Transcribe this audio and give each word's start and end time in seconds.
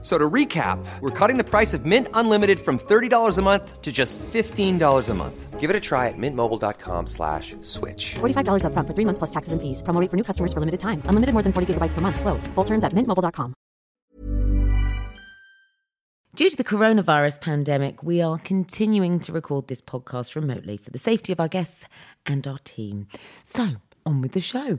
So 0.00 0.16
to 0.16 0.30
recap, 0.30 0.78
we're 1.00 1.10
cutting 1.10 1.38
the 1.38 1.44
price 1.44 1.74
of 1.74 1.84
Mint 1.84 2.06
Unlimited 2.14 2.60
from 2.60 2.78
$30 2.78 3.36
a 3.36 3.42
month 3.42 3.82
to 3.82 3.90
just 3.90 4.16
$15 4.18 5.08
a 5.08 5.14
month. 5.14 5.58
Give 5.58 5.70
it 5.70 5.74
a 5.74 5.80
try 5.80 6.06
at 6.06 6.14
mintmobile.com 6.16 7.08
slash 7.08 7.56
switch. 7.62 8.14
$45 8.20 8.62
upfront 8.62 8.86
for 8.86 8.94
three 8.94 9.04
months 9.04 9.18
plus 9.18 9.30
taxes 9.30 9.52
and 9.52 9.60
fees. 9.60 9.82
Promo 9.82 10.00
rate 10.00 10.08
for 10.08 10.16
new 10.16 10.22
customers 10.22 10.52
for 10.52 10.60
limited 10.60 10.78
time. 10.78 11.02
Unlimited 11.06 11.32
more 11.32 11.42
than 11.42 11.52
40 11.52 11.74
gigabytes 11.74 11.94
per 11.94 12.00
month. 12.00 12.20
Slows. 12.20 12.46
Full 12.54 12.64
terms 12.64 12.84
at 12.84 12.92
mintmobile.com. 12.92 13.54
Due 16.36 16.50
to 16.50 16.56
the 16.56 16.62
coronavirus 16.62 17.40
pandemic, 17.40 18.00
we 18.04 18.22
are 18.22 18.38
continuing 18.38 19.18
to 19.18 19.32
record 19.32 19.66
this 19.66 19.80
podcast 19.80 20.36
remotely 20.36 20.76
for 20.76 20.90
the 20.90 20.98
safety 20.98 21.32
of 21.32 21.40
our 21.40 21.48
guests 21.48 21.86
and 22.24 22.46
our 22.46 22.58
team. 22.62 23.08
So, 23.42 23.66
on 24.06 24.22
with 24.22 24.30
the 24.30 24.40
show. 24.40 24.78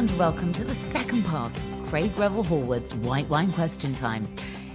And 0.00 0.18
welcome 0.18 0.50
to 0.50 0.64
the 0.64 0.74
second 0.74 1.22
part 1.26 1.52
of 1.54 1.86
Craig 1.86 2.18
Revel 2.18 2.42
Horwood's 2.42 2.94
White 2.94 3.28
Wine 3.28 3.52
Question 3.52 3.94
Time. 3.94 4.26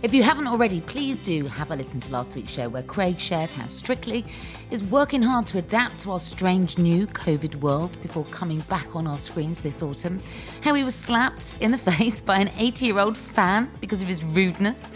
If 0.03 0.13
you 0.13 0.21
haven't 0.21 0.45
already, 0.45 0.81
please 0.81 1.17
do 1.17 1.47
have 1.47 1.71
a 1.71 1.75
listen 1.75 1.99
to 2.01 2.13
last 2.13 2.35
week's 2.35 2.51
show 2.51 2.69
where 2.69 2.83
Craig 2.83 3.19
shared 3.19 3.49
how 3.49 3.65
Strictly 3.65 4.23
is 4.69 4.83
working 4.83 5.23
hard 5.23 5.47
to 5.47 5.57
adapt 5.57 5.97
to 6.01 6.11
our 6.11 6.19
strange 6.19 6.77
new 6.77 7.07
COVID 7.07 7.55
world 7.55 7.99
before 8.03 8.25
coming 8.25 8.59
back 8.69 8.95
on 8.95 9.07
our 9.07 9.17
screens 9.17 9.61
this 9.61 9.81
autumn, 9.81 10.21
how 10.61 10.75
he 10.75 10.83
was 10.83 10.93
slapped 10.93 11.57
in 11.59 11.71
the 11.71 11.77
face 11.91 12.21
by 12.21 12.37
an 12.37 12.51
80 12.55 12.85
year 12.85 12.99
old 12.99 13.17
fan 13.17 13.71
because 13.81 14.03
of 14.03 14.07
his 14.07 14.23
rudeness, 14.23 14.91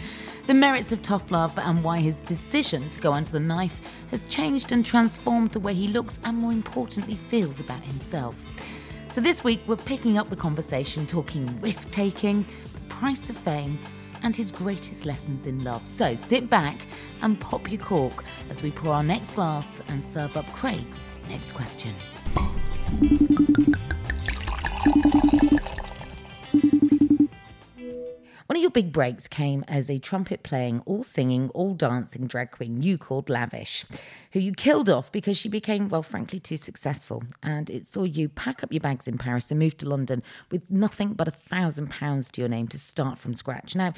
the 0.46 0.54
merits 0.54 0.92
of 0.92 1.02
tough 1.02 1.32
love, 1.32 1.58
and 1.58 1.82
why 1.82 1.98
his 1.98 2.22
decision 2.22 2.88
to 2.90 3.00
go 3.00 3.12
under 3.12 3.32
the 3.32 3.40
knife 3.40 3.80
has 4.12 4.26
changed 4.26 4.70
and 4.70 4.86
transformed 4.86 5.50
the 5.50 5.58
way 5.58 5.74
he 5.74 5.88
looks 5.88 6.20
and, 6.22 6.38
more 6.38 6.52
importantly, 6.52 7.16
feels 7.16 7.58
about 7.58 7.82
himself. 7.82 8.46
So, 9.10 9.20
this 9.20 9.42
week 9.42 9.60
we're 9.66 9.74
picking 9.74 10.18
up 10.18 10.30
the 10.30 10.36
conversation, 10.36 11.04
talking 11.04 11.56
risk 11.56 11.90
taking, 11.90 12.46
the 12.72 12.80
price 12.88 13.28
of 13.28 13.36
fame, 13.36 13.76
and 14.22 14.36
his 14.36 14.52
greatest 14.52 15.04
lessons 15.04 15.48
in 15.48 15.64
love. 15.64 15.86
So, 15.88 16.14
sit 16.14 16.48
back 16.48 16.86
and 17.20 17.38
pop 17.40 17.72
your 17.72 17.80
cork 17.80 18.22
as 18.50 18.62
we 18.62 18.70
pour 18.70 18.92
our 18.92 19.02
next 19.02 19.32
glass 19.32 19.82
and 19.88 20.02
serve 20.02 20.36
up 20.36 20.46
Craig's 20.52 21.08
next 21.28 21.52
question. 21.52 21.92
Big 28.70 28.92
breaks 28.92 29.28
came 29.28 29.64
as 29.68 29.90
a 29.90 29.98
trumpet 29.98 30.42
playing, 30.42 30.82
all 30.86 31.04
singing, 31.04 31.50
all 31.50 31.74
dancing 31.74 32.26
drag 32.26 32.52
queen 32.52 32.82
you 32.82 32.96
called 32.96 33.28
Lavish, 33.28 33.84
who 34.32 34.40
you 34.40 34.52
killed 34.52 34.88
off 34.88 35.12
because 35.12 35.36
she 35.36 35.48
became, 35.48 35.88
well, 35.88 36.02
frankly, 36.02 36.38
too 36.40 36.56
successful. 36.56 37.22
And 37.42 37.68
it 37.68 37.86
saw 37.86 38.04
you 38.04 38.28
pack 38.28 38.64
up 38.64 38.72
your 38.72 38.80
bags 38.80 39.06
in 39.06 39.18
Paris 39.18 39.50
and 39.50 39.58
move 39.58 39.76
to 39.78 39.88
London 39.88 40.22
with 40.50 40.70
nothing 40.70 41.14
but 41.14 41.28
a 41.28 41.32
thousand 41.32 41.90
pounds 41.90 42.30
to 42.32 42.40
your 42.40 42.48
name 42.48 42.68
to 42.68 42.78
start 42.78 43.18
from 43.18 43.34
scratch. 43.34 43.74
Now, 43.74 43.92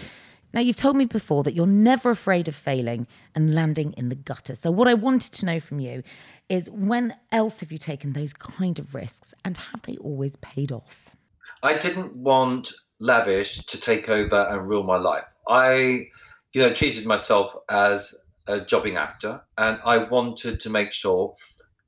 now, 0.55 0.61
you've 0.61 0.77
told 0.77 0.97
me 0.97 1.07
before 1.07 1.43
that 1.45 1.55
you're 1.55 1.67
never 1.67 2.11
afraid 2.11 2.47
of 2.47 2.55
failing 2.55 3.07
and 3.35 3.55
landing 3.55 3.95
in 3.95 4.11
the 4.11 4.15
gutter. 4.15 4.55
So, 4.55 4.71
what 4.71 4.87
I 4.87 4.93
wanted 4.93 5.33
to 5.35 5.47
know 5.47 5.61
from 5.61 5.81
you 5.81 6.03
is 6.51 6.69
when 6.69 7.17
else 7.31 7.61
have 7.61 7.73
you 7.73 7.79
taken 7.79 8.13
those 8.13 8.35
kind 8.35 8.79
of 8.79 8.95
risks 8.95 9.33
and 9.47 9.57
have 9.57 9.81
they 9.83 9.97
always 9.97 10.37
paid 10.37 10.71
off? 10.71 11.09
I 11.63 11.79
didn't 11.79 12.15
want 12.17 12.73
Lavish 13.03 13.67
to 13.67 13.81
take 13.81 14.09
over 14.09 14.47
and 14.49 14.69
rule 14.69 14.85
my 14.85 14.97
life. 14.97 15.25
I, 15.49 16.07
you 16.53 16.63
know, 16.63 16.73
treated 16.73 17.05
myself 17.05 17.55
as 17.69 18.27
a 18.47 18.61
jobbing 18.61 18.97
actor, 18.97 19.43
and 19.59 19.81
I 19.85 19.99
wanted 19.99 20.61
to 20.61 20.71
make 20.71 20.93
sure 20.93 21.35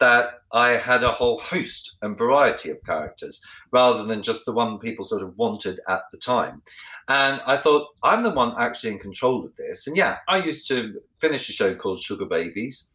that 0.00 0.40
I 0.52 0.70
had 0.70 1.04
a 1.04 1.12
whole 1.12 1.38
host 1.38 1.96
and 2.02 2.18
variety 2.18 2.70
of 2.70 2.82
characters 2.84 3.40
rather 3.70 4.04
than 4.04 4.22
just 4.22 4.44
the 4.44 4.52
one 4.52 4.78
people 4.78 5.04
sort 5.04 5.22
of 5.22 5.38
wanted 5.38 5.78
at 5.88 6.02
the 6.10 6.18
time. 6.18 6.62
And 7.08 7.40
I 7.46 7.56
thought, 7.58 7.88
I'm 8.02 8.24
the 8.24 8.30
one 8.30 8.54
actually 8.58 8.92
in 8.92 8.98
control 8.98 9.44
of 9.44 9.54
this. 9.56 9.86
And 9.86 9.96
yeah, 9.96 10.18
I 10.28 10.38
used 10.38 10.66
to 10.68 11.00
finish 11.20 11.48
a 11.48 11.52
show 11.52 11.74
called 11.76 12.00
Sugar 12.00 12.26
Babies, 12.26 12.90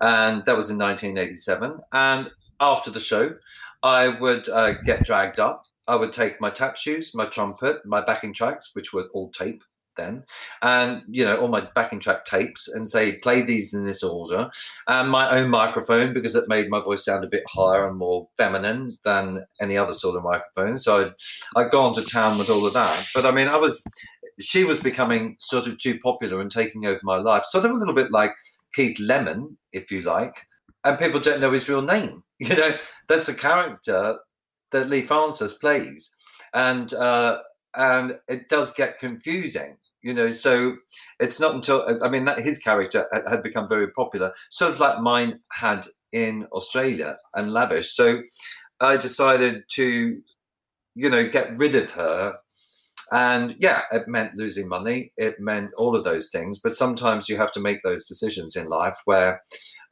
and 0.00 0.44
that 0.46 0.56
was 0.56 0.70
in 0.70 0.78
1987. 0.78 1.78
And 1.92 2.30
after 2.58 2.90
the 2.90 3.00
show, 3.00 3.36
I 3.82 4.08
would 4.08 4.48
uh, 4.48 4.72
get 4.82 5.04
dragged 5.04 5.38
up. 5.38 5.64
I 5.86 5.96
would 5.96 6.12
take 6.12 6.40
my 6.40 6.50
tap 6.50 6.76
shoes, 6.76 7.14
my 7.14 7.26
trumpet, 7.26 7.84
my 7.84 8.04
backing 8.04 8.32
tracks, 8.32 8.70
which 8.74 8.92
were 8.92 9.08
all 9.12 9.30
tape 9.30 9.62
then, 9.96 10.24
and 10.62 11.02
you 11.08 11.24
know 11.24 11.36
all 11.36 11.48
my 11.48 11.68
backing 11.74 12.00
track 12.00 12.24
tapes, 12.24 12.68
and 12.68 12.88
say 12.88 13.18
play 13.18 13.42
these 13.42 13.74
in 13.74 13.84
this 13.84 14.02
order, 14.02 14.50
and 14.88 15.10
my 15.10 15.30
own 15.30 15.50
microphone 15.50 16.12
because 16.12 16.34
it 16.34 16.48
made 16.48 16.68
my 16.68 16.80
voice 16.80 17.04
sound 17.04 17.24
a 17.24 17.28
bit 17.28 17.44
higher 17.48 17.86
and 17.86 17.96
more 17.96 18.28
feminine 18.36 18.98
than 19.04 19.44
any 19.60 19.76
other 19.76 19.94
sort 19.94 20.16
of 20.16 20.24
microphone. 20.24 20.76
So 20.78 21.06
I'd, 21.06 21.12
I'd 21.56 21.70
go 21.70 21.82
on 21.82 21.94
to 21.94 22.02
town 22.02 22.38
with 22.38 22.50
all 22.50 22.66
of 22.66 22.72
that. 22.74 23.08
But 23.14 23.26
I 23.26 23.30
mean, 23.30 23.48
I 23.48 23.56
was 23.56 23.84
she 24.40 24.64
was 24.64 24.80
becoming 24.80 25.36
sort 25.38 25.66
of 25.66 25.78
too 25.78 25.98
popular 26.00 26.40
and 26.40 26.50
taking 26.50 26.86
over 26.86 27.00
my 27.02 27.16
life, 27.16 27.44
sort 27.44 27.64
of 27.64 27.70
a 27.70 27.74
little 27.74 27.94
bit 27.94 28.10
like 28.10 28.32
Keith 28.74 28.98
Lemon, 28.98 29.58
if 29.72 29.90
you 29.90 30.02
like. 30.02 30.34
And 30.82 30.98
people 30.98 31.20
don't 31.20 31.40
know 31.40 31.52
his 31.52 31.68
real 31.68 31.82
name. 31.82 32.22
You 32.40 32.56
know, 32.56 32.76
that's 33.08 33.28
a 33.28 33.34
character 33.34 34.18
that 34.74 34.90
Leigh 34.90 35.06
Francis 35.06 35.54
plays, 35.54 36.14
and 36.52 36.92
uh, 36.92 37.38
and 37.74 38.18
it 38.28 38.48
does 38.48 38.72
get 38.74 38.98
confusing 38.98 39.78
you 40.04 40.12
know 40.12 40.30
so 40.30 40.76
it's 41.18 41.40
not 41.40 41.54
until 41.54 41.84
i 42.02 42.08
mean 42.08 42.26
that 42.26 42.38
his 42.38 42.58
character 42.58 43.06
had 43.28 43.42
become 43.42 43.68
very 43.68 43.90
popular 43.90 44.32
sort 44.50 44.72
of 44.72 44.78
like 44.78 45.00
mine 45.00 45.40
had 45.50 45.86
in 46.12 46.46
australia 46.52 47.16
and 47.34 47.52
lavish. 47.52 47.92
So 47.92 48.22
i 48.80 48.96
decided 48.96 49.64
to 49.70 50.20
you 50.94 51.10
know 51.10 51.28
get 51.28 51.56
rid 51.56 51.74
of 51.74 51.90
her. 51.92 52.36
And 53.10 53.56
yeah 53.58 53.82
it 53.92 54.08
meant 54.08 54.34
losing 54.34 54.68
money 54.68 55.12
it 55.16 55.40
meant 55.40 55.70
all 55.76 55.96
of 55.96 56.04
those 56.04 56.30
things 56.30 56.60
but 56.60 56.74
sometimes 56.74 57.28
you 57.28 57.36
have 57.36 57.52
to 57.52 57.60
make 57.60 57.82
those 57.82 58.08
decisions 58.08 58.56
in 58.56 58.68
life 58.68 58.98
where 59.04 59.42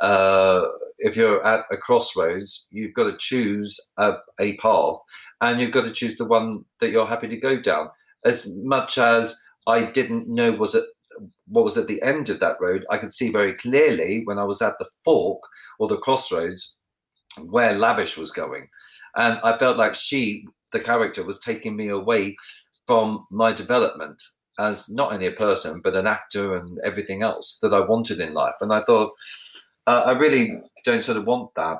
uh, 0.01 0.65
if 1.03 1.17
you're 1.17 1.45
at 1.47 1.65
a 1.71 1.77
crossroads 1.77 2.67
you've 2.71 2.95
got 2.95 3.11
to 3.11 3.17
choose 3.19 3.79
a, 3.99 4.15
a 4.41 4.57
path 4.57 4.97
and 5.41 5.61
you've 5.61 5.73
got 5.73 5.85
to 5.85 5.93
choose 5.93 6.17
the 6.17 6.25
one 6.25 6.65
that 6.81 6.91
you're 6.91 7.07
happy 7.07 7.29
to 7.29 7.37
go 7.37 7.61
down 7.61 7.89
as 8.25 8.57
much 8.63 8.99
as 8.99 9.41
I 9.67 9.85
didn't 9.85 10.29
know 10.29 10.53
was 10.53 10.75
it 10.75 10.85
what 11.49 11.65
was 11.65 11.77
at 11.77 11.87
the 11.87 12.03
end 12.03 12.31
of 12.31 12.41
that 12.41 12.57
road. 12.61 12.87
I 12.91 12.99
could 12.99 13.13
see 13.13 13.31
very 13.31 13.53
clearly 13.53 14.23
when 14.25 14.39
I 14.39 14.45
was 14.45 14.63
at 14.63 14.79
the 14.79 14.89
fork 15.05 15.43
or 15.79 15.89
the 15.89 15.99
crossroads 15.99 16.77
where 17.51 17.79
Lavish 17.79 18.17
was 18.17 18.31
going, 18.31 18.69
and 19.17 19.39
I 19.43 19.57
felt 19.59 19.77
like 19.77 19.95
she, 19.95 20.47
the 20.73 20.81
character, 20.81 21.25
was 21.25 21.39
taking 21.39 21.77
me 21.77 21.89
away 21.89 22.37
from 22.87 23.27
my 23.31 23.53
development 23.53 24.23
as 24.59 24.89
not 24.91 25.13
only 25.13 25.27
a 25.27 25.33
person 25.33 25.81
but 25.83 25.97
an 25.97 26.07
actor 26.07 26.57
and 26.57 26.79
everything 26.85 27.23
else 27.23 27.59
that 27.63 27.73
I 27.73 27.81
wanted 27.81 28.21
in 28.21 28.35
life. 28.35 28.55
And 28.61 28.73
I 28.73 28.83
thought 28.83 29.13
uh, 29.87 30.03
I 30.07 30.13
really 30.13 30.61
don't 30.85 31.03
sort 31.03 31.19
of 31.19 31.25
want 31.25 31.55
that. 31.57 31.79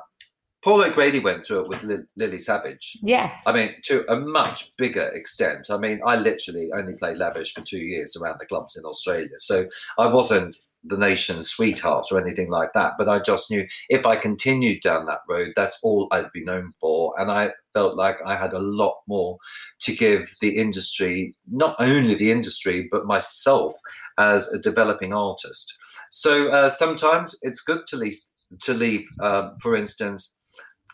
Paul 0.63 0.81
O'Grady 0.81 1.19
went 1.19 1.45
through 1.45 1.63
it 1.63 1.67
with 1.67 2.07
Lily 2.15 2.37
Savage. 2.37 2.97
Yeah. 3.01 3.31
I 3.45 3.51
mean, 3.51 3.75
to 3.83 4.09
a 4.09 4.17
much 4.17 4.75
bigger 4.77 5.09
extent. 5.09 5.67
I 5.69 5.77
mean, 5.77 5.99
I 6.05 6.15
literally 6.15 6.69
only 6.73 6.93
played 6.95 7.17
Lavish 7.17 7.53
for 7.53 7.61
two 7.61 7.79
years 7.79 8.15
around 8.15 8.37
the 8.39 8.45
clubs 8.45 8.77
in 8.77 8.85
Australia. 8.85 9.37
So 9.37 9.67
I 9.97 10.07
wasn't 10.07 10.57
the 10.85 10.97
nation's 10.97 11.49
sweetheart 11.49 12.07
or 12.11 12.19
anything 12.19 12.49
like 12.49 12.73
that. 12.73 12.93
But 12.97 13.09
I 13.09 13.19
just 13.19 13.49
knew 13.49 13.65
if 13.89 14.05
I 14.05 14.15
continued 14.15 14.81
down 14.81 15.05
that 15.05 15.21
road, 15.29 15.49
that's 15.55 15.79
all 15.83 16.07
I'd 16.11 16.31
be 16.33 16.43
known 16.43 16.73
for. 16.79 17.13
And 17.17 17.31
I 17.31 17.51
felt 17.73 17.95
like 17.95 18.17
I 18.25 18.35
had 18.35 18.53
a 18.53 18.59
lot 18.59 18.97
more 19.07 19.37
to 19.79 19.95
give 19.95 20.35
the 20.41 20.57
industry, 20.57 21.35
not 21.49 21.75
only 21.79 22.15
the 22.15 22.31
industry, 22.31 22.87
but 22.91 23.05
myself 23.05 23.73
as 24.17 24.51
a 24.53 24.59
developing 24.59 25.13
artist. 25.13 25.77
So 26.13 26.49
uh, 26.49 26.69
sometimes 26.69 27.35
it's 27.41 27.61
good 27.61 27.87
to 27.87 27.97
leave, 27.97 28.19
to 28.61 28.73
leave 28.75 29.07
uh, 29.19 29.49
for 29.59 29.75
instance, 29.75 30.39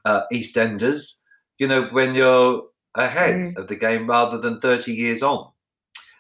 uh, 0.06 0.22
EastEnders, 0.32 1.20
you 1.58 1.68
know, 1.68 1.88
when 1.88 2.16
you're 2.16 2.64
ahead 2.96 3.36
mm. 3.36 3.58
of 3.58 3.68
the 3.68 3.76
game 3.76 4.08
rather 4.08 4.38
than 4.38 4.62
30 4.62 4.94
years 4.94 5.22
on, 5.22 5.52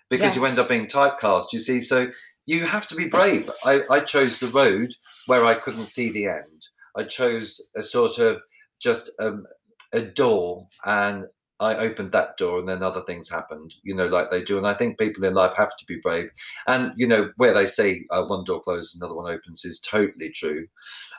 because 0.10 0.36
yeah. 0.36 0.42
you 0.42 0.48
end 0.48 0.60
up 0.60 0.68
being 0.68 0.86
typecast, 0.86 1.54
you 1.54 1.60
see. 1.60 1.80
So 1.80 2.10
you 2.46 2.66
have 2.66 2.90
to 2.90 2.96
be 2.96 3.06
brave. 3.06 3.50
I, 3.63 3.84
I 3.90 4.01
chose 4.01 4.40
the 4.40 4.48
road 4.48 4.92
where 5.28 5.46
I 5.46 5.54
couldn't 5.54 5.86
see 5.86 6.10
the 6.12 6.28
end. 6.28 6.68
I 6.98 7.04
chose 7.04 7.69
a 7.78 7.81
sort 7.81 8.19
of 8.19 8.42
just 8.81 9.12
um, 9.18 9.46
a 9.94 10.01
door 10.01 10.68
and 10.84 11.25
I 11.59 11.75
opened 11.75 12.13
that 12.13 12.38
door 12.38 12.59
and 12.59 12.69
then 12.69 12.81
other 12.81 13.01
things 13.01 13.29
happened, 13.29 13.75
you 13.83 13.94
know, 13.94 14.07
like 14.07 14.31
they 14.31 14.41
do. 14.41 14.57
And 14.57 14.65
I 14.65 14.73
think 14.73 14.97
people 14.97 15.25
in 15.25 15.33
life 15.33 15.53
have 15.57 15.75
to 15.77 15.85
be 15.85 16.00
brave. 16.01 16.29
And, 16.67 16.94
you 16.95 17.06
know, 17.06 17.31
where 17.35 17.53
they 17.53 17.65
say 17.65 18.06
uh, 18.11 18.23
one 18.23 18.45
door 18.45 18.61
closes, 18.61 18.95
another 19.00 19.15
one 19.15 19.29
opens 19.29 19.65
is 19.65 19.81
totally 19.81 20.31
true. 20.31 20.67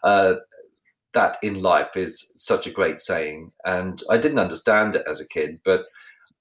Uh, 0.03 0.37
that 1.13 1.37
in 1.43 1.61
life 1.63 1.97
is 1.97 2.33
such 2.37 2.67
a 2.67 2.71
great 2.71 3.01
saying, 3.01 3.53
and 3.65 4.01
I 4.09 4.17
didn't 4.19 4.39
understand 4.39 4.97
it 4.97 5.03
as 5.09 5.21
a 5.21 5.29
kid, 5.29 5.61
but 5.65 5.87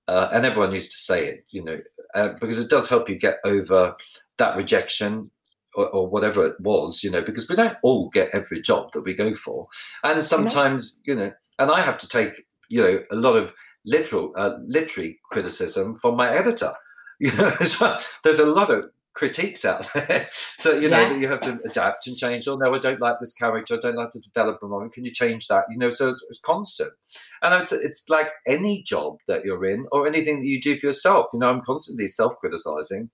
uh, 0.07 0.29
and 0.31 0.45
everyone 0.45 0.73
used 0.73 0.91
to 0.91 0.97
say 0.97 1.27
it, 1.27 1.45
you 1.49 1.63
know, 1.63 1.79
uh, 2.15 2.33
because 2.39 2.59
it 2.59 2.69
does 2.69 2.89
help 2.89 3.09
you 3.09 3.15
get 3.15 3.37
over 3.43 3.95
that 4.37 4.55
rejection 4.57 5.29
or, 5.75 5.87
or, 5.89 6.07
whatever 6.07 6.45
it 6.45 6.59
was, 6.59 7.03
you 7.03 7.11
know, 7.11 7.21
because 7.21 7.47
we 7.47 7.55
don't 7.55 7.77
all 7.83 8.09
get 8.09 8.29
every 8.33 8.59
job 8.59 8.91
that 8.93 9.01
we 9.01 9.13
go 9.13 9.35
for, 9.35 9.67
and 10.03 10.23
sometimes, 10.23 10.99
no. 11.07 11.13
you 11.13 11.19
know, 11.19 11.31
and 11.57 11.71
I 11.71 11.81
have 11.81 11.97
to 11.99 12.07
take, 12.07 12.33
you 12.69 12.81
know, 12.81 13.03
a 13.11 13.15
lot 13.15 13.35
of 13.35 13.53
literal 13.85 14.33
uh, 14.35 14.55
literary 14.59 15.19
criticism 15.31 15.97
from 15.97 16.15
my 16.15 16.33
editor. 16.33 16.73
You 17.21 17.33
know, 17.33 17.49
so 17.49 17.97
there's 18.23 18.39
a 18.39 18.45
lot 18.45 18.71
of 18.71 18.85
critiques 19.13 19.65
out 19.65 19.85
there. 19.93 20.29
so 20.31 20.73
you 20.79 20.87
know 20.87 21.01
yeah. 21.01 21.15
you 21.15 21.27
have 21.27 21.41
to 21.41 21.59
adapt 21.65 22.07
and 22.07 22.15
change. 22.15 22.47
Oh 22.47 22.55
no, 22.55 22.73
I 22.73 22.79
don't 22.79 23.01
like 23.01 23.17
this 23.19 23.33
character. 23.33 23.75
I 23.75 23.79
don't 23.81 23.97
like 23.97 24.11
the 24.11 24.21
development. 24.21 24.93
Can 24.93 25.03
you 25.03 25.11
change 25.11 25.47
that? 25.47 25.65
You 25.69 25.77
know, 25.77 25.91
so 25.91 26.07
it's, 26.09 26.25
it's, 26.29 26.39
constant. 26.39 26.93
And 27.41 27.61
it's 27.61 27.73
it's 27.73 28.09
like 28.09 28.29
any 28.47 28.83
job 28.83 29.17
that 29.27 29.43
you're 29.43 29.65
in 29.65 29.85
or 29.91 30.07
anything 30.07 30.39
that 30.39 30.47
you 30.47 30.61
do 30.61 30.77
for 30.77 30.85
yourself. 30.87 31.25
You 31.33 31.39
know, 31.39 31.49
I'm 31.49 31.61
constantly 31.61 32.07
self-criticizing, 32.07 33.09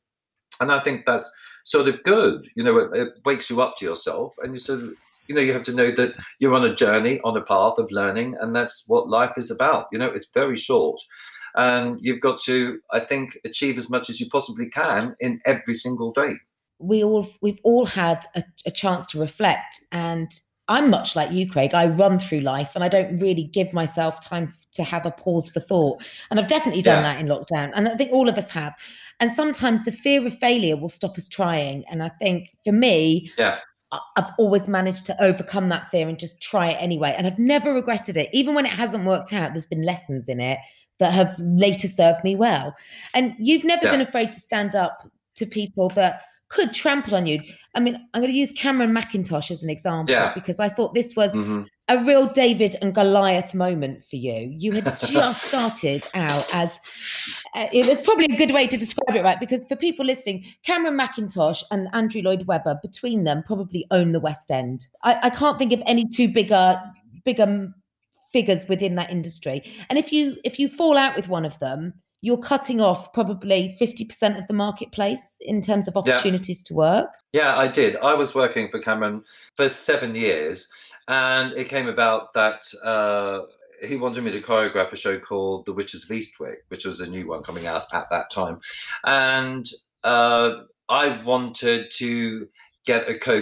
and 0.60 0.72
I 0.72 0.84
think 0.84 1.08
that's 1.08 1.36
sort 1.64 1.88
of 1.88 2.04
good. 2.04 2.48
You 2.56 2.64
know, 2.64 2.78
it, 2.78 2.90
it 2.94 3.14
wakes 3.26 3.50
you 3.50 3.60
up 3.62 3.76
to 3.78 3.86
yourself, 3.86 4.36
and 4.44 4.54
you 4.54 4.60
sort 4.60 4.84
of 4.84 4.94
you 5.28 5.36
know 5.36 5.42
you 5.42 5.54
have 5.54 5.64
to 5.64 5.74
know 5.74 5.92
that 5.92 6.14
you're 6.40 6.56
on 6.56 6.66
a 6.66 6.76
journey 6.76 7.20
on 7.24 7.38
a 7.38 7.42
path 7.42 7.78
of 7.78 7.92
learning 7.92 8.36
and 8.40 8.56
that's 8.56 8.86
what 8.88 9.10
life 9.10 9.34
is 9.38 9.52
about. 9.52 9.88
You 9.92 10.00
know 10.00 10.08
it's 10.08 10.30
very 10.34 10.58
short. 10.58 11.00
And 11.58 11.98
you've 12.02 12.20
got 12.20 12.38
to 12.42 12.80
i 12.92 13.00
think 13.00 13.38
achieve 13.46 13.78
as 13.78 13.90
much 13.90 14.10
as 14.10 14.20
you 14.20 14.28
possibly 14.30 14.70
can 14.70 15.16
in 15.20 15.40
every 15.46 15.74
single 15.74 16.12
day. 16.12 16.34
We 16.80 17.04
all 17.04 17.30
we've 17.42 17.62
all 17.64 17.86
had 17.86 18.26
a, 18.36 18.44
a 18.66 18.72
chance 18.72 19.06
to 19.08 19.20
reflect. 19.20 19.80
And 19.92 20.30
i'm 20.68 20.90
much 20.90 21.16
like 21.16 21.32
you 21.32 21.50
craig. 21.50 21.74
I 21.74 21.88
run 21.88 22.20
through 22.20 22.42
life 22.42 22.72
and 22.76 22.84
i 22.84 22.90
don't 22.90 23.18
really 23.18 23.44
give 23.46 23.74
myself 23.74 24.20
time 24.20 24.54
to 24.74 24.84
have 24.84 25.06
a 25.06 25.12
pause 25.12 25.50
for 25.50 25.60
thought. 25.60 26.04
And 26.30 26.40
i've 26.40 26.48
definitely 26.48 26.82
done 26.82 27.04
yeah. 27.04 27.14
that 27.14 27.20
in 27.22 27.28
lockdown 27.28 27.72
and 27.74 27.88
i 27.88 27.96
think 27.96 28.12
all 28.12 28.30
of 28.30 28.38
us 28.38 28.52
have. 28.52 28.74
And 29.22 29.32
sometimes 29.32 29.86
the 29.86 29.94
fear 29.94 30.28
of 30.28 30.38
failure 30.38 30.76
will 30.76 30.90
stop 30.90 31.18
us 31.18 31.30
trying. 31.30 31.86
And 31.90 32.04
i 32.04 32.10
think 32.20 32.50
for 32.64 32.74
me 32.74 33.32
yeah 33.38 33.60
I've 34.16 34.32
always 34.38 34.68
managed 34.68 35.06
to 35.08 35.24
overcome 35.24 35.70
that 35.70 35.90
fear 35.90 36.08
and 36.08 36.18
just 36.18 36.42
try 36.42 36.70
it 36.70 36.78
anyway. 36.82 37.14
And 37.18 37.28
I've 37.28 37.40
never 37.40 37.74
regretted 37.74 38.18
it. 38.18 38.30
Even 38.34 38.56
when 38.56 38.66
it 38.66 38.72
hasn't 38.72 39.06
worked 39.06 39.34
out, 39.34 39.54
there's 39.54 39.66
been 39.66 39.84
lessons 39.84 40.30
in 40.30 40.40
it 40.40 40.60
that 41.00 41.12
have 41.14 41.36
later 41.40 41.88
served 41.88 42.24
me 42.24 42.36
well. 42.36 42.76
And 43.14 43.36
you've 43.38 43.64
never 43.64 43.86
yeah. 43.86 43.92
been 43.92 44.02
afraid 44.02 44.32
to 44.32 44.40
stand 44.40 44.76
up 44.76 45.10
to 45.36 45.46
people 45.46 45.90
that 45.90 46.22
could 46.48 46.74
trample 46.74 47.16
on 47.16 47.26
you. 47.26 47.42
I 47.74 47.80
mean, 47.80 47.96
I'm 48.14 48.22
going 48.22 48.32
to 48.32 48.38
use 48.38 48.52
Cameron 48.52 48.94
Mackintosh 48.94 49.52
as 49.52 49.64
an 49.64 49.70
example 49.70 50.14
yeah. 50.14 50.34
because 50.34 50.60
I 50.60 50.70
thought 50.70 50.94
this 50.94 51.16
was 51.16 51.34
mm-hmm. 51.34 51.64
A 51.88 52.04
real 52.04 52.28
David 52.28 52.76
and 52.82 52.96
Goliath 52.96 53.54
moment 53.54 54.04
for 54.04 54.16
you. 54.16 54.52
You 54.58 54.72
had 54.72 54.86
just 55.06 55.44
started 55.44 56.08
out 56.14 56.54
as 56.54 56.80
uh, 57.54 57.68
it 57.72 57.88
was 57.88 58.02
probably 58.02 58.26
a 58.26 58.38
good 58.38 58.52
way 58.52 58.68
to 58.68 58.78
describe 58.78 59.16
it, 59.16 59.24
right? 59.24 59.40
Because 59.40 59.66
for 59.66 59.76
people 59.76 60.06
listening, 60.06 60.46
Cameron 60.64 60.98
Mackintosh 60.98 61.64
and 61.72 61.88
Andrew 61.94 62.22
Lloyd 62.22 62.48
Webber, 62.48 62.80
between 62.82 63.24
them, 63.24 63.44
probably 63.46 63.86
own 63.92 64.12
the 64.12 64.20
West 64.20 64.50
End. 64.52 64.88
I, 65.04 65.20
I 65.24 65.30
can't 65.30 65.60
think 65.60 65.74
of 65.74 65.84
any 65.86 66.08
two 66.08 66.28
bigger, 66.28 66.82
bigger 67.24 67.74
figures 68.34 68.68
within 68.68 68.96
that 68.96 69.12
industry. 69.12 69.64
And 69.90 70.00
if 70.00 70.12
you 70.12 70.38
if 70.44 70.60
you 70.60 70.68
fall 70.68 70.98
out 70.98 71.16
with 71.16 71.30
one 71.30 71.46
of 71.46 71.58
them, 71.60 71.94
you're 72.26 72.38
cutting 72.40 72.82
off 72.82 73.14
probably 73.14 73.78
50% 73.80 74.40
of 74.40 74.48
the 74.48 74.54
marketplace 74.54 75.38
in 75.42 75.62
terms 75.62 75.88
of 75.88 75.96
opportunities 75.96 76.62
yeah. 76.62 76.68
to 76.68 76.74
work. 76.74 77.10
Yeah, 77.34 77.56
I 77.56 77.68
did. 77.68 77.98
I 77.98 78.16
was 78.16 78.34
working 78.34 78.68
for 78.72 78.80
Cameron 78.80 79.24
for 79.56 79.70
seven 79.70 80.16
years, 80.16 80.68
and 81.08 81.54
it 81.54 81.70
came 81.70 81.88
about 81.88 82.34
that 82.34 82.64
uh, 82.84 83.42
he 83.84 83.96
wanted 83.96 84.24
me 84.24 84.32
to 84.32 84.42
choreograph 84.42 84.92
a 84.92 84.96
show 84.96 85.20
called 85.20 85.66
The 85.66 85.74
Witches 85.74 86.04
of 86.04 86.10
Eastwick, 86.10 86.58
which 86.70 86.86
was 86.86 87.00
a 87.00 87.10
new 87.10 87.28
one 87.28 87.44
coming 87.44 87.68
out 87.68 87.86
at 87.94 88.10
that 88.10 88.32
time. 88.32 88.60
And 89.04 89.68
uh, 90.04 90.62
I 90.90 91.22
wanted 91.24 91.92
to 91.98 92.48
get 92.86 93.10
a 93.10 93.16
co 93.16 93.42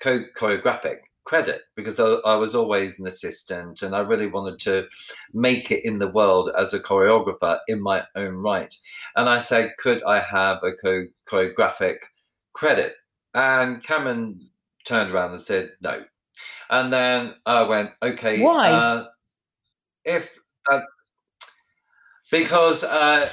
choreographic 0.00 0.96
credit 1.24 1.60
because 1.76 2.00
I, 2.00 2.14
I, 2.24 2.34
was 2.34 2.54
always 2.54 2.98
an 2.98 3.06
assistant 3.06 3.82
and 3.82 3.94
I 3.94 4.00
really 4.00 4.26
wanted 4.26 4.58
to 4.60 4.88
make 5.32 5.70
it 5.70 5.84
in 5.84 6.00
the 6.00 6.08
world 6.08 6.50
as 6.58 6.74
a 6.74 6.80
choreographer 6.80 7.60
in 7.68 7.80
my 7.80 8.04
own 8.16 8.34
right. 8.34 8.74
And 9.14 9.28
I 9.28 9.38
said, 9.38 9.76
could 9.78 10.02
I 10.02 10.18
have 10.18 10.58
a 10.64 10.72
co- 10.72 11.06
choreographic 11.30 11.96
credit? 12.54 12.94
And 13.34 13.82
Cameron 13.82 14.50
turned 14.84 15.12
around 15.12 15.30
and 15.30 15.40
said, 15.40 15.70
no. 15.80 16.02
And 16.70 16.92
then 16.92 17.34
I 17.46 17.62
went, 17.62 17.90
okay. 18.02 18.42
Why? 18.42 18.70
Uh, 18.70 19.06
if 20.04 20.38
that's 20.68 20.86
because 22.30 22.82
uh, 22.84 23.28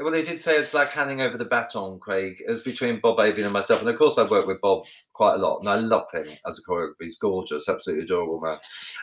well, 0.00 0.10
they 0.10 0.24
did 0.24 0.38
say 0.40 0.56
it's 0.56 0.74
like 0.74 0.90
handing 0.90 1.20
over 1.20 1.38
the 1.38 1.44
baton, 1.44 2.00
Craig. 2.00 2.36
It 2.44 2.50
was 2.50 2.62
between 2.62 3.00
Bob 3.00 3.20
Avian 3.20 3.46
and 3.46 3.52
myself. 3.52 3.80
And 3.80 3.88
of 3.88 3.96
course, 3.96 4.18
I've 4.18 4.30
worked 4.30 4.48
with 4.48 4.60
Bob 4.60 4.84
quite 5.12 5.34
a 5.34 5.38
lot, 5.38 5.60
and 5.60 5.68
I 5.68 5.76
love 5.76 6.06
him 6.12 6.26
as 6.46 6.58
a 6.58 6.68
choreographer. 6.68 6.94
He's 7.00 7.16
gorgeous, 7.16 7.68
absolutely 7.68 8.04
adorable 8.04 8.40
man. 8.40 8.56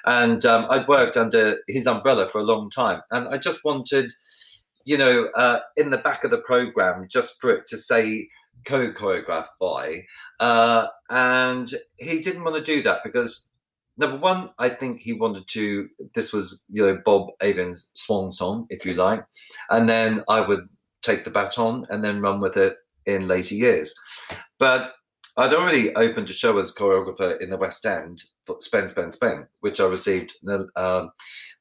And 0.05 0.45
um, 0.45 0.67
I'd 0.69 0.87
worked 0.89 1.15
under 1.15 1.59
his 1.67 1.87
umbrella 1.87 2.27
for 2.27 2.41
a 2.41 2.45
long 2.45 2.69
time. 2.69 3.01
And 3.09 3.29
I 3.29 3.37
just 3.37 3.63
wanted, 3.63 4.11
you 4.83 4.97
know, 4.97 5.29
uh, 5.35 5.59
in 5.77 5.91
the 5.91 5.97
back 5.97 6.25
of 6.25 6.31
the 6.31 6.39
program, 6.39 7.07
just 7.09 7.39
for 7.39 7.51
it 7.51 7.67
to 7.67 7.77
say 7.77 8.27
co 8.65 8.91
choreographed 8.91 9.49
by. 9.59 10.01
Uh, 10.39 10.87
and 11.09 11.73
he 11.97 12.19
didn't 12.19 12.43
want 12.43 12.57
to 12.57 12.63
do 12.63 12.81
that 12.83 13.01
because 13.03 13.51
number 13.97 14.17
one, 14.17 14.49
I 14.59 14.69
think 14.69 15.01
he 15.01 15.13
wanted 15.13 15.47
to. 15.49 15.87
This 16.13 16.33
was, 16.33 16.61
you 16.69 16.83
know, 16.83 16.99
Bob 17.03 17.27
Avian's 17.41 17.91
swan 17.95 18.31
song, 18.31 18.65
if 18.69 18.85
you 18.85 18.93
like, 18.93 19.23
and 19.69 19.87
then 19.87 20.23
I 20.27 20.41
would 20.41 20.67
take 21.01 21.23
the 21.23 21.31
baton 21.31 21.85
and 21.89 22.03
then 22.03 22.21
run 22.21 22.39
with 22.39 22.57
it 22.57 22.75
in 23.05 23.27
later 23.27 23.55
years. 23.55 23.93
But 24.59 24.93
I'd 25.37 25.53
already 25.53 25.95
opened 25.95 26.29
a 26.29 26.33
show 26.33 26.57
as 26.57 26.75
choreographer 26.75 27.39
in 27.39 27.49
the 27.49 27.57
West 27.57 27.85
End 27.85 28.21
for 28.45 28.57
Spend, 28.59 28.89
Spend, 28.89 29.13
Spend, 29.13 29.45
which 29.61 29.79
I 29.79 29.87
received 29.87 30.35
uh, 30.75 31.05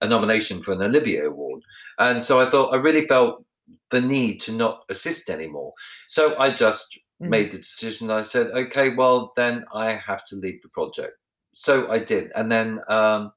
a 0.01 0.09
nomination 0.09 0.61
for 0.61 0.73
an 0.73 0.83
Olivier 0.83 1.27
Award. 1.27 1.63
And 1.99 2.21
so 2.21 2.41
I 2.41 2.51
thought 2.51 2.75
I 2.75 2.79
really 2.79 3.07
felt 3.07 3.45
the 3.91 4.01
need 4.01 4.41
to 4.43 4.53
not 4.53 4.85
assist 4.89 5.31
anymore. 5.31 5.73
So 6.09 6.39
I 6.39 6.51
just 6.51 6.99
mm. 7.23 7.29
made 7.29 7.53
the 7.53 7.59
decision. 7.59 8.11
I 8.11 8.23
said, 8.23 8.49
okay, 8.49 8.95
well, 8.95 9.33
then 9.37 9.65
I 9.75 9.93
have 9.93 10.25
to 10.27 10.37
leave 10.37 10.63
the 10.63 10.69
project. 10.71 11.13
So 11.53 11.91
I 11.91 11.99
did. 11.99 12.31
And 12.35 12.51
then 12.51 12.81
um, 12.89 13.33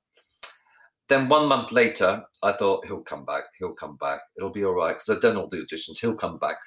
then 1.10 1.28
one 1.30 1.48
month 1.48 1.72
later, 1.72 2.24
I 2.42 2.54
thought 2.54 2.86
he'll 2.86 3.02
come 3.02 3.26
back. 3.26 3.44
He'll 3.60 3.74
come 3.74 3.98
back. 3.98 4.22
It'll 4.38 4.50
be 4.50 4.64
all 4.64 4.74
right 4.74 4.94
because 4.94 5.10
I've 5.10 5.22
done 5.22 5.38
all 5.38 5.50
the 5.50 5.58
auditions. 5.58 6.00
He'll 6.00 6.16
come 6.16 6.38
back, 6.38 6.58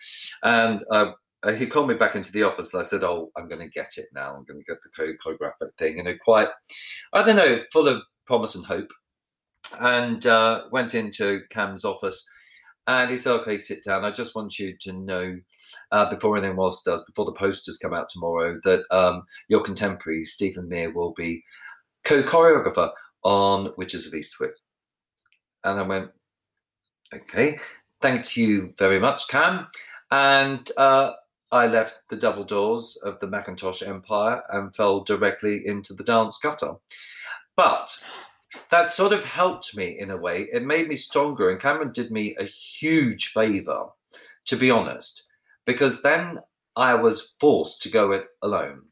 and 0.43 0.85
uh, 0.91 1.13
uh, 1.43 1.53
he 1.53 1.67
called 1.67 1.89
me 1.89 1.95
back 1.95 2.15
into 2.15 2.33
the 2.33 2.43
office. 2.43 2.73
And 2.75 2.81
I 2.81 2.85
said, 2.85 3.03
"Oh, 3.03 3.31
I'm 3.37 3.49
going 3.49 3.63
to 3.63 3.71
get 3.71 3.93
it 3.97 4.07
now. 4.15 4.35
I'm 4.35 4.45
going 4.45 4.61
to 4.61 4.65
get 4.65 4.79
the 4.83 5.17
choreographic 5.25 5.71
thing." 5.79 5.97
You 5.97 6.05
know, 6.05 6.15
quite, 6.23 6.49
I 7.13 7.23
don't 7.23 7.37
know, 7.37 7.63
full 7.73 7.89
of 7.89 8.03
promise 8.27 8.55
and 8.55 8.67
hope. 8.67 8.93
And 9.81 10.25
uh, 10.27 10.65
went 10.71 10.95
into 10.95 11.41
Cam's 11.51 11.85
office, 11.85 12.29
and 12.87 13.11
he 13.11 13.19
said, 13.19 13.33
"Okay, 13.41 13.59
sit 13.59 13.85
down. 13.85 14.05
I 14.05 14.11
just 14.11 14.35
want 14.35 14.59
you 14.59 14.77
to 14.81 14.93
know, 14.93 15.39
uh, 15.93 16.11
before 16.11 16.37
anyone 16.37 16.59
else 16.59 16.83
does, 16.83 17.05
before 17.05 17.25
the 17.25 17.33
posters 17.33 17.79
come 17.79 17.95
out 17.95 18.09
tomorrow, 18.09 18.59
that 18.65 18.85
um, 18.91 19.23
your 19.49 19.63
contemporary 19.63 20.25
Stephen 20.25 20.69
Mear 20.69 20.93
will 20.93 21.13
be 21.13 21.43
co-choreographer 22.05 22.91
on 23.23 23.73
Witches 23.77 24.07
of 24.07 24.13
Eastwick. 24.13 24.53
And 25.65 25.81
I 25.81 25.83
went, 25.83 26.11
okay, 27.13 27.59
thank 28.01 28.37
you 28.37 28.73
very 28.79 29.01
much, 29.01 29.27
Cam. 29.29 29.67
And 30.13 30.71
uh, 30.77 31.13
I 31.51 31.67
left 31.67 32.09
the 32.09 32.17
double 32.17 32.45
doors 32.45 32.97
of 33.03 33.19
the 33.19 33.27
Mackintosh 33.27 33.87
Empire 33.87 34.43
and 34.51 34.75
fell 34.75 35.01
directly 35.03 35.67
into 35.67 35.95
the 35.95 36.05
dance 36.05 36.39
gutter. 36.39 36.75
But 37.57 38.01
that 38.71 38.91
sort 38.91 39.13
of 39.13 39.25
helped 39.25 39.77
me 39.77 39.99
in 39.99 40.11
a 40.11 40.17
way. 40.17 40.49
It 40.53 40.65
made 40.65 40.89
me 40.89 40.97
stronger. 40.97 41.51
And 41.51 41.61
Cameron 41.61 41.93
did 41.93 42.11
me 42.11 42.37
a 42.37 42.45
huge 42.45 43.29
favor, 43.29 43.87
to 44.47 44.57
be 44.57 44.71
honest, 44.71 45.25
because 45.65 46.03
then 46.03 46.41
I 46.77 46.95
was 46.95 47.35
forced 47.41 47.83
to 47.83 47.91
go 47.91 48.13
it 48.13 48.27
alone 48.43 48.83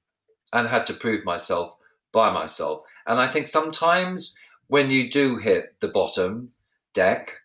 and 0.52 0.68
had 0.68 0.86
to 0.86 0.94
prove 0.94 1.24
myself 1.24 1.76
by 2.12 2.32
myself. 2.32 2.82
And 3.06 3.20
I 3.20 3.26
think 3.26 3.46
sometimes 3.46 4.36
when 4.68 4.90
you 4.90 5.10
do 5.10 5.36
hit 5.36 5.74
the 5.80 5.88
bottom 5.88 6.50
deck, 6.94 7.40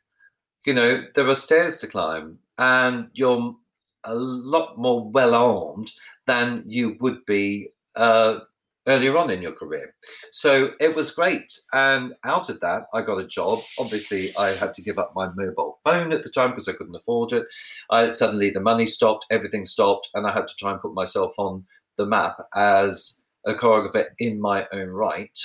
you 0.66 0.74
know, 0.74 1.04
there 1.16 1.28
are 1.28 1.36
stairs 1.36 1.80
to 1.80 1.88
climb 1.88 2.40
and 2.58 3.10
you're 3.14 3.56
a 4.04 4.16
lot 4.16 4.78
more 4.78 5.10
well 5.10 5.36
armed 5.36 5.92
than 6.28 6.64
you 6.68 6.96
would 7.00 7.26
be 7.26 7.70
uh, 7.96 8.40
earlier 8.88 9.18
on 9.18 9.30
in 9.30 9.42
your 9.42 9.52
career. 9.52 9.94
So 10.32 10.72
it 10.80 10.96
was 10.96 11.12
great. 11.12 11.52
And 11.74 12.14
out 12.24 12.50
of 12.50 12.60
that, 12.62 12.84
I 12.94 13.02
got 13.02 13.20
a 13.20 13.28
job. 13.28 13.60
Obviously, 13.80 14.36
I 14.38 14.50
had 14.50 14.74
to 14.76 14.82
give 14.82 14.98
up 14.98 15.14
my 15.16 15.30
mobile 15.36 15.80
phone 15.84 16.12
at 16.12 16.24
the 16.24 16.30
time 16.30 16.52
because 16.52 16.68
I 16.68 16.74
couldn't 16.74 16.96
afford 16.96 17.34
it. 17.34 17.46
I, 17.90 18.10
suddenly, 18.10 18.50
the 18.50 18.62
money 18.62 18.86
stopped, 18.86 19.26
everything 19.30 19.66
stopped, 19.66 20.10
and 20.14 20.26
I 20.26 20.34
had 20.34 20.48
to 20.48 20.56
try 20.56 20.72
and 20.72 20.82
put 20.82 20.94
myself 20.94 21.36
on 21.38 21.66
the 21.98 22.06
map 22.06 22.38
as 22.56 23.22
a 23.46 23.54
choreographer 23.54 24.06
in 24.20 24.40
my 24.42 24.68
own 24.72 24.90
right. 24.90 25.40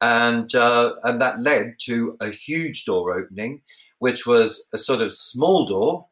and 0.00 0.54
uh, 0.54 0.94
and 1.04 1.20
that 1.20 1.40
led 1.40 1.76
to 1.82 2.16
a 2.20 2.28
huge 2.30 2.84
door 2.84 3.16
opening, 3.16 3.62
which 4.00 4.26
was 4.26 4.68
a 4.74 4.78
sort 4.78 5.00
of 5.00 5.14
small 5.14 5.64
door. 5.64 6.06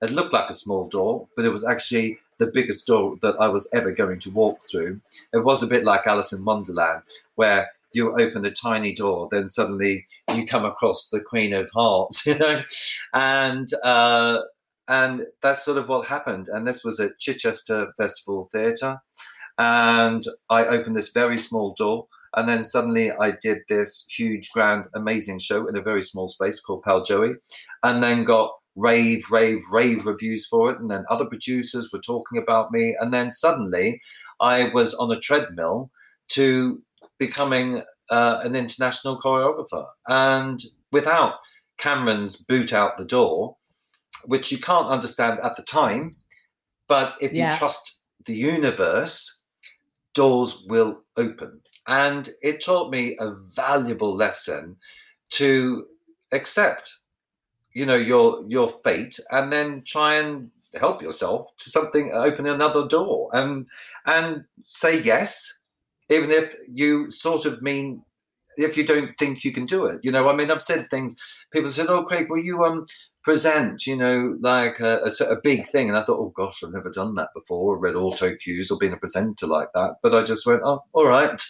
It 0.00 0.10
looked 0.10 0.32
like 0.32 0.50
a 0.50 0.54
small 0.54 0.88
door, 0.88 1.28
but 1.36 1.44
it 1.44 1.50
was 1.50 1.66
actually 1.66 2.18
the 2.38 2.46
biggest 2.46 2.86
door 2.86 3.16
that 3.22 3.36
I 3.40 3.48
was 3.48 3.68
ever 3.72 3.92
going 3.92 4.18
to 4.20 4.30
walk 4.30 4.60
through. 4.70 5.00
It 5.32 5.44
was 5.44 5.62
a 5.62 5.68
bit 5.68 5.84
like 5.84 6.06
Alice 6.06 6.32
in 6.32 6.44
Wonderland, 6.44 7.02
where 7.34 7.70
you 7.92 8.18
open 8.18 8.44
a 8.44 8.50
tiny 8.50 8.92
door, 8.92 9.28
then 9.30 9.46
suddenly 9.46 10.06
you 10.34 10.46
come 10.46 10.64
across 10.64 11.08
the 11.08 11.20
Queen 11.20 11.52
of 11.52 11.70
Hearts, 11.70 12.26
you 12.26 12.38
know, 12.38 12.62
and 13.12 13.68
uh, 13.82 14.40
and 14.88 15.26
that's 15.42 15.64
sort 15.64 15.78
of 15.78 15.88
what 15.88 16.06
happened. 16.06 16.48
And 16.48 16.66
this 16.66 16.84
was 16.84 17.00
at 17.00 17.18
Chichester 17.18 17.92
Festival 17.96 18.48
Theatre, 18.50 19.00
and 19.58 20.22
I 20.50 20.66
opened 20.66 20.96
this 20.96 21.12
very 21.12 21.38
small 21.38 21.74
door. 21.74 22.06
And 22.36 22.48
then 22.48 22.64
suddenly 22.64 23.12
I 23.12 23.30
did 23.30 23.58
this 23.68 24.04
huge, 24.10 24.50
grand, 24.50 24.86
amazing 24.92 25.38
show 25.38 25.68
in 25.68 25.76
a 25.76 25.80
very 25.80 26.02
small 26.02 26.26
space 26.26 26.58
called 26.58 26.82
Pal 26.82 27.04
Joey, 27.04 27.34
and 27.84 28.02
then 28.02 28.24
got 28.24 28.50
rave, 28.76 29.30
rave, 29.30 29.62
rave 29.70 30.06
reviews 30.06 30.46
for 30.46 30.70
it. 30.70 30.80
And 30.80 30.90
then 30.90 31.04
other 31.08 31.24
producers 31.26 31.92
were 31.92 32.00
talking 32.00 32.38
about 32.38 32.72
me. 32.72 32.96
And 32.98 33.12
then 33.12 33.30
suddenly 33.30 34.00
I 34.40 34.70
was 34.74 34.94
on 34.94 35.10
a 35.10 35.20
treadmill 35.20 35.90
to 36.30 36.82
becoming 37.18 37.82
uh, 38.10 38.40
an 38.42 38.56
international 38.56 39.20
choreographer. 39.20 39.86
And 40.08 40.62
without 40.92 41.34
Cameron's 41.78 42.36
boot 42.36 42.72
out 42.72 42.96
the 42.96 43.04
door, 43.04 43.56
which 44.26 44.50
you 44.50 44.58
can't 44.58 44.88
understand 44.88 45.40
at 45.42 45.56
the 45.56 45.62
time, 45.62 46.16
but 46.88 47.16
if 47.20 47.32
Yeah. 47.32 47.52
you 47.52 47.58
trust 47.58 48.00
the 48.24 48.34
universe, 48.34 49.40
doors 50.14 50.64
will 50.68 51.02
open. 51.16 51.60
And 51.86 52.30
it 52.42 52.64
taught 52.64 52.90
me 52.90 53.16
a 53.20 53.32
valuable 53.32 54.16
lesson 54.16 54.76
to 55.30 55.86
accept, 56.32 57.00
you 57.74 57.84
know, 57.86 57.96
your 57.96 58.44
your 58.48 58.68
fate, 58.68 59.18
and 59.30 59.52
then 59.52 59.82
try 59.84 60.14
and 60.16 60.50
help 60.74 61.02
yourself 61.02 61.54
to 61.58 61.70
something, 61.70 62.12
open 62.14 62.46
another 62.46 62.86
door, 62.86 63.30
and 63.32 63.66
and 64.06 64.44
say 64.62 65.00
yes, 65.02 65.60
even 66.08 66.30
if 66.30 66.56
you 66.72 67.10
sort 67.10 67.44
of 67.44 67.62
mean 67.62 68.02
if 68.56 68.76
you 68.76 68.84
don't 68.84 69.16
think 69.18 69.44
you 69.44 69.52
can 69.52 69.66
do 69.66 69.84
it. 69.86 70.00
You 70.02 70.12
know, 70.12 70.28
I 70.28 70.36
mean, 70.36 70.50
I've 70.50 70.62
said 70.62 70.88
things. 70.90 71.16
People 71.52 71.70
said, 71.70 71.88
"Oh, 71.88 72.04
Craig, 72.04 72.28
will 72.30 72.42
you 72.44 72.64
um 72.64 72.86
present?" 73.22 73.86
You 73.86 73.96
know, 73.96 74.36
like 74.40 74.80
a, 74.80 75.00
a, 75.02 75.32
of 75.32 75.42
big 75.42 75.66
thing, 75.68 75.88
and 75.88 75.98
I 75.98 76.04
thought, 76.04 76.18
"Oh 76.18 76.32
gosh, 76.36 76.62
I've 76.62 76.72
never 76.72 76.90
done 76.90 77.14
that 77.16 77.30
before. 77.34 77.78
Read 77.78 77.96
auto 77.96 78.34
cues 78.36 78.70
or 78.70 78.78
been 78.78 78.92
a 78.92 78.96
presenter 78.98 79.46
like 79.46 79.68
that." 79.74 79.96
But 80.02 80.14
I 80.14 80.22
just 80.22 80.46
went, 80.46 80.62
"Oh, 80.64 80.84
all 80.92 81.06
right." 81.06 81.40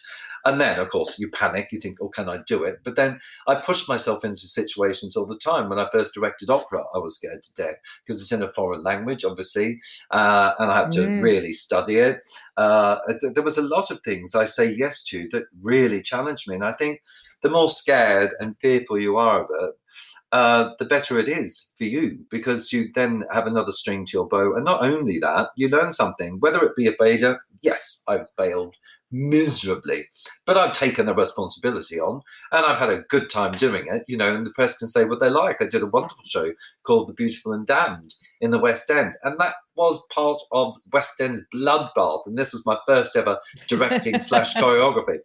And 0.46 0.60
then, 0.60 0.78
of 0.78 0.88
course, 0.90 1.18
you 1.18 1.30
panic. 1.30 1.68
You 1.72 1.80
think, 1.80 1.98
"Oh, 2.00 2.08
can 2.08 2.28
I 2.28 2.38
do 2.46 2.64
it?" 2.64 2.80
But 2.84 2.96
then 2.96 3.20
I 3.48 3.54
pushed 3.56 3.88
myself 3.88 4.24
into 4.24 4.36
situations 4.48 5.16
all 5.16 5.26
the 5.26 5.38
time. 5.38 5.68
When 5.68 5.78
I 5.78 5.88
first 5.90 6.14
directed 6.14 6.50
opera, 6.50 6.84
I 6.94 6.98
was 6.98 7.16
scared 7.16 7.42
to 7.42 7.54
death 7.54 7.76
because 8.06 8.20
it's 8.20 8.32
in 8.32 8.42
a 8.42 8.52
foreign 8.52 8.82
language, 8.82 9.24
obviously, 9.24 9.80
uh, 10.10 10.52
and 10.58 10.70
I 10.70 10.80
had 10.80 10.92
to 10.92 11.00
Mm. 11.08 11.22
really 11.22 11.52
study 11.52 11.96
it. 11.96 12.20
Uh, 12.56 12.96
th- 13.20 13.34
there 13.34 13.42
was 13.42 13.58
a 13.58 13.62
lot 13.62 13.90
of 13.90 14.00
things 14.02 14.34
I 14.34 14.44
say 14.44 14.72
yes 14.72 15.02
to 15.04 15.28
that 15.32 15.44
really 15.62 16.02
challenged 16.02 16.48
me, 16.48 16.56
and 16.56 16.64
I 16.64 16.72
think 16.72 17.00
the 17.42 17.50
more 17.50 17.68
scared 17.68 18.30
and 18.40 18.56
fearful 18.60 18.98
you 18.98 19.16
are 19.16 19.44
of 19.44 19.50
it, 19.50 19.74
uh, 20.32 20.70
the 20.78 20.84
better 20.84 21.18
it 21.18 21.28
is 21.28 21.72
for 21.78 21.84
you 21.84 22.18
because 22.30 22.72
you 22.72 22.90
then 22.94 23.24
have 23.32 23.46
another 23.46 23.72
string 23.72 24.04
to 24.06 24.12
your 24.12 24.26
bow. 24.28 24.54
And 24.54 24.64
not 24.64 24.82
only 24.82 25.18
that, 25.20 25.50
you 25.56 25.68
learn 25.68 25.90
something, 25.90 26.38
whether 26.40 26.62
it 26.64 26.76
be 26.76 26.86
a 26.88 26.92
failure. 26.92 27.38
Yes, 27.62 28.02
I've 28.08 28.26
failed 28.36 28.74
miserably, 29.11 30.04
but 30.44 30.56
I've 30.56 30.76
taken 30.76 31.06
the 31.06 31.14
responsibility 31.14 32.00
on 32.00 32.20
and 32.52 32.66
I've 32.66 32.78
had 32.78 32.90
a 32.90 33.02
good 33.08 33.30
time 33.30 33.52
doing 33.52 33.87
it, 33.88 34.04
you 34.08 34.16
know, 34.16 34.34
and 34.34 34.46
the 34.46 34.50
press 34.50 34.78
can 34.78 34.88
say 34.88 35.04
what 35.04 35.20
they 35.20 35.30
like. 35.30 35.61
I 35.61 35.66
did 35.66 35.82
a 35.82 35.87
wonderful 35.87 36.25
show 36.25 36.52
called 36.84 37.08
The 37.08 37.14
Beautiful 37.14 37.52
and 37.52 37.66
Damned 37.66 38.14
in 38.40 38.50
the 38.50 38.58
West 38.58 38.90
End, 38.90 39.14
and 39.23 39.38
that 39.38 39.54
was 39.76 40.04
part 40.12 40.40
of 40.52 40.75
West 40.92 41.20
End's 41.20 41.44
bloodbath. 41.54 42.26
And 42.26 42.37
this 42.37 42.52
was 42.52 42.66
my 42.66 42.78
first 42.87 43.16
ever 43.16 43.38
directing 43.68 44.18
slash 44.18 44.54
choreography. 44.54 45.18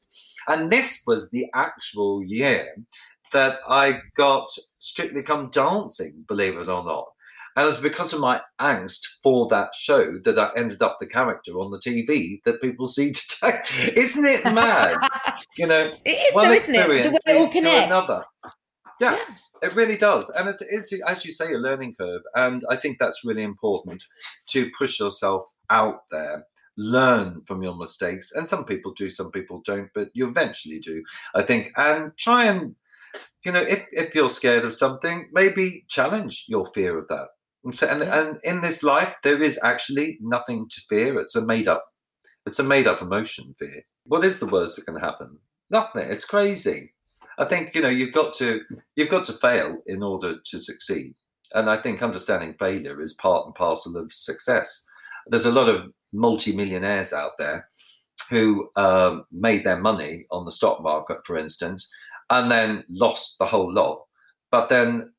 And 0.48 0.72
this 0.72 1.04
was 1.06 1.30
the 1.32 1.48
actual 1.54 2.24
year 2.24 2.68
that 3.32 3.60
I 3.68 4.02
got 4.16 4.50
Strictly 4.80 5.24
Come 5.24 5.50
Dancing, 5.50 6.26
believe 6.28 6.58
it 6.58 6.68
or 6.68 6.84
not. 6.84 7.06
And 7.60 7.66
it 7.66 7.72
was 7.72 7.82
because 7.82 8.14
of 8.14 8.22
my 8.22 8.40
angst 8.62 9.02
for 9.22 9.46
that 9.50 9.76
show 9.76 10.18
that 10.24 10.40
I 10.40 10.50
ended 10.56 10.82
up 10.82 10.96
the 11.02 11.08
character 11.08 11.52
on 11.60 11.72
the 11.72 11.78
TV 11.80 12.40
that 12.46 12.62
people 12.62 12.88
see 12.88 13.12
today. 13.42 13.60
Isn't 13.98 14.24
it 14.24 14.46
mad? 14.46 14.96
you 15.58 15.68
know, 15.68 15.92
It 16.06 16.10
is, 16.10 16.34
one 16.34 16.46
though, 16.48 16.54
isn't 16.54 16.74
it? 16.74 16.88
The 16.88 17.20
way 17.28 17.36
it 17.36 17.36
all 17.42 17.50
connects. 17.50 17.86
another. 17.88 18.24
Yeah, 19.02 19.12
Yeah. 19.12 19.36
it 19.62 19.76
really 19.76 19.98
does. 19.98 20.30
And 20.30 20.48
it's, 20.48 20.62
it's, 20.62 20.94
as 21.06 21.26
you 21.26 21.34
say, 21.34 21.52
a 21.52 21.58
learning 21.58 21.96
curve. 22.00 22.22
And 22.34 22.64
I 22.70 22.78
think 22.78 22.96
that's 22.98 23.26
really 23.26 23.44
important 23.44 24.06
to 24.52 24.72
push 24.78 24.98
yourself 24.98 25.44
out 25.70 26.04
there, 26.12 26.46
learn 26.78 27.42
from 27.46 27.62
your 27.62 27.76
mistakes. 27.76 28.32
And 28.34 28.48
some 28.48 28.64
people 28.64 28.94
do, 28.94 29.10
some 29.10 29.32
people 29.32 29.62
don't, 29.66 29.90
but 29.94 30.08
you 30.14 30.30
eventually 30.30 30.80
do, 30.80 31.04
I 31.36 31.42
think. 31.42 31.74
And 31.76 32.14
try 32.18 32.46
and, 32.46 32.76
you 33.44 33.52
know, 33.52 33.62
if, 33.64 33.84
if 33.92 34.16
you're 34.16 34.30
scared 34.30 34.64
of 34.64 34.72
something, 34.72 35.28
maybe 35.34 35.84
challenge 35.90 36.46
your 36.48 36.66
fear 36.68 36.98
of 36.98 37.10
that. 37.10 37.28
And, 37.64 37.76
so, 37.76 37.88
and, 37.88 38.04
and 38.04 38.40
in 38.44 38.62
this 38.62 38.84
life, 38.84 39.14
there 39.24 39.42
is 39.42 39.60
actually 39.64 40.18
nothing 40.22 40.68
to 40.70 40.82
fear. 40.90 41.20
It's 41.20 41.36
a 41.36 41.46
made 41.46 41.68
up, 41.68 41.86
it's 42.46 42.60
a 42.60 42.64
made 42.64 42.88
up 42.88 43.02
emotion, 43.02 43.54
fear. 43.58 43.84
What 44.06 44.24
is 44.24 44.40
the 44.40 44.48
worst 44.48 44.78
that 44.78 44.86
can 44.86 45.00
happen? 45.00 45.38
Nothing. 45.70 46.10
It's 46.10 46.26
crazy. 46.26 46.94
I 47.38 47.46
think 47.46 47.74
you 47.74 47.82
know 47.82 47.90
you've 47.90 48.14
got 48.14 48.34
to 48.36 48.62
you've 48.96 49.10
got 49.10 49.24
to 49.26 49.34
fail 49.34 49.78
in 49.88 50.04
order 50.04 50.36
to 50.44 50.60
succeed, 50.60 51.16
and 51.54 51.70
I 51.70 51.78
think 51.78 52.04
understanding 52.04 52.56
failure 52.60 53.02
is 53.02 53.14
part 53.14 53.46
and 53.46 53.56
parcel 53.56 53.96
of 53.96 54.12
success. 54.12 54.86
There's 55.28 55.46
a 55.46 55.52
lot 55.52 55.70
of 55.70 55.92
multi-millionaires 56.12 57.14
out 57.14 57.32
there 57.38 57.70
who 58.30 58.70
um, 58.76 59.26
made 59.32 59.64
their 59.64 59.80
money 59.80 60.26
on 60.32 60.46
the 60.46 60.52
stock 60.52 60.82
market, 60.84 61.20
for 61.26 61.38
instance, 61.38 61.92
and 62.30 62.52
then 62.52 62.84
lost 62.90 63.40
the 63.40 63.46
whole 63.46 63.74
lot. 63.74 64.04
But 64.52 64.70
then, 64.70 65.14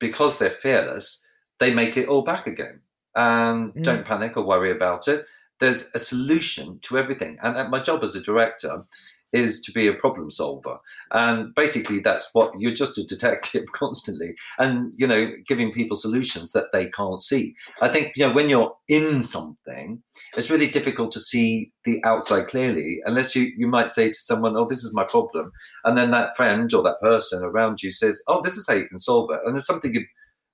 because 0.00 0.38
they're 0.38 0.50
fearless, 0.50 1.21
they 1.62 1.72
make 1.74 1.96
it 1.96 2.08
all 2.08 2.22
back 2.22 2.46
again, 2.46 2.80
and 3.14 3.72
Mm. 3.74 3.82
don't 3.84 4.04
panic 4.04 4.36
or 4.36 4.44
worry 4.44 4.70
about 4.70 5.08
it. 5.08 5.26
There's 5.60 5.90
a 5.94 5.98
solution 5.98 6.80
to 6.82 6.98
everything, 6.98 7.38
and 7.42 7.70
my 7.70 7.80
job 7.80 8.02
as 8.02 8.14
a 8.16 8.20
director 8.20 8.84
is 9.32 9.62
to 9.62 9.72
be 9.72 9.86
a 9.86 9.94
problem 9.94 10.28
solver. 10.30 10.76
And 11.10 11.54
basically 11.54 12.00
that's 12.00 12.28
what 12.34 12.52
you're 12.58 12.74
just 12.74 12.98
a 12.98 13.04
detective 13.14 13.64
constantly 13.72 14.34
and 14.58 14.92
you 14.94 15.06
know 15.06 15.32
giving 15.46 15.72
people 15.72 15.96
solutions 15.96 16.52
that 16.52 16.66
they 16.72 16.90
can't 16.90 17.22
see. 17.22 17.54
I 17.80 17.88
think 17.88 18.12
you 18.14 18.26
know 18.26 18.34
when 18.34 18.50
you're 18.50 18.74
in 18.88 19.22
something 19.22 20.02
it's 20.36 20.50
really 20.50 20.68
difficult 20.68 21.12
to 21.12 21.20
see 21.20 21.72
the 21.84 22.02
outside 22.04 22.46
clearly 22.48 23.00
unless 23.06 23.34
you 23.34 23.44
you 23.56 23.66
might 23.66 23.90
say 23.90 24.08
to 24.08 24.14
someone 24.30 24.54
oh 24.56 24.66
this 24.68 24.84
is 24.84 24.94
my 24.94 25.04
problem. 25.04 25.52
And 25.84 25.96
then 25.96 26.10
that 26.10 26.36
friend 26.36 26.72
or 26.74 26.82
that 26.82 27.00
person 27.00 27.42
around 27.42 27.82
you 27.82 27.90
says 27.90 28.22
oh 28.28 28.42
this 28.42 28.56
is 28.58 28.66
how 28.68 28.74
you 28.74 28.86
can 28.88 28.98
solve 28.98 29.30
it. 29.32 29.40
And 29.44 29.54
there's 29.54 29.66
something 29.66 29.94
you've 29.94 30.12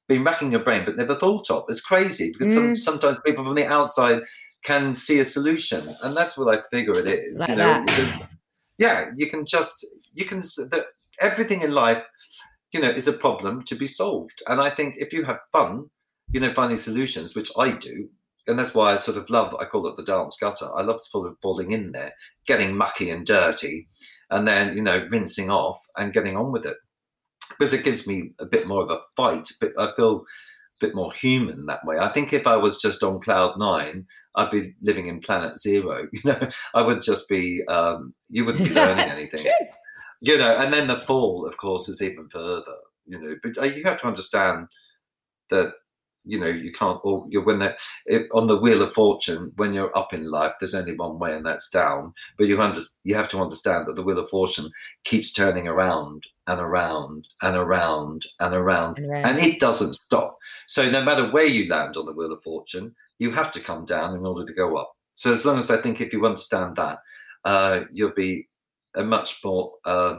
been 0.09 0.25
racking 0.25 0.51
your 0.53 0.63
brain 0.63 0.85
but 0.85 0.97
never 0.97 1.15
thought 1.15 1.51
of. 1.51 1.65
It's 1.69 1.81
crazy 1.81 2.33
because 2.33 2.53
some, 2.55 2.73
Mm. 2.73 2.79
sometimes 2.79 3.21
people 3.25 3.45
from 3.45 3.55
the 3.55 3.67
outside 3.67 4.23
can 4.65 4.95
see 4.95 5.21
a 5.21 5.25
solution 5.25 5.95
and 6.03 6.17
that's 6.17 6.37
what 6.37 6.53
i 6.53 6.61
figure 6.73 6.93
it 6.99 7.07
is 7.07 7.39
Like 7.39 7.51
you 7.51 7.57
know 7.57 7.83
because 7.87 8.19
yeah 8.77 9.07
you 9.17 9.29
can 9.31 9.47
just 9.47 9.87
you 10.15 10.25
can 10.25 10.41
that 10.41 10.87
everything 11.21 11.63
in 11.63 11.71
life 11.71 12.03
you 12.73 12.81
know 12.81 12.91
is 12.91 13.07
a 13.09 13.13
problem 13.13 13.63
to 13.63 13.75
be 13.77 13.87
solved. 13.87 14.43
And 14.49 14.61
i 14.61 14.69
think 14.71 14.97
if 14.99 15.13
you 15.13 15.25
have 15.25 15.39
fun 15.53 15.91
you 16.33 16.41
know 16.41 16.53
finding 16.53 16.79
solutions 16.79 17.35
which 17.37 17.51
i 17.57 17.71
do 17.71 18.09
and 18.49 18.59
that's 18.59 18.75
why 18.75 18.93
i 18.93 18.97
sort 18.97 19.17
of 19.17 19.31
love 19.31 19.55
i 19.61 19.65
call 19.65 19.87
it 19.89 19.97
the 19.97 20.05
dance 20.05 20.37
gutter. 20.41 20.69
I 20.75 20.83
love 20.83 21.01
sort 21.01 21.29
of 21.29 21.37
falling 21.41 21.71
in 21.73 21.93
there 21.93 22.13
getting 22.47 22.77
mucky 22.77 23.11
and 23.11 23.25
dirty 23.25 23.87
and 24.31 24.47
then 24.49 24.77
you 24.77 24.83
know 24.83 25.07
rinsing 25.11 25.51
off 25.51 25.79
and 25.97 26.13
getting 26.13 26.37
on 26.37 26.51
with 26.53 26.67
it 26.67 26.77
because 27.59 27.73
it 27.73 27.85
gives 27.85 28.07
me 28.07 28.33
a 28.39 28.47
bit 28.47 28.67
more 28.67 28.83
of 28.83 28.91
a 28.91 29.01
fight 29.17 29.49
but 29.61 29.73
i 29.79 29.91
feel 29.97 30.25
a 30.81 30.87
bit 30.87 30.95
more 30.95 31.13
human 31.13 31.67
that 31.67 31.85
way. 31.85 31.99
I 31.99 32.09
think 32.09 32.33
if 32.33 32.47
i 32.47 32.57
was 32.57 32.81
just 32.81 33.03
on 33.03 33.21
cloud 33.21 33.59
nine 33.59 34.07
i'd 34.37 34.51
be 34.51 34.75
living 34.81 35.09
in 35.09 35.21
planet 35.21 35.59
zero 35.59 36.07
you 36.13 36.21
know? 36.25 36.49
I 36.75 36.83
would 36.83 37.03
just 37.03 37.29
be 37.29 37.65
um 37.67 38.15
you 38.31 38.45
wouldn't 38.45 38.69
be 38.69 38.75
learning 38.75 39.11
anything. 39.11 39.47
You 40.21 40.39
know 40.39 40.57
and 40.57 40.73
then 40.73 40.89
the 40.89 41.05
fall 41.07 41.47
of 41.47 41.57
course 41.57 41.89
is 41.89 42.03
even 42.03 42.29
further 42.29 42.77
you 43.07 43.19
know? 43.19 43.35
But 43.43 43.59
uh, 43.59 43.65
you 43.65 43.83
have 43.85 44.01
to 44.01 44.07
understand 44.07 44.69
that 45.51 45.73
you 46.29 46.39
know 46.39 46.47
you 46.47 46.71
can't 46.71 47.01
or 47.03 47.27
you're 47.29 47.43
when 47.45 47.59
they're 47.59 47.77
on 48.33 48.47
the 48.47 48.57
wheel 48.57 48.83
of 48.83 48.93
fortune 48.93 49.51
when 49.57 49.73
you're 49.73 49.97
up 49.97 50.13
in 50.13 50.31
life 50.31 50.53
there's 50.61 50.75
only 50.75 50.95
one 50.95 51.19
way 51.19 51.35
and 51.35 51.45
that's 51.47 51.69
down 51.71 52.13
but 52.37 52.47
you 52.47 52.61
under, 52.61 52.81
you 53.03 53.15
have 53.15 53.29
to 53.29 53.41
understand 53.41 53.87
that 53.87 53.97
the 53.97 54.03
wheel 54.03 54.19
of 54.19 54.29
fortune 54.29 54.71
keeps 55.05 55.33
turning 55.33 55.67
around 55.67 56.25
and 56.47 56.61
around 56.61 57.27
and 57.43 57.57
around 57.57 58.27
and 58.41 58.55
around 58.55 58.99
And 58.99 59.11
around. 59.11 59.25
and 59.25 59.39
it 59.39 59.59
doesn't 59.59 59.95
stop 59.95 60.39
so 60.67 60.89
no 60.91 61.03
matter 61.03 61.31
where 61.31 61.47
you 61.47 61.67
land 61.69 61.97
on 61.97 62.07
the 62.07 62.13
wheel 62.13 62.33
of 62.33 62.43
fortune 62.43 62.95
you 63.19 63.31
have 63.33 63.51
to 63.53 63.61
come 63.61 63.85
down 63.85 64.15
in 64.15 64.25
order 64.27 64.45
to 64.45 64.53
go 64.53 64.77
up 64.77 64.93
so 65.15 65.33
as 65.33 65.45
long 65.47 65.59
as 65.59 65.71
i 65.71 65.77
think 65.77 66.01
if 66.01 66.13
you 66.13 66.25
understand 66.27 66.77
that 66.77 66.99
uh, 67.45 67.81
you'll 67.91 68.13
be 68.13 68.47
a 68.97 69.05
much 69.05 69.43
more 69.45 69.73
uh, 69.85 70.17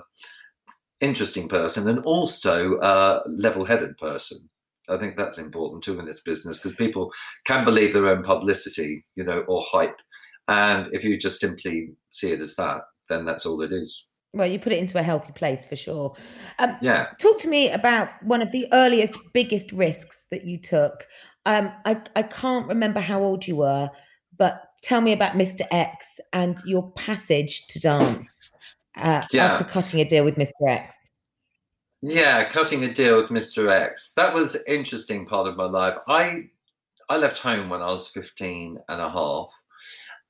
interesting 1.02 1.48
person 1.48 1.88
and 1.88 2.00
also 2.06 2.80
a 2.82 3.22
level-headed 3.28 3.98
person. 3.98 4.50
I 4.90 4.98
think 4.98 5.18
that's 5.18 5.38
important 5.38 5.84
too 5.84 6.00
in 6.00 6.06
this 6.06 6.22
business 6.22 6.60
because 6.60 6.76
people 6.76 7.12
can 7.46 7.64
believe 7.66 7.94
their 7.94 8.08
own 8.08 8.24
publicity, 8.24 9.04
you 9.16 9.24
know, 9.24 9.40
or 9.48 9.62
hype, 9.66 10.00
and 10.48 10.88
if 10.94 11.04
you 11.04 11.18
just 11.18 11.40
simply 11.40 11.92
see 12.10 12.32
it 12.32 12.42
as 12.42 12.56
that, 12.56 12.82
then 13.08 13.26
that's 13.26 13.46
all 13.46 13.62
it 13.62 13.72
is. 13.72 14.08
Well, 14.34 14.48
you 14.48 14.60
put 14.60 14.74
it 14.74 14.80
into 14.80 15.00
a 15.00 15.04
healthy 15.04 15.32
place 15.34 15.66
for 15.66 15.76
sure. 15.76 16.16
Um, 16.60 16.78
Yeah. 16.82 17.08
Talk 17.20 17.40
to 17.40 17.48
me 17.48 17.72
about 17.72 18.10
one 18.24 18.42
of 18.44 18.52
the 18.52 18.68
earliest, 18.72 19.14
biggest 19.34 19.72
risks 19.72 20.26
that 20.32 20.46
you 20.46 20.60
took. 20.60 21.06
Um, 21.48 21.72
I, 21.86 22.02
I 22.16 22.24
can't 22.24 22.68
remember 22.68 23.00
how 23.00 23.24
old 23.24 23.48
you 23.48 23.56
were, 23.56 23.90
but 24.38 24.62
tell 24.84 25.02
me 25.02 25.14
about 25.14 25.34
Mr. 25.34 25.62
X 25.72 26.20
and 26.32 26.58
your 26.66 26.92
passage 26.92 27.66
to 27.70 27.80
dance 27.80 28.52
uh, 28.98 29.24
Yeah. 29.32 29.54
after 29.54 29.64
cutting 29.64 30.00
a 30.00 30.06
deal 30.06 30.24
with 30.26 30.36
Mr. 30.36 30.52
X. 30.68 30.96
Yeah, 32.02 32.46
cutting 32.50 32.84
a 32.84 32.94
deal 32.94 33.18
with 33.18 33.30
Mr. 33.32 33.70
X. 33.70 34.14
That 34.14 34.34
was 34.34 34.56
an 34.56 34.64
interesting 34.68 35.26
part 35.26 35.48
of 35.48 35.58
my 35.58 35.66
life. 35.66 35.98
I 36.08 36.50
I 37.10 37.18
left 37.18 37.40
home 37.40 37.70
when 37.70 37.82
I 37.82 37.90
was 37.90 38.10
15 38.10 38.80
and 38.90 39.02
a 39.02 39.10
half, 39.10 39.50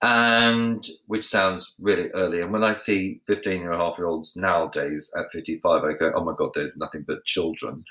and 0.01 0.85
which 1.07 1.25
sounds 1.25 1.75
really 1.81 2.09
early. 2.11 2.41
And 2.41 2.53
when 2.53 2.63
I 2.63 2.73
see 2.73 3.21
15 3.27 3.63
and 3.65 3.73
a 3.73 3.77
half 3.77 3.97
year 3.97 4.07
olds 4.07 4.37
nowadays 4.37 5.11
at 5.17 5.31
55, 5.31 5.83
I 5.83 5.93
go, 5.93 6.13
oh 6.15 6.23
my 6.25 6.33
God, 6.37 6.51
they're 6.55 6.71
nothing 6.77 7.05
but 7.07 7.25
children. 7.25 7.83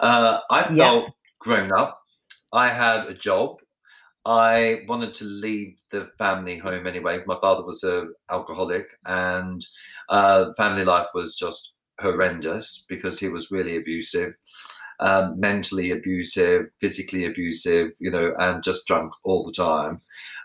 Uh, 0.00 0.40
I 0.50 0.64
Yeah. 0.68 0.76
felt 0.76 1.12
grown 1.40 1.72
up. 1.72 2.02
I 2.52 2.68
had 2.68 3.08
a 3.08 3.14
job. 3.14 3.58
I 4.26 4.84
wanted 4.88 5.14
to 5.14 5.24
leave 5.24 5.78
the 5.90 6.10
family 6.18 6.58
home 6.58 6.86
anyway. 6.86 7.22
My 7.26 7.38
father 7.40 7.64
was 7.64 7.84
a 7.84 8.08
alcoholic, 8.30 8.86
and 9.06 9.64
uh, 10.10 10.52
family 10.56 10.84
life 10.84 11.08
was 11.14 11.36
just 11.36 11.74
horrendous 12.00 12.84
because 12.88 13.18
he 13.18 13.28
was 13.28 13.50
really 13.50 13.76
abusive, 13.76 14.34
um, 15.00 15.38
mentally 15.38 15.90
abusive, 15.90 16.66
physically 16.80 17.24
abusive, 17.24 17.90
you 17.98 18.10
know, 18.10 18.34
and 18.38 18.62
just 18.62 18.86
drunk 18.86 19.12
all 19.24 19.44
the 19.44 19.52
time. 19.52 20.00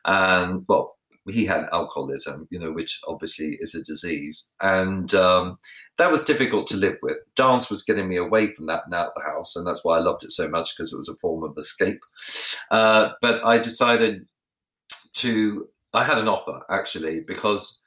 And 0.06 0.66
well, 0.68 0.98
he 1.30 1.46
had 1.46 1.70
alcoholism, 1.72 2.48
you 2.50 2.60
know, 2.60 2.72
which 2.72 3.00
obviously 3.08 3.58
is 3.60 3.76
a 3.76 3.84
disease, 3.84 4.52
and 4.60 5.14
um, 5.14 5.58
that 5.98 6.12
was 6.12 6.24
difficult 6.24 6.68
to 6.68 6.78
live 6.78 6.98
with. 7.02 7.18
Dance 7.36 7.70
was 7.70 7.84
getting 7.84 8.08
me 8.08 8.18
away 8.18 8.48
from 8.48 8.66
that 8.66 8.84
and 8.86 8.94
out 8.94 9.10
of 9.10 9.14
the 9.16 9.30
house, 9.30 9.56
and 9.56 9.66
that's 9.66 9.86
why 9.86 9.98
I 9.98 10.02
loved 10.02 10.24
it 10.24 10.32
so 10.32 10.50
much 10.50 10.76
because 10.76 10.92
it 10.92 10.98
was 10.98 11.10
a 11.10 11.20
form 11.20 11.44
of 11.44 11.58
escape. 11.58 12.02
Uh, 12.72 13.10
but 13.22 13.44
I 13.46 13.60
decided 13.60 14.26
to. 15.16 15.68
I 15.94 16.06
had 16.06 16.18
an 16.18 16.30
offer 16.30 16.62
actually 16.70 17.20
because 17.20 17.81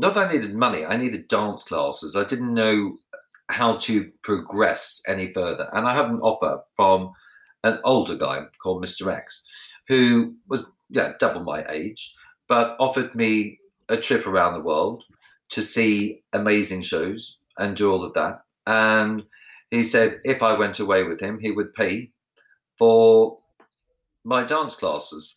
not 0.00 0.14
that 0.14 0.28
I 0.28 0.32
needed 0.32 0.54
money, 0.54 0.84
I 0.84 0.96
needed 0.96 1.28
dance 1.28 1.64
classes. 1.64 2.16
I 2.16 2.24
didn't 2.24 2.54
know 2.54 2.96
how 3.48 3.76
to 3.76 4.10
progress 4.22 5.02
any 5.06 5.32
further, 5.32 5.68
and 5.72 5.86
I 5.86 5.94
had 5.94 6.06
an 6.06 6.20
offer 6.20 6.62
from 6.76 7.12
an 7.62 7.78
older 7.84 8.16
guy 8.16 8.44
called 8.62 8.82
Mr. 8.84 9.12
X, 9.12 9.44
who 9.88 10.34
was 10.48 10.64
yeah 10.88 11.12
double 11.18 11.44
my 11.44 11.64
age, 11.70 12.14
but 12.48 12.76
offered 12.80 13.14
me 13.14 13.58
a 13.88 13.96
trip 13.96 14.26
around 14.26 14.54
the 14.54 14.60
world 14.60 15.04
to 15.50 15.62
see 15.62 16.22
amazing 16.32 16.82
shows 16.82 17.38
and 17.58 17.76
do 17.76 17.92
all 17.92 18.04
of 18.04 18.14
that. 18.14 18.42
And 18.66 19.24
he 19.70 19.82
said 19.82 20.20
if 20.24 20.42
I 20.42 20.54
went 20.54 20.80
away 20.80 21.02
with 21.02 21.20
him, 21.20 21.38
he 21.40 21.50
would 21.50 21.74
pay 21.74 22.12
for 22.78 23.38
my 24.24 24.44
dance 24.44 24.76
classes 24.76 25.36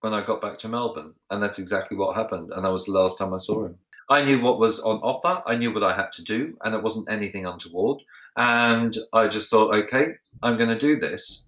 when 0.00 0.14
I 0.14 0.24
got 0.24 0.40
back 0.40 0.58
to 0.58 0.68
Melbourne. 0.68 1.14
And 1.30 1.42
that's 1.42 1.58
exactly 1.58 1.96
what 1.96 2.16
happened. 2.16 2.50
And 2.54 2.64
that 2.64 2.72
was 2.72 2.86
the 2.86 2.92
last 2.92 3.18
time 3.18 3.34
I 3.34 3.38
saw 3.38 3.66
him. 3.66 3.78
I 4.10 4.24
knew 4.24 4.40
what 4.40 4.58
was 4.58 4.80
on 4.80 4.98
offer. 4.98 5.42
I 5.46 5.56
knew 5.56 5.72
what 5.72 5.84
I 5.84 5.94
had 5.94 6.12
to 6.12 6.24
do, 6.24 6.56
and 6.64 6.74
it 6.74 6.82
wasn't 6.82 7.10
anything 7.10 7.46
untoward. 7.46 8.00
And 8.36 8.96
I 9.12 9.28
just 9.28 9.50
thought, 9.50 9.74
okay, 9.74 10.14
I'm 10.42 10.56
going 10.56 10.70
to 10.70 10.78
do 10.78 10.98
this. 10.98 11.46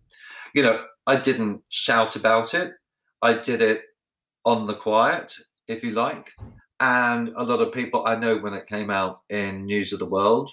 You 0.54 0.62
know, 0.62 0.84
I 1.06 1.16
didn't 1.16 1.62
shout 1.68 2.16
about 2.16 2.52
it. 2.54 2.72
I 3.22 3.34
did 3.34 3.62
it 3.62 3.82
on 4.44 4.66
the 4.66 4.74
quiet, 4.74 5.34
if 5.68 5.82
you 5.82 5.92
like. 5.92 6.32
And 6.80 7.28
a 7.36 7.44
lot 7.44 7.60
of 7.60 7.72
people 7.72 8.04
I 8.06 8.16
know 8.16 8.38
when 8.38 8.54
it 8.54 8.66
came 8.66 8.90
out 8.90 9.20
in 9.28 9.66
News 9.66 9.92
of 9.92 9.98
the 9.98 10.06
World, 10.06 10.50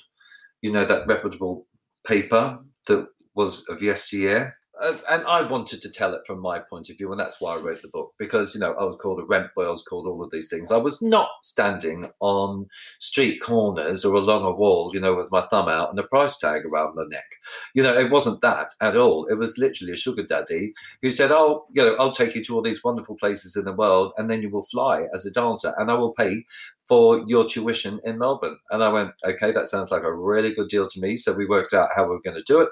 you 0.61 0.71
know, 0.71 0.85
that 0.85 1.07
reputable 1.07 1.67
paper 2.05 2.59
that 2.87 3.07
was 3.35 3.67
of 3.69 3.81
yesteryear. 3.81 4.57
And 4.79 5.25
I 5.25 5.41
wanted 5.43 5.81
to 5.81 5.91
tell 5.91 6.13
it 6.13 6.21
from 6.27 6.39
my 6.39 6.59
point 6.59 6.89
of 6.89 6.97
view, 6.97 7.11
and 7.11 7.19
that's 7.19 7.41
why 7.41 7.55
I 7.55 7.59
wrote 7.59 7.81
the 7.81 7.89
book 7.89 8.13
because 8.19 8.53
you 8.53 8.61
know 8.61 8.73
I 8.73 8.83
was 8.83 8.95
called 8.95 9.19
a 9.19 9.25
rent 9.25 9.49
boy, 9.55 9.65
I 9.65 9.69
was 9.69 9.83
called 9.83 10.07
all 10.07 10.23
of 10.23 10.31
these 10.31 10.49
things. 10.49 10.71
I 10.71 10.77
was 10.77 11.01
not 11.01 11.29
standing 11.41 12.11
on 12.19 12.67
street 12.99 13.39
corners 13.41 14.05
or 14.05 14.15
along 14.15 14.45
a 14.45 14.51
wall, 14.51 14.91
you 14.93 14.99
know, 14.99 15.15
with 15.15 15.31
my 15.31 15.41
thumb 15.41 15.67
out 15.67 15.89
and 15.89 15.99
a 15.99 16.03
price 16.03 16.37
tag 16.37 16.65
around 16.65 16.95
my 16.95 17.03
neck. 17.09 17.25
You 17.73 17.83
know, 17.83 17.97
it 17.97 18.11
wasn't 18.11 18.41
that 18.41 18.71
at 18.81 18.95
all. 18.95 19.25
It 19.27 19.35
was 19.35 19.57
literally 19.57 19.93
a 19.93 19.97
sugar 19.97 20.23
daddy 20.23 20.73
who 21.01 21.09
said, 21.09 21.31
"Oh, 21.31 21.65
you 21.73 21.83
know, 21.83 21.95
I'll 21.95 22.11
take 22.11 22.35
you 22.35 22.43
to 22.45 22.55
all 22.55 22.61
these 22.61 22.83
wonderful 22.83 23.17
places 23.17 23.55
in 23.55 23.65
the 23.65 23.73
world, 23.73 24.13
and 24.17 24.29
then 24.29 24.41
you 24.41 24.49
will 24.49 24.63
fly 24.63 25.07
as 25.13 25.25
a 25.25 25.31
dancer, 25.31 25.73
and 25.77 25.89
I 25.89 25.95
will 25.95 26.13
pay 26.13 26.45
for 26.87 27.23
your 27.27 27.45
tuition 27.45 27.99
in 28.03 28.19
Melbourne." 28.19 28.57
And 28.69 28.83
I 28.83 28.89
went, 28.89 29.11
"Okay, 29.23 29.51
that 29.51 29.67
sounds 29.67 29.91
like 29.91 30.03
a 30.03 30.13
really 30.13 30.53
good 30.53 30.69
deal 30.69 30.87
to 30.87 30.99
me." 30.99 31.17
So 31.17 31.33
we 31.33 31.45
worked 31.47 31.73
out 31.73 31.89
how 31.95 32.03
we 32.03 32.09
were 32.09 32.21
going 32.21 32.37
to 32.37 32.43
do 32.43 32.61
it 32.61 32.69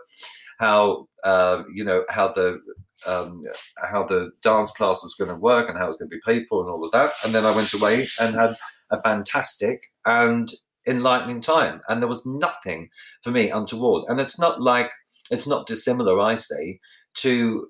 how 0.59 1.07
uh, 1.23 1.63
you 1.73 1.83
know 1.83 2.05
how 2.09 2.31
the 2.31 2.59
um, 3.05 3.41
how 3.77 4.03
the 4.03 4.31
dance 4.41 4.71
class 4.71 5.03
was 5.03 5.15
going 5.17 5.29
to 5.29 5.35
work 5.35 5.69
and 5.69 5.77
how 5.77 5.87
it's 5.87 5.97
going 5.97 6.09
to 6.09 6.15
be 6.15 6.21
paid 6.25 6.45
for 6.47 6.61
and 6.61 6.69
all 6.69 6.85
of 6.85 6.91
that. 6.91 7.13
And 7.23 7.33
then 7.33 7.45
I 7.45 7.55
went 7.55 7.73
away 7.73 8.05
and 8.21 8.35
had 8.35 8.55
a 8.91 9.01
fantastic 9.01 9.91
and 10.05 10.51
enlightening 10.87 11.41
time. 11.41 11.81
And 11.89 12.01
there 12.01 12.07
was 12.07 12.25
nothing 12.25 12.89
for 13.21 13.31
me 13.31 13.49
untoward. 13.49 14.05
And 14.07 14.19
it's 14.19 14.39
not 14.39 14.61
like 14.61 14.89
it's 15.31 15.47
not 15.47 15.67
dissimilar, 15.67 16.19
I 16.19 16.35
say, 16.35 16.79
to 17.15 17.67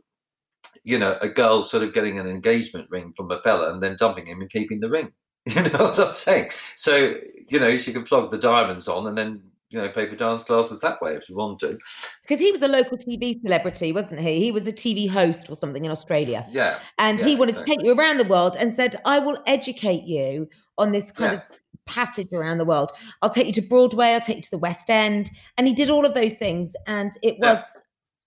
you 0.84 1.00
know 1.00 1.17
a 1.21 1.30
girl 1.30 1.62
sort 1.62 1.84
of 1.84 1.93
getting 1.93 2.19
an 2.19 2.28
engagement 2.28 2.89
ring 2.89 3.13
from 3.15 3.32
a 3.32 3.41
fella 3.41 3.71
and 3.71 3.82
then 3.82 3.95
dumping 3.98 4.28
him 4.28 4.41
and 4.41 4.50
keeping 4.50 4.80
the 4.80 4.89
ring. 4.89 5.12
You 5.48 5.62
know 5.62 5.78
what 5.78 6.00
I'm 6.00 6.12
saying? 6.12 6.50
So 6.76 7.15
you 7.50 7.60
know 7.60 7.78
she 7.78 7.93
could 7.93 8.08
flog 8.08 8.32
the 8.32 8.38
diamonds 8.38 8.88
on 8.88 9.06
and 9.06 9.15
then 9.15 9.43
you 9.76 9.82
know 9.82 9.90
pay 9.90 10.08
for 10.08 10.16
dance 10.16 10.46
classes 10.46 10.80
that 10.80 11.02
way 11.02 11.16
if 11.16 11.26
she 11.26 11.34
wanted. 11.34 11.82
Because 12.22 12.40
he 12.40 12.52
was 12.52 12.62
a 12.62 12.68
local 12.68 12.98
TV 12.98 13.40
celebrity, 13.42 13.92
wasn't 13.92 14.22
he? 14.22 14.40
He 14.40 14.52
was 14.52 14.66
a 14.66 14.72
TV 14.72 15.10
host 15.10 15.50
or 15.50 15.56
something 15.56 15.84
in 15.84 15.92
Australia. 15.92 16.48
Yeah. 16.50 16.80
And 16.98 17.22
he 17.22 17.34
Yeah, 17.34 17.40
wanted 17.40 17.58
to 17.58 17.66
take 17.66 17.80
you 17.84 17.94
around 17.94 18.18
the 18.18 18.24
world 18.24 18.56
and 18.58 18.74
said, 18.74 18.96
I 19.06 19.20
will 19.20 19.38
educate 19.46 20.04
you 20.06 20.48
on 20.78 20.94
this 20.94 21.12
kind 21.12 21.34
Yeah. 21.34 21.40
of 21.40 21.60
passage 21.86 22.32
around 22.32 22.58
the 22.58 22.66
world. 22.66 22.92
I'll 23.22 23.30
take 23.30 23.48
you 23.48 23.54
to 23.54 23.62
Broadway, 23.62 24.14
I'll 24.14 24.22
take 24.22 24.38
you 24.38 24.44
to 24.44 24.52
the 24.52 24.58
West 24.58 24.90
End. 24.90 25.30
And 25.58 25.68
he 25.68 25.74
did 25.74 25.90
all 25.90 26.06
of 26.06 26.14
those 26.14 26.38
things. 26.38 26.74
And 26.88 27.12
it 27.22 27.36
Yeah. 27.42 27.52
was 27.52 27.60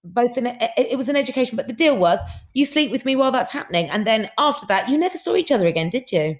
both 0.04 0.36
an 0.36 0.46
it 0.76 0.96
was 0.96 1.08
an 1.08 1.16
education, 1.16 1.56
but 1.56 1.66
the 1.66 1.72
deal 1.74 1.96
was 1.96 2.20
you 2.52 2.64
sleep 2.66 2.90
with 2.90 3.04
me 3.06 3.16
while 3.16 3.32
that's 3.32 3.50
happening. 3.50 3.88
And 3.88 4.06
then 4.06 4.30
after 4.38 4.66
that, 4.66 4.88
you 4.88 4.98
never 4.98 5.16
saw 5.18 5.34
each 5.34 5.50
other 5.50 5.66
again, 5.66 5.88
did 5.88 6.12
you? 6.12 6.36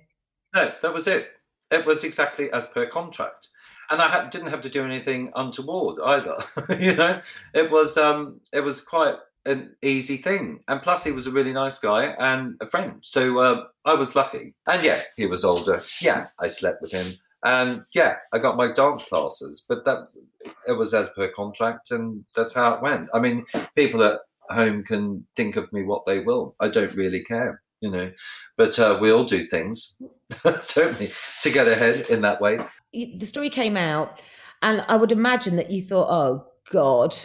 No, 0.55 0.73
that 0.83 0.93
was 0.93 1.07
it. 1.07 1.31
It 1.71 1.85
was 1.85 2.05
exactly 2.05 2.51
as 2.53 2.69
per 2.69 2.87
contract, 2.87 3.49
and 3.91 4.03
I 4.03 4.09
had, 4.09 4.31
didn't 4.31 4.49
have 4.49 4.63
to 4.63 4.69
do 4.69 4.85
anything 4.85 5.33
untoward 5.35 5.99
either. 6.05 6.37
you 6.79 6.95
know, 6.95 7.21
it 7.55 7.71
was 7.71 7.97
um, 7.97 8.41
it 8.53 8.61
was 8.61 8.81
quite 8.81 9.17
an 9.47 9.75
easy 9.83 10.17
thing, 10.17 10.61
and 10.69 10.83
plus 10.83 11.05
he 11.05 11.13
was 11.13 11.27
a 11.27 11.33
really 11.33 11.53
nice 11.53 11.79
guy 11.79 12.15
and 12.19 12.57
a 12.61 12.67
friend, 12.67 12.97
so 13.01 13.39
uh, 13.39 13.65
I 13.85 13.95
was 13.95 14.15
lucky. 14.15 14.55
And 14.67 14.83
yeah, 14.83 15.03
he 15.17 15.27
was 15.27 15.45
older. 15.45 15.83
Yeah, 16.01 16.29
I 16.41 16.49
slept 16.49 16.83
with 16.83 16.93
him, 16.93 17.15
and 17.45 17.85
yeah, 17.95 18.17
I 18.33 18.39
got 18.39 18.57
my 18.57 18.73
dance 18.73 19.05
classes, 19.05 19.65
but 19.69 19.85
that 19.85 20.09
it 20.67 20.73
was 20.73 20.95
as 20.95 21.11
per 21.11 21.29
contract, 21.29 21.91
and 21.91 22.25
that's 22.35 22.55
how 22.55 22.75
it 22.75 22.83
went. 22.83 23.09
I 23.15 23.21
mean, 23.21 23.45
people 23.75 24.03
at 24.03 24.21
home 24.51 24.83
can 24.83 25.27
think 25.37 25.57
of 25.57 25.73
me 25.73 25.83
what 25.83 26.07
they 26.07 26.21
will. 26.21 26.55
I 26.61 26.69
don't 26.69 26.95
really 26.95 27.23
care, 27.23 27.63
you 27.81 27.91
know. 27.91 28.11
But 28.57 28.79
uh, 28.79 28.99
we 29.01 29.11
all 29.11 29.25
do 29.25 29.47
things, 29.47 29.97
don't 30.75 30.99
we, 30.99 31.11
to 31.43 31.51
get 31.51 31.69
ahead 31.69 32.07
in 32.11 32.23
that 32.23 32.41
way. 32.41 32.59
the 32.93 33.25
story 33.27 33.51
came 33.51 33.77
out, 33.77 34.21
and 34.63 34.85
I 34.89 34.97
would 34.97 35.13
imagine 35.13 35.57
that 35.57 35.71
you 35.71 35.83
thought, 35.83 36.09
"Oh 36.11 36.45
God, 36.71 37.17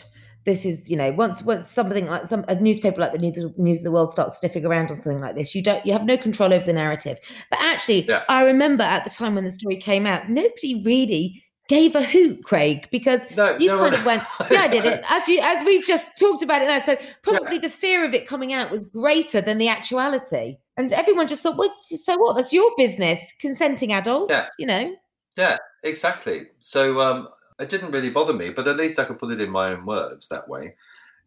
this 0.45 0.65
is 0.65 0.89
you 0.89 0.97
know 0.97 1.11
once 1.11 1.43
once 1.43 1.67
something 1.67 2.05
like 2.07 2.25
some 2.27 2.45
a 2.47 2.55
newspaper 2.55 2.99
like 3.01 3.11
the 3.13 3.17
News, 3.19 3.45
News 3.57 3.79
of 3.79 3.85
the 3.85 3.91
World 3.91 4.09
starts 4.09 4.37
sniffing 4.39 4.65
around 4.65 4.91
on 4.91 4.97
something 4.97 5.21
like 5.21 5.35
this, 5.35 5.53
you 5.55 5.61
don't 5.61 5.85
you 5.85 5.93
have 5.93 6.05
no 6.05 6.17
control 6.17 6.53
over 6.53 6.65
the 6.65 6.73
narrative." 6.73 7.17
But 7.49 7.59
actually, 7.59 8.05
Yeah. 8.07 8.23
I 8.29 8.43
remember 8.43 8.83
at 8.83 9.03
the 9.03 9.09
time 9.09 9.35
when 9.35 9.43
the 9.43 9.51
story 9.51 9.77
came 9.77 10.05
out, 10.05 10.29
nobody 10.29 10.81
really 10.83 11.42
gave 11.69 11.95
a 11.95 12.04
hoot, 12.04 12.43
Craig, 12.43 12.88
because 12.91 13.21
No, 13.36 13.58
you 13.58 13.67
no 13.67 13.78
kind 13.78 13.91
one- 13.91 13.93
of 13.93 14.06
went, 14.06 14.23
"Yeah, 14.52 14.62
I 14.63 14.67
did 14.67 14.86
it," 14.86 15.04
as 15.10 15.28
you 15.28 15.39
as 15.41 15.63
we've 15.65 15.86
just 15.86 16.17
talked 16.17 16.41
about 16.43 16.62
it 16.62 16.67
now. 16.67 16.80
So 16.80 16.97
probably 17.21 17.58
the 17.58 17.69
fear 17.69 18.04
of 18.06 18.13
it 18.13 18.28
coming 18.28 18.54
out 18.54 18.69
was 18.71 18.82
greater 18.82 19.41
than 19.41 19.58
the 19.58 19.69
actuality. 19.69 20.58
And 20.78 20.91
everyone 20.91 21.28
just 21.28 21.43
thought, 21.43 21.56
well, 21.58 21.73
so 21.82 22.17
what? 22.17 22.36
That's 22.36 22.52
your 22.52 22.71
business. 22.78 23.32
Consenting 23.39 23.93
adults, 23.93 24.32
Yeah. 24.32 24.47
you 24.58 24.65
know. 24.65 24.95
Yeah, 25.38 25.58
exactly. 25.84 26.45
So 26.62 26.99
um, 26.99 27.28
it 27.60 27.69
didn't 27.69 27.91
really 27.91 28.10
bother 28.10 28.34
me, 28.34 28.49
but 28.49 28.67
at 28.67 28.78
least 28.78 28.97
I 28.99 29.06
could 29.06 29.19
put 29.19 29.32
it 29.32 29.39
in 29.41 29.52
my 29.52 29.71
own 29.71 29.86
words 29.86 30.28
that 30.30 30.49
way, 30.49 30.76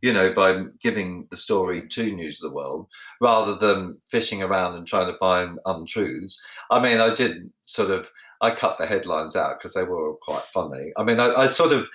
you 0.02 0.12
know, 0.12 0.32
by 0.32 0.64
giving 0.80 1.28
the 1.30 1.36
story 1.36 1.86
to 1.88 2.12
News 2.14 2.42
of 2.42 2.50
the 2.50 2.56
World 2.56 2.88
rather 3.20 3.54
than 3.54 3.98
fishing 4.10 4.42
around 4.42 4.74
and 4.74 4.86
trying 4.86 5.12
to 5.12 5.16
find 5.18 5.60
untruths. 5.64 6.42
I 6.70 6.80
mean, 6.82 6.98
I 7.00 7.14
did 7.14 7.48
sort 7.62 7.90
of, 7.90 8.10
I 8.40 8.50
cut 8.52 8.78
the 8.78 8.86
headlines 8.86 9.36
out 9.36 9.58
because 9.58 9.74
they 9.74 9.84
were 9.84 10.14
quite 10.16 10.42
funny. 10.42 10.92
I 10.96 11.04
mean, 11.04 11.20
I, 11.20 11.34
I 11.34 11.46
sort 11.48 11.72
of 11.72 11.88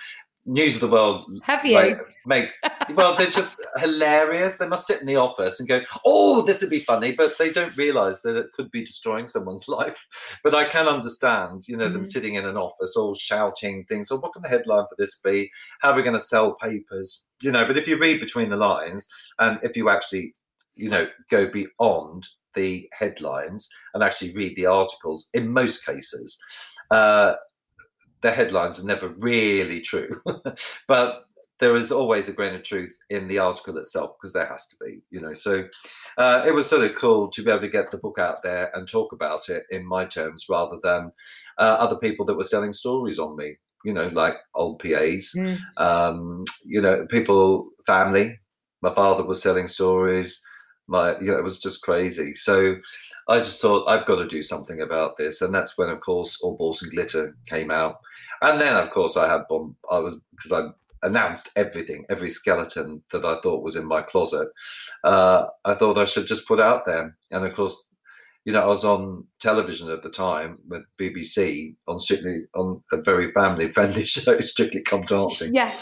news 0.44 0.74
of 0.74 0.80
the 0.80 0.88
world 0.88 1.24
Have 1.44 1.64
you? 1.64 1.74
like, 1.74 1.98
make 2.26 2.52
well 2.94 3.14
they're 3.16 3.28
just 3.28 3.64
hilarious 3.76 4.58
they 4.58 4.66
must 4.66 4.88
sit 4.88 5.00
in 5.00 5.06
the 5.06 5.14
office 5.14 5.60
and 5.60 5.68
go 5.68 5.80
oh 6.04 6.42
this 6.42 6.60
would 6.60 6.70
be 6.70 6.80
funny 6.80 7.12
but 7.12 7.38
they 7.38 7.50
don't 7.52 7.76
realize 7.76 8.22
that 8.22 8.36
it 8.36 8.52
could 8.52 8.68
be 8.72 8.84
destroying 8.84 9.28
someone's 9.28 9.68
life 9.80 10.04
but 10.42 10.52
i 10.52 10.64
can 10.64 10.88
understand 10.88 11.62
you 11.68 11.76
know 11.76 11.88
them 11.88 12.02
Mhm. 12.02 12.06
sitting 12.08 12.34
in 12.34 12.44
an 12.44 12.56
office 12.56 12.96
all 12.96 13.14
shouting 13.14 13.84
things 13.84 14.10
or 14.10 14.18
what 14.18 14.32
can 14.32 14.42
the 14.42 14.48
headline 14.48 14.84
for 14.88 14.96
this 14.98 15.20
be 15.20 15.48
how 15.80 15.92
are 15.92 15.96
we 15.96 16.02
going 16.02 16.12
to 16.14 16.20
sell 16.20 16.54
papers 16.54 17.28
you 17.40 17.52
know 17.52 17.64
but 17.64 17.76
if 17.78 17.86
you 17.86 17.96
read 17.96 18.18
between 18.18 18.48
the 18.50 18.56
lines 18.56 19.08
and 19.38 19.60
if 19.62 19.76
you 19.76 19.88
actually 19.90 20.34
you 20.74 20.88
know 20.88 21.06
go 21.30 21.48
beyond 21.48 22.26
the 22.54 22.88
headlines 22.98 23.68
and 23.94 24.02
actually 24.02 24.32
read 24.34 24.54
the 24.56 24.66
articles 24.66 25.28
in 25.34 25.48
most 25.52 25.84
cases 25.86 26.38
uh 26.90 27.34
the 28.22 28.30
headlines 28.30 28.80
are 28.82 28.86
never 28.86 29.08
really 29.18 29.80
true, 29.80 30.08
but 30.88 31.24
there 31.58 31.76
is 31.76 31.92
always 31.92 32.28
a 32.28 32.32
grain 32.32 32.54
of 32.54 32.62
truth 32.62 32.96
in 33.10 33.28
the 33.28 33.38
article 33.38 33.76
itself 33.78 34.12
because 34.16 34.32
there 34.32 34.46
has 34.46 34.66
to 34.68 34.76
be, 34.84 35.00
you 35.10 35.20
know. 35.20 35.34
So 35.34 35.64
uh, 36.18 36.44
it 36.46 36.54
was 36.54 36.68
sort 36.68 36.84
of 36.84 36.94
cool 36.94 37.28
to 37.30 37.42
be 37.42 37.50
able 37.50 37.60
to 37.62 37.68
get 37.68 37.90
the 37.90 37.98
book 37.98 38.18
out 38.18 38.42
there 38.42 38.70
and 38.76 38.88
talk 38.88 39.12
about 39.12 39.48
it 39.48 39.64
in 39.70 39.86
my 39.86 40.04
terms 40.04 40.46
rather 40.48 40.78
than 40.82 41.12
uh, 41.58 41.76
other 41.80 41.96
people 41.96 42.24
that 42.26 42.36
were 42.36 42.44
selling 42.44 42.72
stories 42.72 43.18
on 43.18 43.36
me, 43.36 43.56
you 43.84 43.92
know, 43.92 44.08
like 44.08 44.34
old 44.54 44.78
PAs, 44.78 45.34
Mm. 45.36 45.58
um, 45.78 46.44
you 46.64 46.80
know, 46.80 47.06
people, 47.06 47.70
family. 47.86 48.38
My 48.82 48.92
father 48.94 49.24
was 49.24 49.42
selling 49.42 49.68
stories. 49.68 50.40
My, 50.88 51.18
you 51.18 51.26
know, 51.26 51.38
it 51.38 51.44
was 51.44 51.60
just 51.60 51.82
crazy. 51.82 52.34
So 52.34 52.76
I 53.28 53.38
just 53.38 53.62
thought 53.62 53.88
I've 53.88 54.06
got 54.06 54.16
to 54.16 54.26
do 54.26 54.42
something 54.42 54.80
about 54.80 55.16
this, 55.18 55.40
and 55.40 55.54
that's 55.54 55.78
when, 55.78 55.88
of 55.88 56.00
course, 56.00 56.40
All 56.42 56.56
Balls 56.56 56.82
and 56.82 56.92
Glitter 56.92 57.36
came 57.46 57.70
out, 57.70 58.00
and 58.42 58.60
then, 58.60 58.76
of 58.76 58.90
course, 58.90 59.16
I 59.16 59.28
had 59.28 59.48
bomb. 59.48 59.76
I 59.90 59.98
was 59.98 60.22
because 60.30 60.52
I 60.52 60.68
announced 61.06 61.50
everything, 61.56 62.04
every 62.08 62.30
skeleton 62.30 63.02
that 63.12 63.24
I 63.24 63.40
thought 63.42 63.62
was 63.62 63.76
in 63.76 63.86
my 63.86 64.02
closet. 64.02 64.48
Uh, 65.02 65.46
I 65.64 65.74
thought 65.74 65.98
I 65.98 66.04
should 66.04 66.26
just 66.26 66.46
put 66.46 66.60
out 66.60 66.86
there, 66.86 67.16
and 67.30 67.44
of 67.44 67.54
course, 67.54 67.88
you 68.44 68.52
know, 68.52 68.62
I 68.62 68.66
was 68.66 68.84
on 68.84 69.24
television 69.40 69.88
at 69.90 70.02
the 70.02 70.10
time 70.10 70.58
with 70.68 70.84
BBC 70.98 71.76
on 71.86 71.98
Strictly 71.98 72.42
on 72.54 72.82
a 72.92 73.00
very 73.00 73.30
family 73.32 73.68
friendly 73.68 74.04
show, 74.04 74.38
Strictly 74.40 74.82
Come 74.82 75.02
Dancing. 75.02 75.54
Yeah. 75.54 75.72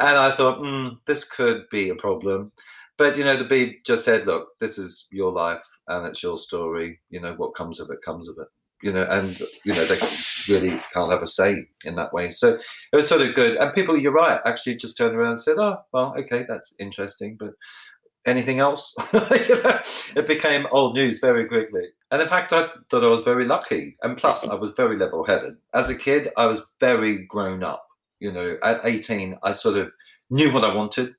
And 0.00 0.16
I 0.18 0.32
thought, 0.32 0.58
mm, 0.58 0.98
this 1.06 1.24
could 1.24 1.68
be 1.70 1.88
a 1.88 1.94
problem. 1.94 2.50
But, 2.96 3.18
you 3.18 3.24
know, 3.24 3.36
the 3.36 3.44
Beeb 3.44 3.84
just 3.84 4.04
said, 4.04 4.26
look, 4.26 4.48
this 4.60 4.78
is 4.78 5.08
your 5.10 5.32
life 5.32 5.64
and 5.88 6.06
it's 6.06 6.22
your 6.22 6.38
story. 6.38 7.00
You 7.10 7.20
know, 7.20 7.34
what 7.34 7.54
comes 7.54 7.80
of 7.80 7.90
it 7.90 8.02
comes 8.04 8.28
of 8.28 8.36
it. 8.38 8.48
You 8.82 8.92
know, 8.92 9.06
and, 9.10 9.38
you 9.64 9.72
know, 9.72 9.84
they 9.84 9.96
really 10.48 10.80
can't 10.92 11.10
have 11.10 11.22
a 11.22 11.26
say 11.26 11.66
in 11.84 11.94
that 11.96 12.12
way. 12.12 12.30
So 12.30 12.58
it 12.92 12.96
was 12.96 13.08
sort 13.08 13.22
of 13.22 13.34
good. 13.34 13.56
And 13.56 13.72
people, 13.72 13.98
you're 13.98 14.12
right, 14.12 14.40
actually 14.44 14.76
just 14.76 14.96
turned 14.96 15.16
around 15.16 15.30
and 15.30 15.40
said, 15.40 15.56
oh, 15.58 15.78
well, 15.92 16.14
okay, 16.18 16.44
that's 16.46 16.74
interesting. 16.78 17.36
But 17.38 17.54
anything 18.26 18.58
else? 18.58 18.94
It 20.16 20.28
became 20.28 20.68
old 20.70 20.94
news 20.94 21.18
very 21.18 21.44
quickly. 21.46 21.88
And 22.10 22.22
in 22.22 22.28
fact, 22.28 22.52
I 22.52 22.68
thought 22.88 23.02
I 23.02 23.08
was 23.08 23.22
very 23.22 23.44
lucky. 23.44 23.96
And 24.02 24.16
plus, 24.16 24.48
I 24.48 24.54
was 24.54 24.70
very 24.70 24.96
level 24.96 25.24
headed. 25.24 25.56
As 25.72 25.90
a 25.90 25.98
kid, 25.98 26.30
I 26.36 26.46
was 26.46 26.70
very 26.78 27.24
grown 27.26 27.64
up. 27.64 27.84
You 28.20 28.30
know, 28.30 28.56
at 28.62 28.80
18, 28.84 29.38
I 29.42 29.50
sort 29.50 29.76
of 29.76 29.90
knew 30.30 30.52
what 30.52 30.64
I 30.64 30.72
wanted, 30.72 31.14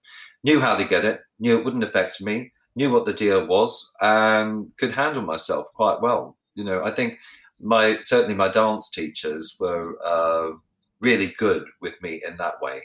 knew 0.45 0.59
how 0.59 0.75
to 0.77 0.85
get 0.85 1.03
it, 1.11 1.19
knew 1.39 1.57
it 1.57 1.65
wouldn't 1.65 1.83
affect 1.89 2.21
me, 2.21 2.35
knew 2.75 2.91
what 2.91 3.05
the 3.05 3.13
deal 3.13 3.45
was, 3.47 3.71
and 4.01 4.71
could 4.79 4.91
handle 4.91 5.23
myself 5.23 5.65
quite 5.75 6.01
well. 6.01 6.37
You 6.55 6.63
know, 6.63 6.83
I 6.89 6.91
think 6.91 7.17
my 7.59 7.85
certainly 8.01 8.35
my 8.35 8.49
dance 8.49 8.89
teachers 8.91 9.57
were 9.59 9.87
uh, 10.13 10.51
really 11.01 11.33
good 11.37 11.63
with 11.81 11.95
me 12.01 12.21
in 12.27 12.37
that 12.37 12.61
way. 12.61 12.77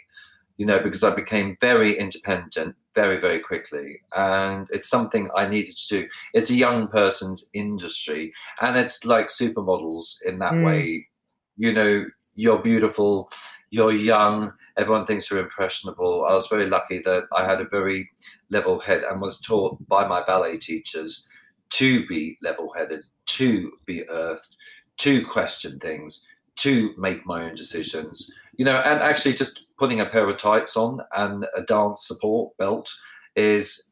You 0.56 0.66
know, 0.66 0.80
because 0.82 1.02
I 1.04 1.14
became 1.14 1.56
very 1.60 1.98
independent 1.98 2.76
very 2.94 3.18
very 3.26 3.38
quickly, 3.40 3.88
and 4.16 4.66
it's 4.70 4.88
something 4.96 5.30
I 5.34 5.48
needed 5.48 5.76
to 5.76 5.88
do. 6.00 6.08
It's 6.34 6.50
a 6.50 6.54
young 6.66 6.88
person's 6.88 7.48
industry, 7.54 8.32
and 8.60 8.76
it's 8.76 9.04
like 9.04 9.26
supermodels 9.28 10.06
in 10.26 10.38
that 10.40 10.54
Mm. 10.54 10.64
way. 10.66 11.06
You 11.56 11.72
know, 11.72 12.04
you're 12.40 12.62
beautiful, 12.62 13.30
you're 13.68 13.92
young, 13.92 14.52
everyone 14.78 15.04
thinks 15.04 15.30
you're 15.30 15.40
impressionable. 15.42 16.24
I 16.24 16.32
was 16.32 16.48
very 16.48 16.66
lucky 16.66 17.00
that 17.00 17.24
I 17.36 17.44
had 17.44 17.60
a 17.60 17.68
very 17.68 18.10
level 18.48 18.80
head 18.80 19.02
and 19.02 19.20
was 19.20 19.40
taught 19.40 19.76
by 19.86 20.08
my 20.08 20.22
ballet 20.24 20.56
teachers 20.56 21.28
to 21.70 22.06
be 22.06 22.38
level 22.42 22.72
headed, 22.74 23.00
to 23.26 23.72
be 23.84 24.08
earthed, 24.08 24.56
to 24.98 25.24
question 25.24 25.78
things, 25.78 26.26
to 26.56 26.94
make 26.96 27.26
my 27.26 27.44
own 27.44 27.54
decisions. 27.54 28.34
You 28.56 28.64
know, 28.64 28.78
and 28.78 29.00
actually 29.00 29.34
just 29.34 29.66
putting 29.78 30.00
a 30.00 30.06
pair 30.06 30.28
of 30.28 30.36
tights 30.38 30.78
on 30.78 31.00
and 31.14 31.46
a 31.54 31.62
dance 31.62 32.06
support 32.06 32.56
belt 32.56 32.90
is 33.36 33.89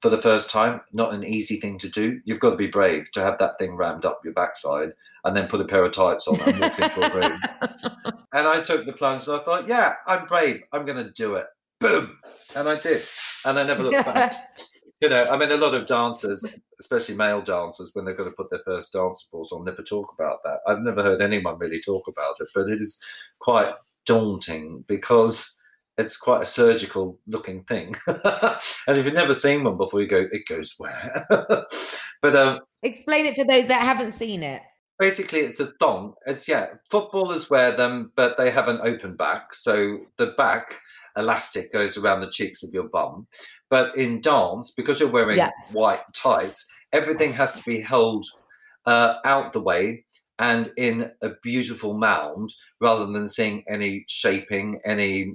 for 0.00 0.10
the 0.10 0.22
first 0.22 0.50
time 0.50 0.80
not 0.92 1.12
an 1.12 1.24
easy 1.24 1.58
thing 1.58 1.78
to 1.78 1.88
do. 1.88 2.20
You've 2.24 2.40
got 2.40 2.50
to 2.50 2.56
be 2.56 2.68
brave 2.68 3.10
to 3.12 3.20
have 3.20 3.38
that 3.38 3.58
thing 3.58 3.76
rammed 3.76 4.04
up 4.04 4.20
your 4.24 4.34
backside 4.34 4.90
and 5.24 5.36
then 5.36 5.48
put 5.48 5.60
a 5.60 5.64
pair 5.64 5.84
of 5.84 5.92
tights 5.92 6.28
on 6.28 6.40
and 6.40 6.60
walk 6.60 6.78
into 6.78 7.04
a 7.04 7.20
room. 7.20 7.40
And 8.32 8.46
I 8.46 8.60
took 8.60 8.84
the 8.84 8.92
plunge 8.92 9.26
and 9.26 9.40
I 9.40 9.44
thought, 9.44 9.68
yeah, 9.68 9.94
I'm 10.06 10.26
brave. 10.26 10.62
I'm 10.72 10.84
going 10.84 11.02
to 11.02 11.10
do 11.10 11.36
it. 11.36 11.46
Boom. 11.80 12.18
And 12.54 12.68
I 12.68 12.78
did. 12.78 13.02
And 13.46 13.58
I 13.58 13.66
never 13.66 13.82
looked 13.82 14.04
back. 14.04 14.34
You 15.00 15.08
know, 15.08 15.28
I 15.30 15.36
mean, 15.36 15.52
a 15.52 15.56
lot 15.56 15.74
of 15.74 15.86
dancers, 15.86 16.44
especially 16.80 17.14
male 17.14 17.40
dancers, 17.40 17.92
when 17.94 18.04
they're 18.04 18.16
going 18.16 18.28
to 18.28 18.34
put 18.34 18.50
their 18.50 18.62
first 18.64 18.92
dance 18.92 19.22
support 19.24 19.46
on, 19.52 19.64
never 19.64 19.80
talk 19.80 20.12
about 20.12 20.40
that. 20.42 20.58
I've 20.66 20.80
never 20.80 21.04
heard 21.04 21.22
anyone 21.22 21.56
really 21.56 21.80
talk 21.80 22.08
about 22.08 22.40
it, 22.40 22.48
but 22.52 22.68
it 22.68 22.80
is 22.80 23.00
quite 23.38 23.74
daunting 24.06 24.84
because 24.88 25.57
it's 25.98 26.16
quite 26.16 26.42
a 26.42 26.46
surgical 26.46 27.18
looking 27.26 27.64
thing. 27.64 27.94
and 28.06 28.96
if 28.96 29.04
you've 29.04 29.14
never 29.14 29.34
seen 29.34 29.64
one 29.64 29.76
before, 29.76 30.00
you 30.00 30.06
go, 30.08 30.24
it 30.30 30.46
goes 30.48 30.74
where? 30.78 31.26
but 32.22 32.36
um, 32.36 32.60
Explain 32.82 33.26
it 33.26 33.34
for 33.34 33.44
those 33.44 33.66
that 33.66 33.82
haven't 33.82 34.12
seen 34.12 34.42
it. 34.42 34.62
basically 34.98 35.40
it's 35.40 35.60
a 35.60 35.66
thong 35.80 36.14
it's 36.26 36.48
yeah 36.48 36.66
footballers 36.90 37.48
wear 37.50 37.70
them 37.72 38.10
but 38.16 38.36
they 38.38 38.50
have 38.50 38.68
an 38.68 38.80
open 38.82 39.14
back 39.16 39.52
so 39.54 39.98
the 40.16 40.26
back 40.36 40.76
elastic 41.16 41.72
goes 41.72 41.96
around 41.98 42.20
the 42.20 42.30
cheeks 42.30 42.62
of 42.64 42.70
your 42.72 42.88
bum 42.88 43.26
but 43.70 43.96
in 43.96 44.20
dance 44.20 44.72
because 44.76 44.98
you're 45.00 45.10
wearing 45.10 45.36
Yeah. 45.36 45.50
white 45.72 46.02
tights 46.14 46.68
everything 46.92 47.32
has 47.34 47.54
to 47.54 47.64
be 47.64 47.80
held 47.80 48.24
uh, 48.86 49.14
out 49.24 49.52
the 49.52 49.60
way 49.60 50.04
and 50.40 50.72
in 50.76 51.10
a 51.22 51.30
beautiful 51.42 51.94
mound 51.94 52.54
rather 52.80 53.06
than 53.06 53.26
seeing 53.28 53.64
any 53.68 54.04
shaping 54.08 54.80
any 54.84 55.34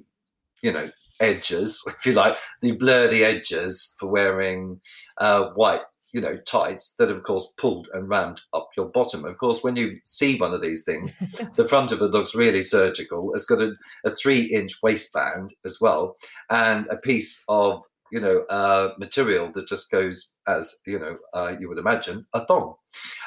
you 0.63 0.71
know 0.71 0.89
edges 1.19 1.83
if 1.87 2.05
you 2.05 2.13
like 2.13 2.35
they 2.61 2.71
blur 2.71 3.07
the 3.07 3.23
edges 3.23 3.95
for 3.99 4.09
wearing 4.09 4.81
uh, 5.19 5.49
white 5.55 5.81
you 6.13 6.21
know 6.21 6.37
tights 6.47 6.95
that 6.97 7.09
of 7.09 7.23
course 7.23 7.51
pulled 7.57 7.87
and 7.93 8.07
rammed 8.07 8.39
up 8.53 8.69
your 8.77 8.87
bottom. 8.87 9.25
Of 9.25 9.37
course 9.37 9.63
when 9.63 9.75
you 9.75 9.97
see 10.05 10.37
one 10.37 10.53
of 10.53 10.61
these 10.61 10.85
things 10.85 11.17
the 11.55 11.67
front 11.67 11.91
of 11.91 12.01
it 12.01 12.11
looks 12.11 12.35
really 12.35 12.61
surgical. 12.61 13.33
It's 13.33 13.47
got 13.47 13.61
a, 13.61 13.73
a 14.05 14.15
three 14.15 14.43
inch 14.43 14.77
waistband 14.81 15.55
as 15.65 15.79
well 15.81 16.15
and 16.49 16.87
a 16.89 16.97
piece 16.97 17.43
of 17.49 17.81
you 18.11 18.21
know 18.21 18.45
uh, 18.49 18.89
material 18.99 19.51
that 19.53 19.67
just 19.67 19.91
goes 19.91 20.35
as 20.47 20.71
you 20.85 20.99
know 20.99 21.17
uh, 21.33 21.53
you 21.59 21.67
would 21.67 21.79
imagine 21.79 22.25
a 22.33 22.45
thong. 22.45 22.75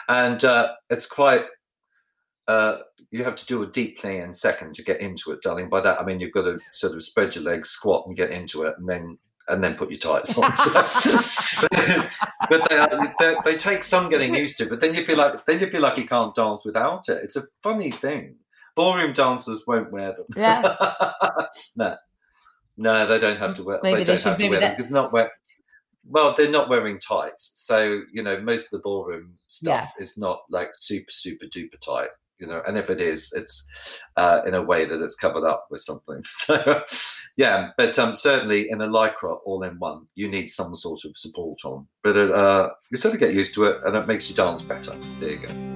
And 0.08 0.42
uh, 0.44 0.68
it's 0.88 1.06
quite 1.06 1.46
uh, 2.48 2.78
you 3.10 3.24
have 3.24 3.36
to 3.36 3.46
do 3.46 3.62
a 3.62 3.66
deep 3.66 3.98
play 3.98 4.18
in 4.18 4.32
second 4.34 4.74
to 4.74 4.82
get 4.84 5.00
into 5.00 5.30
it, 5.32 5.42
darling. 5.42 5.68
By 5.68 5.80
that 5.80 6.00
I 6.00 6.04
mean 6.04 6.20
you've 6.20 6.32
got 6.32 6.42
to 6.42 6.58
sort 6.70 6.94
of 6.94 7.02
spread 7.02 7.34
your 7.34 7.44
legs, 7.44 7.68
squat, 7.70 8.04
and 8.06 8.16
get 8.16 8.30
into 8.30 8.62
it, 8.62 8.74
and 8.78 8.86
then 8.88 9.18
and 9.48 9.62
then 9.62 9.74
put 9.76 9.90
your 9.90 10.00
tights 10.00 10.36
on. 10.36 10.52
So- 10.56 11.68
but 12.50 12.68
they, 12.68 12.76
are, 12.76 13.42
they 13.44 13.56
take 13.56 13.82
some 13.82 14.10
getting 14.10 14.34
used 14.34 14.58
to. 14.58 14.66
But 14.66 14.80
then 14.80 14.94
you 14.94 15.04
feel 15.06 15.16
like 15.16 15.46
then 15.46 15.60
you 15.60 15.68
feel 15.68 15.80
like 15.80 15.96
you 15.98 16.06
can't 16.06 16.34
dance 16.34 16.64
without 16.64 17.08
it. 17.08 17.22
It's 17.24 17.36
a 17.36 17.42
funny 17.62 17.90
thing. 17.90 18.36
Ballroom 18.74 19.12
dancers 19.14 19.64
won't 19.66 19.90
wear 19.92 20.12
them. 20.12 20.26
Yeah. 20.36 20.74
no, 21.76 21.96
no, 22.76 23.06
they 23.06 23.18
don't 23.18 23.38
have 23.38 23.54
to 23.54 23.64
wear. 23.64 23.80
Maybe 23.82 23.94
they 23.94 23.98
they 24.00 24.04
don't 24.12 24.18
should- 24.18 24.28
have 24.30 24.38
to 24.38 24.44
maybe 24.44 24.50
wear 24.50 24.60
them 24.60 24.72
because 24.76 24.90
not 24.90 25.12
wear. 25.12 25.30
Well, 26.08 26.34
they're 26.36 26.50
not 26.50 26.68
wearing 26.68 27.00
tights, 27.00 27.52
so 27.54 28.02
you 28.12 28.22
know 28.22 28.38
most 28.40 28.66
of 28.66 28.70
the 28.72 28.82
ballroom 28.82 29.38
stuff 29.46 29.90
is 29.98 30.18
not 30.18 30.40
like 30.50 30.68
super 30.74 31.10
super 31.10 31.46
duper 31.46 31.80
tight. 31.80 32.08
You 32.38 32.46
know, 32.46 32.62
and 32.66 32.76
if 32.76 32.90
it 32.90 33.00
is, 33.00 33.32
it's 33.34 33.66
uh, 34.16 34.40
in 34.46 34.54
a 34.54 34.62
way 34.62 34.84
that 34.84 35.02
it's 35.02 35.16
covered 35.16 35.46
up 35.46 35.66
with 35.70 35.80
something. 35.80 36.22
So, 36.46 36.82
yeah, 37.36 37.70
but 37.76 37.98
um, 37.98 38.14
certainly 38.14 38.70
in 38.70 38.80
a 38.80 38.88
lycra 38.88 39.38
all 39.44 39.62
in 39.62 39.78
one, 39.78 40.06
you 40.14 40.28
need 40.28 40.48
some 40.48 40.74
sort 40.74 41.04
of 41.04 41.16
support 41.16 41.64
on. 41.64 41.86
But 42.02 42.16
uh, 42.16 42.70
you 42.90 42.96
sort 42.96 43.14
of 43.14 43.20
get 43.20 43.34
used 43.34 43.54
to 43.54 43.64
it, 43.64 43.80
and 43.84 43.96
it 43.96 44.06
makes 44.06 44.30
you 44.30 44.36
dance 44.36 44.62
better. 44.62 44.94
There 45.20 45.30
you 45.30 45.46
go. 45.46 45.75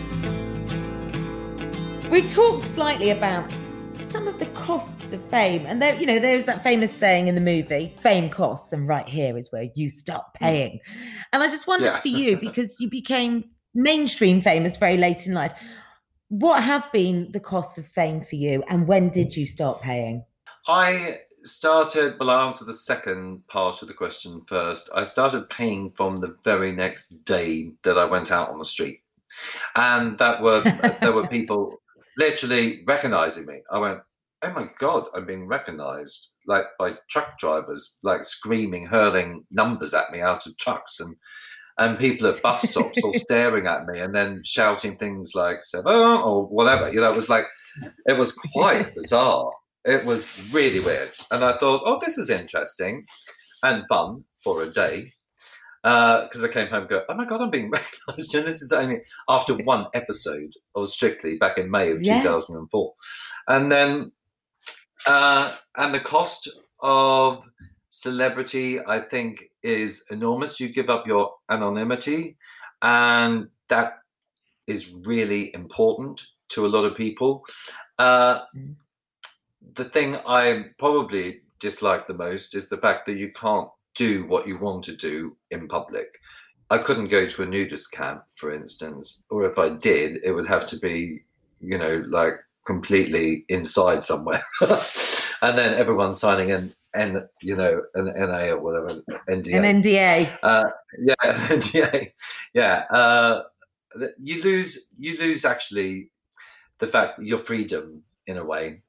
We've 2.11 2.29
talked 2.29 2.63
slightly 2.63 3.11
about 3.11 3.49
some 4.01 4.27
of 4.27 4.37
the 4.37 4.47
costs 4.47 5.13
of 5.13 5.23
fame, 5.23 5.65
and 5.65 5.81
there, 5.81 5.95
you 5.95 6.05
know, 6.05 6.19
there's 6.19 6.45
that 6.45 6.61
famous 6.61 6.91
saying 6.91 7.29
in 7.29 7.35
the 7.35 7.41
movie, 7.41 7.95
"Fame 8.01 8.29
costs," 8.29 8.73
and 8.73 8.85
right 8.85 9.07
here 9.07 9.37
is 9.37 9.49
where 9.53 9.69
you 9.75 9.89
start 9.89 10.25
mm. 10.25 10.33
paying. 10.33 10.79
And 11.31 11.41
I 11.41 11.47
just 11.47 11.67
wondered 11.67 11.93
Yeah. 11.93 12.01
for 12.01 12.09
you 12.09 12.35
because 12.41 12.75
you 12.81 12.89
became 12.89 13.45
mainstream 13.73 14.41
famous 14.41 14.75
very 14.75 14.97
late 14.97 15.25
in 15.25 15.33
life. 15.33 15.53
What 16.27 16.61
have 16.61 16.91
been 16.91 17.31
the 17.31 17.39
costs 17.39 17.77
of 17.77 17.87
fame 17.87 18.19
for 18.19 18.35
you, 18.35 18.61
and 18.67 18.89
when 18.89 19.07
did 19.07 19.37
you 19.37 19.45
start 19.45 19.81
paying? 19.81 20.25
I 20.67 21.19
started, 21.45 22.19
well, 22.19 22.29
I'll 22.29 22.47
answer 22.47 22.65
the 22.65 22.73
second 22.73 23.47
part 23.47 23.81
of 23.81 23.87
the 23.87 23.93
question 23.93 24.41
first. 24.47 24.89
I 24.93 25.05
started 25.05 25.49
paying 25.49 25.91
from 25.91 26.17
the 26.17 26.35
very 26.43 26.73
next 26.73 27.23
day 27.23 27.71
that 27.83 27.97
I 27.97 28.03
went 28.03 28.33
out 28.33 28.49
on 28.49 28.59
the 28.59 28.65
street. 28.65 28.97
And 29.77 30.17
that 30.17 30.41
were 30.41 30.61
there 31.01 31.13
were 31.13 31.27
people 31.27 31.80
literally 32.21 32.83
recognizing 32.87 33.45
me. 33.47 33.61
I 33.71 33.79
went, 33.79 33.99
oh 34.43 34.51
my 34.53 34.67
God, 34.79 35.05
I'm 35.15 35.25
being 35.25 35.47
recognized 35.47 36.29
like 36.47 36.65
by 36.79 36.93
truck 37.09 37.37
drivers, 37.37 37.97
like 38.03 38.23
screaming, 38.23 38.87
hurling 38.87 39.45
numbers 39.51 39.93
at 39.93 40.11
me 40.11 40.21
out 40.21 40.45
of 40.45 40.57
trucks 40.57 40.99
and 40.99 41.15
and 41.77 41.97
people 41.97 42.27
at 42.27 42.41
bus 42.41 42.69
stops 42.69 43.03
all 43.03 43.13
staring 43.15 43.65
at 43.65 43.85
me 43.85 43.99
and 43.99 44.13
then 44.13 44.41
shouting 44.45 44.97
things 44.97 45.31
like 45.33 45.63
seven 45.63 45.93
or 45.93 46.45
whatever. 46.45 46.91
You 46.93 47.01
know, 47.01 47.11
it 47.11 47.15
was 47.15 47.29
like 47.29 47.45
it 48.05 48.17
was 48.19 48.33
quite 48.53 48.93
bizarre. 49.01 49.51
It 49.83 50.05
was 50.05 50.53
really 50.53 50.79
weird. 50.79 51.11
And 51.31 51.43
I 51.43 51.57
thought, 51.57 51.81
oh, 51.85 51.97
this 51.99 52.19
is 52.19 52.29
interesting 52.29 53.05
and 53.63 53.83
fun 53.89 54.25
for 54.43 54.61
a 54.61 54.69
day. 54.69 55.13
Because 55.83 56.43
I 56.43 56.47
came 56.47 56.67
home 56.67 56.81
and 56.81 56.89
go, 56.89 57.03
oh 57.09 57.15
my 57.15 57.25
God, 57.25 57.41
I'm 57.41 57.49
being 57.49 57.69
recognized. 57.77 58.35
And 58.35 58.47
this 58.47 58.61
is 58.61 58.71
only 58.71 59.01
after 59.27 59.53
one 59.63 59.87
episode 59.93 60.53
of 60.75 60.89
Strictly 60.89 61.37
back 61.37 61.57
in 61.57 61.71
May 61.71 61.91
of 61.91 62.03
Yeah. 62.03 62.21
2004. 62.21 62.93
And 63.47 63.71
then, 63.71 64.11
uh, 65.07 65.55
and 65.77 65.93
the 65.93 65.99
cost 65.99 66.49
of 66.81 67.43
celebrity, 67.89 68.79
I 68.85 68.99
think, 68.99 69.43
is 69.63 70.05
enormous. 70.11 70.59
You 70.59 70.69
give 70.69 70.89
up 70.89 71.07
your 71.07 71.33
anonymity, 71.49 72.37
and 72.81 73.47
that 73.69 73.99
is 74.67 74.91
really 75.03 75.53
important 75.55 76.21
to 76.49 76.65
a 76.65 76.69
lot 76.69 76.85
of 76.85 76.95
people. 76.95 77.43
Uh, 77.97 78.41
Mm. 78.55 78.75
the 79.75 79.85
thing 79.85 80.17
I 80.27 80.65
probably 80.79 81.41
dislike 81.59 82.07
the 82.07 82.13
most 82.13 82.55
is 82.55 82.67
the 82.69 82.77
fact 82.77 83.05
that 83.05 83.13
you 83.17 83.31
can't 83.31 83.69
do 83.95 84.25
what 84.25 84.47
you 84.47 84.57
want 84.57 84.83
to 84.85 84.95
do 84.95 85.35
in 85.51 85.67
public. 85.67 86.19
I 86.69 86.77
couldn't 86.77 87.09
go 87.09 87.27
to 87.27 87.43
a 87.43 87.45
nudist 87.45 87.91
camp, 87.91 88.23
for 88.35 88.53
instance, 88.53 89.25
or 89.29 89.43
if 89.43 89.59
I 89.59 89.69
did, 89.69 90.19
it 90.23 90.31
would 90.31 90.47
have 90.47 90.65
to 90.67 90.77
be, 90.77 91.23
you 91.59 91.77
know, 91.77 92.03
like 92.07 92.33
completely 92.65 93.45
inside 93.49 94.03
somewhere, 94.03 94.43
and 94.61 95.57
then 95.57 95.73
everyone 95.73 96.13
signing 96.13 96.49
in, 96.49 96.73
and 96.93 97.25
you 97.41 97.57
know, 97.57 97.81
an 97.95 98.05
NA 98.05 98.51
or 98.51 98.61
whatever, 98.61 99.01
NDA. 99.29 99.55
An 99.55 99.81
NDA. 99.81 100.37
Uh, 100.41 100.69
yeah, 100.97 101.15
NDA. 101.23 102.11
Yeah, 102.53 102.85
uh, 102.89 103.43
you 104.17 104.41
lose. 104.41 104.93
You 104.97 105.17
lose 105.17 105.43
actually 105.43 106.09
the 106.79 106.87
fact 106.87 107.21
your 107.21 107.39
freedom 107.39 108.03
in 108.27 108.37
a 108.37 108.45
way. 108.45 108.81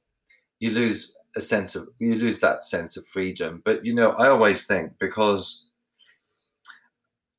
You 0.60 0.70
lose 0.70 1.16
a 1.36 1.40
sense 1.40 1.74
of 1.74 1.88
you 1.98 2.14
lose 2.14 2.40
that 2.40 2.64
sense 2.64 2.96
of 2.96 3.06
freedom. 3.06 3.62
But 3.64 3.84
you 3.84 3.94
know, 3.94 4.10
I 4.12 4.28
always 4.28 4.66
think 4.66 4.92
because 4.98 5.70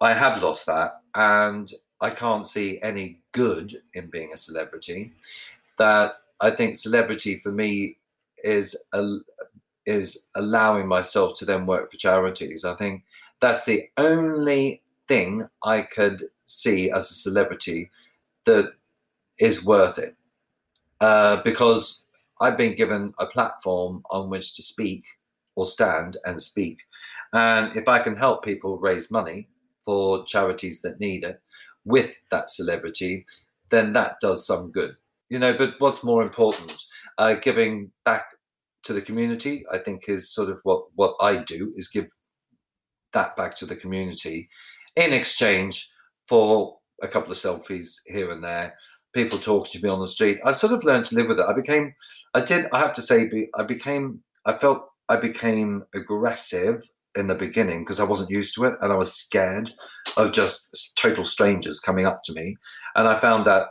I 0.02 0.14
have 0.14 0.42
lost 0.42 0.66
that, 0.66 1.02
and 1.16 1.72
I 2.02 2.10
can't 2.10 2.48
see 2.48 2.82
any 2.82 3.20
good 3.32 3.82
in 3.94 4.08
being 4.08 4.32
a 4.34 4.38
celebrity. 4.38 5.14
That 5.78 6.16
I 6.40 6.52
think 6.52 6.76
celebrity 6.76 7.40
for 7.40 7.52
me 7.52 7.98
is 8.44 8.78
a, 8.94 9.18
is 9.86 10.30
allowing 10.36 10.88
myself 10.88 11.38
to 11.40 11.46
then 11.46 11.66
work 11.66 11.92
for 11.92 11.98
charities. 11.98 12.66
I 12.66 12.76
think 12.76 13.04
that's 13.40 13.66
the 13.66 13.84
only 13.98 14.82
thing 15.08 15.48
I 15.64 15.82
could 15.82 16.24
see 16.46 16.92
as 16.92 17.10
a 17.10 17.16
celebrity 17.16 17.90
that 18.46 18.74
is 19.40 19.66
worth 19.66 19.98
it. 19.98 20.16
Uh, 21.02 21.38
because 21.44 22.06
I've 22.44 22.58
been 22.58 22.76
given 22.76 23.14
a 23.20 23.26
platform 23.26 24.04
on 24.12 24.30
which 24.30 24.54
to 24.58 24.62
speak 24.62 25.06
or 25.56 25.66
stand 25.66 26.18
and 26.26 26.42
speak. 26.42 26.82
And 27.32 27.74
if 27.78 27.88
I 27.88 28.00
can 28.00 28.18
help 28.18 28.44
people 28.44 28.78
raise 28.78 29.10
money 29.10 29.48
for 29.86 30.26
charities 30.26 30.82
that 30.82 31.00
need 31.00 31.24
it 31.24 31.42
with 31.86 32.16
that 32.32 32.50
celebrity, 32.50 33.26
then 33.70 33.94
that 33.94 34.20
does 34.20 34.46
some 34.46 34.72
good. 34.72 34.92
You 35.30 35.40
know, 35.40 35.58
but 35.58 35.76
what's 35.80 36.04
more 36.04 36.22
important, 36.22 36.84
uh, 37.18 37.36
giving 37.36 37.92
back 38.04 38.26
to 38.84 38.92
the 38.92 39.02
community, 39.02 39.64
I 39.72 39.78
think 39.78 40.10
is 40.10 40.30
sort 40.30 40.50
of 40.50 40.60
what, 40.64 40.88
what 40.96 41.16
I 41.22 41.38
do 41.38 41.74
is 41.78 41.88
give 41.88 42.08
that 43.14 43.38
back 43.38 43.56
to 43.56 43.66
the 43.66 43.78
community 43.78 44.50
in 44.98 45.14
exchange 45.14 45.90
for 46.28 46.78
a 47.02 47.08
couple 47.08 47.32
of 47.32 47.38
selfies 47.38 48.02
here 48.06 48.32
and 48.32 48.44
there. 48.44 48.76
People 49.14 49.38
talking 49.38 49.80
to 49.80 49.86
me 49.86 49.90
on 49.90 50.00
the 50.00 50.08
street. 50.08 50.40
I 50.44 50.52
sort 50.54 50.74
of 50.74 50.84
learned 50.84 51.06
to 51.06 51.16
live 51.16 51.28
with 51.28 51.40
it. 51.40 51.46
I 51.48 51.54
became, 51.54 51.94
I 52.34 52.42
did, 52.42 52.68
I 52.74 52.80
have 52.80 52.94
to 52.94 53.02
say, 53.02 53.30
I 53.56 53.64
became, 53.64 54.24
I 54.46 54.54
felt 54.54 54.88
I 55.10 55.18
became 55.18 55.84
aggressive 55.94 56.82
in 57.16 57.28
the 57.28 57.36
beginning 57.36 57.80
because 57.80 58.00
I 58.00 58.06
wasn't 58.06 58.32
used 58.32 58.56
to 58.56 58.66
it 58.66 58.76
and 58.82 58.92
I 58.92 58.96
was 58.96 59.14
scared 59.14 59.72
of 60.18 60.32
just 60.32 60.98
total 60.98 61.26
strangers 61.26 61.80
coming 61.80 62.06
up 62.06 62.22
to 62.24 62.34
me. 62.34 62.58
And 62.96 63.08
I 63.08 63.20
found 63.20 63.46
that 63.46 63.68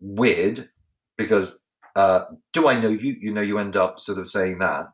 weird 0.00 0.68
because 1.16 1.60
uh, 1.96 2.24
do 2.52 2.68
I 2.68 2.80
know 2.80 2.88
you? 2.88 3.16
You 3.20 3.32
know, 3.32 3.40
you 3.40 3.58
end 3.58 3.76
up 3.76 4.00
sort 4.00 4.18
of 4.18 4.28
saying 4.28 4.58
that. 4.58 4.86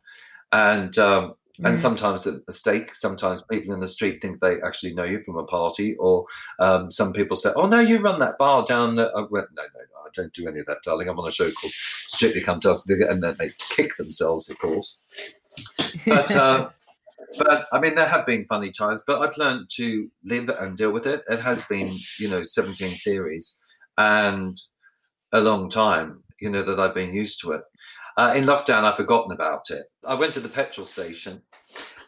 And 0.52 0.96
um, 0.98 1.34
and 1.64 1.74
Mm. 1.76 1.78
sometimes 1.78 2.26
a 2.26 2.40
mistake. 2.46 2.94
Sometimes 2.94 3.42
people 3.42 3.72
in 3.74 3.80
the 3.80 3.88
street 3.88 4.20
think 4.20 4.40
they 4.40 4.60
actually 4.60 4.94
know 4.94 5.04
you 5.04 5.20
from 5.20 5.36
a 5.38 5.44
party, 5.44 5.96
or 5.96 6.26
um, 6.58 6.90
some 6.90 7.12
people 7.12 7.36
say, 7.36 7.50
"Oh 7.56 7.66
no, 7.66 7.80
you 7.80 7.98
run 7.98 8.18
that 8.20 8.38
bar 8.38 8.64
down." 8.64 8.96
The, 8.96 9.06
I 9.06 9.20
went, 9.30 9.48
"No, 9.54 9.62
no, 9.62 9.80
no, 9.80 9.98
I 10.06 10.08
don't 10.14 10.32
do 10.32 10.48
any 10.48 10.60
of 10.60 10.66
that, 10.66 10.82
darling. 10.84 11.08
I'm 11.08 11.18
on 11.18 11.28
a 11.28 11.32
show 11.32 11.50
called 11.50 11.72
Strictly 11.72 12.40
Come 12.42 12.60
Dancing," 12.60 13.02
and 13.02 13.22
then 13.22 13.36
they 13.38 13.50
kick 13.70 13.96
themselves, 13.96 14.50
of 14.50 14.58
course. 14.58 14.98
But 16.06 16.34
uh, 16.36 16.68
but 17.38 17.66
I 17.72 17.80
mean, 17.80 17.94
there 17.94 18.08
have 18.08 18.26
been 18.26 18.44
funny 18.44 18.70
times, 18.72 19.04
but 19.06 19.20
I've 19.20 19.36
learned 19.38 19.70
to 19.76 20.10
live 20.24 20.48
and 20.48 20.76
deal 20.76 20.92
with 20.92 21.06
it. 21.06 21.22
It 21.28 21.40
has 21.40 21.64
been, 21.66 21.92
you 22.18 22.28
know, 22.28 22.42
17 22.42 22.90
series 22.96 23.58
and 23.98 24.60
a 25.32 25.40
long 25.40 25.68
time, 25.68 26.22
you 26.40 26.50
know, 26.50 26.62
that 26.62 26.78
I've 26.78 26.94
been 26.94 27.14
used 27.14 27.40
to 27.42 27.52
it. 27.52 27.62
Uh, 28.16 28.32
in 28.34 28.44
lockdown, 28.44 28.84
I've 28.84 28.96
forgotten 28.96 29.32
about 29.32 29.70
it. 29.70 29.90
I 30.06 30.14
went 30.14 30.32
to 30.34 30.40
the 30.40 30.48
petrol 30.48 30.86
station 30.86 31.42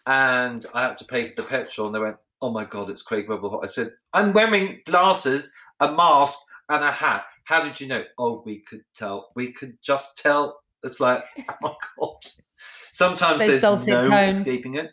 and 0.09 0.64
I 0.73 0.85
had 0.85 0.97
to 0.97 1.05
pay 1.05 1.29
for 1.29 1.35
the 1.37 1.49
petrol, 1.49 1.87
and 1.87 1.94
they 1.94 2.01
went, 2.01 2.16
"Oh 2.40 2.51
my 2.51 2.64
god, 2.64 2.88
it's 2.88 3.03
Craig 3.03 3.29
Revel." 3.29 3.51
Hot. 3.51 3.61
I 3.62 3.66
said, 3.66 3.92
"I'm 4.14 4.33
wearing 4.33 4.81
glasses, 4.87 5.55
a 5.81 5.92
mask, 5.92 6.38
and 6.71 6.83
a 6.83 6.90
hat. 6.90 7.27
How 7.44 7.62
did 7.62 7.79
you 7.79 7.88
know?" 7.88 8.05
Oh, 8.18 8.42
we 8.47 8.61
could 8.61 8.85
tell. 8.94 9.31
We 9.37 9.53
could 9.53 9.77
just 9.83 10.18
tell. 10.18 10.61
It's 10.83 10.99
like, 10.99 11.25
oh 11.38 11.55
my 11.61 11.75
god. 11.99 12.16
Sometimes 12.90 13.47
there's 13.47 13.62
no 13.62 14.03
escaping 14.27 14.77
it. 14.77 14.90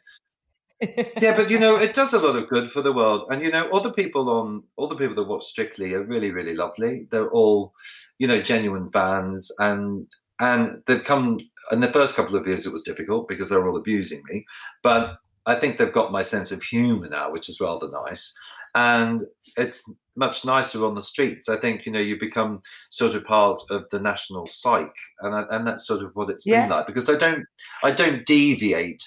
yeah, 1.21 1.34
but 1.34 1.49
you 1.49 1.58
know, 1.58 1.78
it 1.78 1.93
does 1.93 2.13
a 2.13 2.19
lot 2.19 2.36
of 2.36 2.49
good 2.49 2.69
for 2.69 2.82
the 2.82 2.91
world. 2.91 3.28
And 3.30 3.41
you 3.41 3.51
know, 3.51 3.69
all 3.69 3.80
the 3.80 3.93
people 3.93 4.30
on 4.30 4.63
all 4.75 4.89
the 4.89 4.97
people 4.97 5.15
that 5.15 5.30
watch 5.30 5.45
Strictly 5.45 5.93
are 5.93 6.04
really, 6.04 6.32
really 6.32 6.56
lovely. 6.56 7.08
They're 7.10 7.32
all, 7.32 7.73
you 8.19 8.28
know, 8.28 8.41
genuine 8.41 8.89
fans, 8.91 9.49
and 9.60 10.08
and 10.39 10.81
they've 10.87 11.03
come. 11.03 11.39
In 11.71 11.79
the 11.79 11.91
first 11.91 12.15
couple 12.15 12.35
of 12.35 12.45
years, 12.45 12.67
it 12.67 12.71
was 12.73 12.83
difficult 12.83 13.27
because 13.27 13.49
they 13.49 13.55
were 13.55 13.67
all 13.67 13.77
abusing 13.77 14.21
me, 14.29 14.45
but 14.83 15.17
I 15.47 15.55
think 15.55 15.77
they've 15.77 15.91
got 15.91 16.11
my 16.11 16.21
sense 16.21 16.51
of 16.51 16.61
humour 16.61 17.09
now, 17.09 17.31
which 17.31 17.49
is 17.49 17.59
rather 17.59 17.87
nice. 17.89 18.33
And 18.75 19.23
it's 19.57 19.83
much 20.15 20.45
nicer 20.45 20.85
on 20.85 20.95
the 20.95 21.01
streets. 21.01 21.49
I 21.49 21.57
think 21.57 21.85
you 21.85 21.91
know 21.91 21.99
you 21.99 22.19
become 22.19 22.61
sort 22.89 23.15
of 23.15 23.25
part 23.25 23.61
of 23.69 23.89
the 23.89 23.99
national 23.99 24.47
psyche, 24.47 24.89
and 25.21 25.35
I, 25.35 25.45
and 25.49 25.65
that's 25.67 25.87
sort 25.87 26.03
of 26.03 26.11
what 26.13 26.29
it's 26.29 26.45
Yeah. 26.45 26.61
been 26.63 26.69
like. 26.71 26.87
Because 26.87 27.09
I 27.09 27.17
don't 27.17 27.45
I 27.83 27.91
don't 27.91 28.25
deviate 28.25 29.03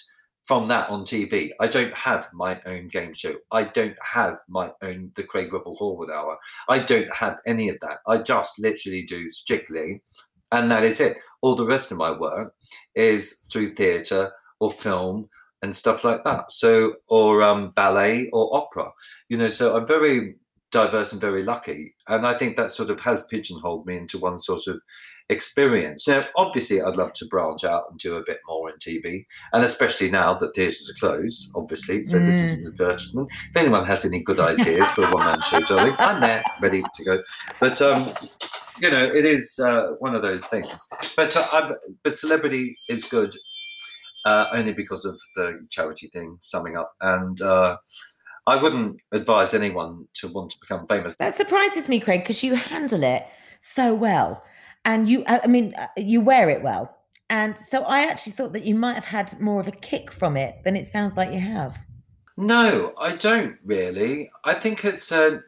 from 0.46 0.66
that 0.68 0.88
on 0.88 1.04
TV. 1.04 1.50
I 1.60 1.66
don't 1.66 1.94
have 1.94 2.28
my 2.32 2.60
own 2.64 2.88
game 2.88 3.12
show. 3.12 3.34
I 3.52 3.64
don't 3.64 3.96
have 4.02 4.38
my 4.48 4.72
own 4.82 5.12
the 5.14 5.22
Craig 5.22 5.52
Revel 5.52 5.76
Horwood 5.78 6.10
Hour. 6.10 6.38
I 6.70 6.78
don't 6.78 7.12
have 7.14 7.38
any 7.46 7.68
of 7.68 7.76
that. 7.82 7.98
I 8.06 8.18
just 8.18 8.58
literally 8.58 9.02
do 9.02 9.30
strictly, 9.30 10.02
and 10.52 10.70
that 10.70 10.84
is 10.84 11.00
it. 11.00 11.16
All 11.40 11.54
the 11.54 11.66
rest 11.66 11.92
of 11.92 11.98
my 11.98 12.10
work 12.10 12.54
is 12.94 13.40
through 13.52 13.74
theatre 13.74 14.32
or 14.60 14.70
film 14.70 15.28
and 15.62 15.74
stuff 15.74 16.04
like 16.04 16.24
that. 16.24 16.52
So, 16.52 16.94
or 17.08 17.42
um, 17.42 17.70
ballet 17.70 18.28
or 18.32 18.56
opera. 18.56 18.90
You 19.28 19.38
know, 19.38 19.48
so 19.48 19.76
I'm 19.76 19.86
very 19.86 20.36
diverse 20.70 21.12
and 21.12 21.20
very 21.20 21.42
lucky, 21.42 21.94
and 22.08 22.26
I 22.26 22.36
think 22.36 22.56
that 22.56 22.70
sort 22.70 22.90
of 22.90 23.00
has 23.00 23.26
pigeonholed 23.26 23.86
me 23.86 23.96
into 23.96 24.18
one 24.18 24.38
sort 24.38 24.66
of 24.66 24.80
experience. 25.30 26.08
Now, 26.08 26.22
obviously, 26.36 26.80
I'd 26.80 26.96
love 26.96 27.12
to 27.14 27.26
branch 27.26 27.64
out 27.64 27.84
and 27.90 27.98
do 27.98 28.16
a 28.16 28.24
bit 28.24 28.40
more 28.46 28.70
in 28.70 28.76
TV, 28.76 29.26
and 29.52 29.64
especially 29.64 30.10
now 30.10 30.34
that 30.34 30.54
theatres 30.54 30.90
are 30.90 30.98
closed, 30.98 31.50
obviously. 31.54 32.04
So 32.04 32.18
this 32.18 32.40
is 32.40 32.62
an 32.62 32.72
advertisement. 32.72 33.28
If 33.50 33.56
anyone 33.56 33.86
has 33.86 34.04
any 34.04 34.22
good 34.22 34.40
ideas 34.40 34.90
for 34.90 35.04
a 35.04 35.10
one-man 35.10 35.40
show, 35.42 35.60
darling, 35.60 35.94
I'm 35.98 36.20
there, 36.20 36.42
ready 36.60 36.82
to 36.82 37.04
go. 37.04 37.22
But 37.60 37.80
um, 37.82 38.12
you 38.80 38.90
know, 38.90 39.04
it 39.04 39.24
is 39.24 39.60
uh, 39.64 39.94
one 39.98 40.14
of 40.14 40.22
those 40.22 40.46
things. 40.46 40.88
But 41.16 41.36
uh, 41.36 41.46
I've, 41.52 41.72
but 42.04 42.16
celebrity 42.16 42.76
is 42.88 43.04
good 43.04 43.30
uh, 44.24 44.46
only 44.52 44.72
because 44.72 45.04
of 45.04 45.18
the 45.36 45.66
charity 45.70 46.08
thing. 46.08 46.36
Summing 46.40 46.76
up, 46.76 46.92
and 47.00 47.40
uh, 47.40 47.76
I 48.46 48.60
wouldn't 48.60 48.98
advise 49.12 49.54
anyone 49.54 50.06
to 50.14 50.28
want 50.28 50.50
to 50.52 50.56
become 50.60 50.86
famous. 50.86 51.16
That 51.16 51.34
surprises 51.34 51.88
me, 51.88 52.00
Craig, 52.00 52.22
because 52.22 52.42
you 52.42 52.54
handle 52.54 53.02
it 53.02 53.26
so 53.60 53.94
well, 53.94 54.42
and 54.84 55.08
you, 55.08 55.24
I 55.26 55.46
mean, 55.46 55.74
uh, 55.74 55.88
you 55.96 56.20
wear 56.20 56.48
it 56.48 56.62
well, 56.62 56.96
and 57.30 57.58
so 57.58 57.82
I 57.82 58.02
actually 58.02 58.32
thought 58.32 58.52
that 58.52 58.64
you 58.64 58.74
might 58.74 58.94
have 58.94 59.04
had 59.04 59.40
more 59.40 59.60
of 59.60 59.68
a 59.68 59.72
kick 59.72 60.12
from 60.12 60.36
it 60.36 60.56
than 60.64 60.76
it 60.76 60.86
sounds 60.86 61.16
like 61.16 61.32
you 61.32 61.40
have. 61.40 61.78
No, 62.36 62.94
I 63.00 63.16
don't 63.16 63.56
really. 63.64 64.30
I 64.44 64.54
think 64.54 64.84
it's 64.84 65.10
uh, 65.10 65.38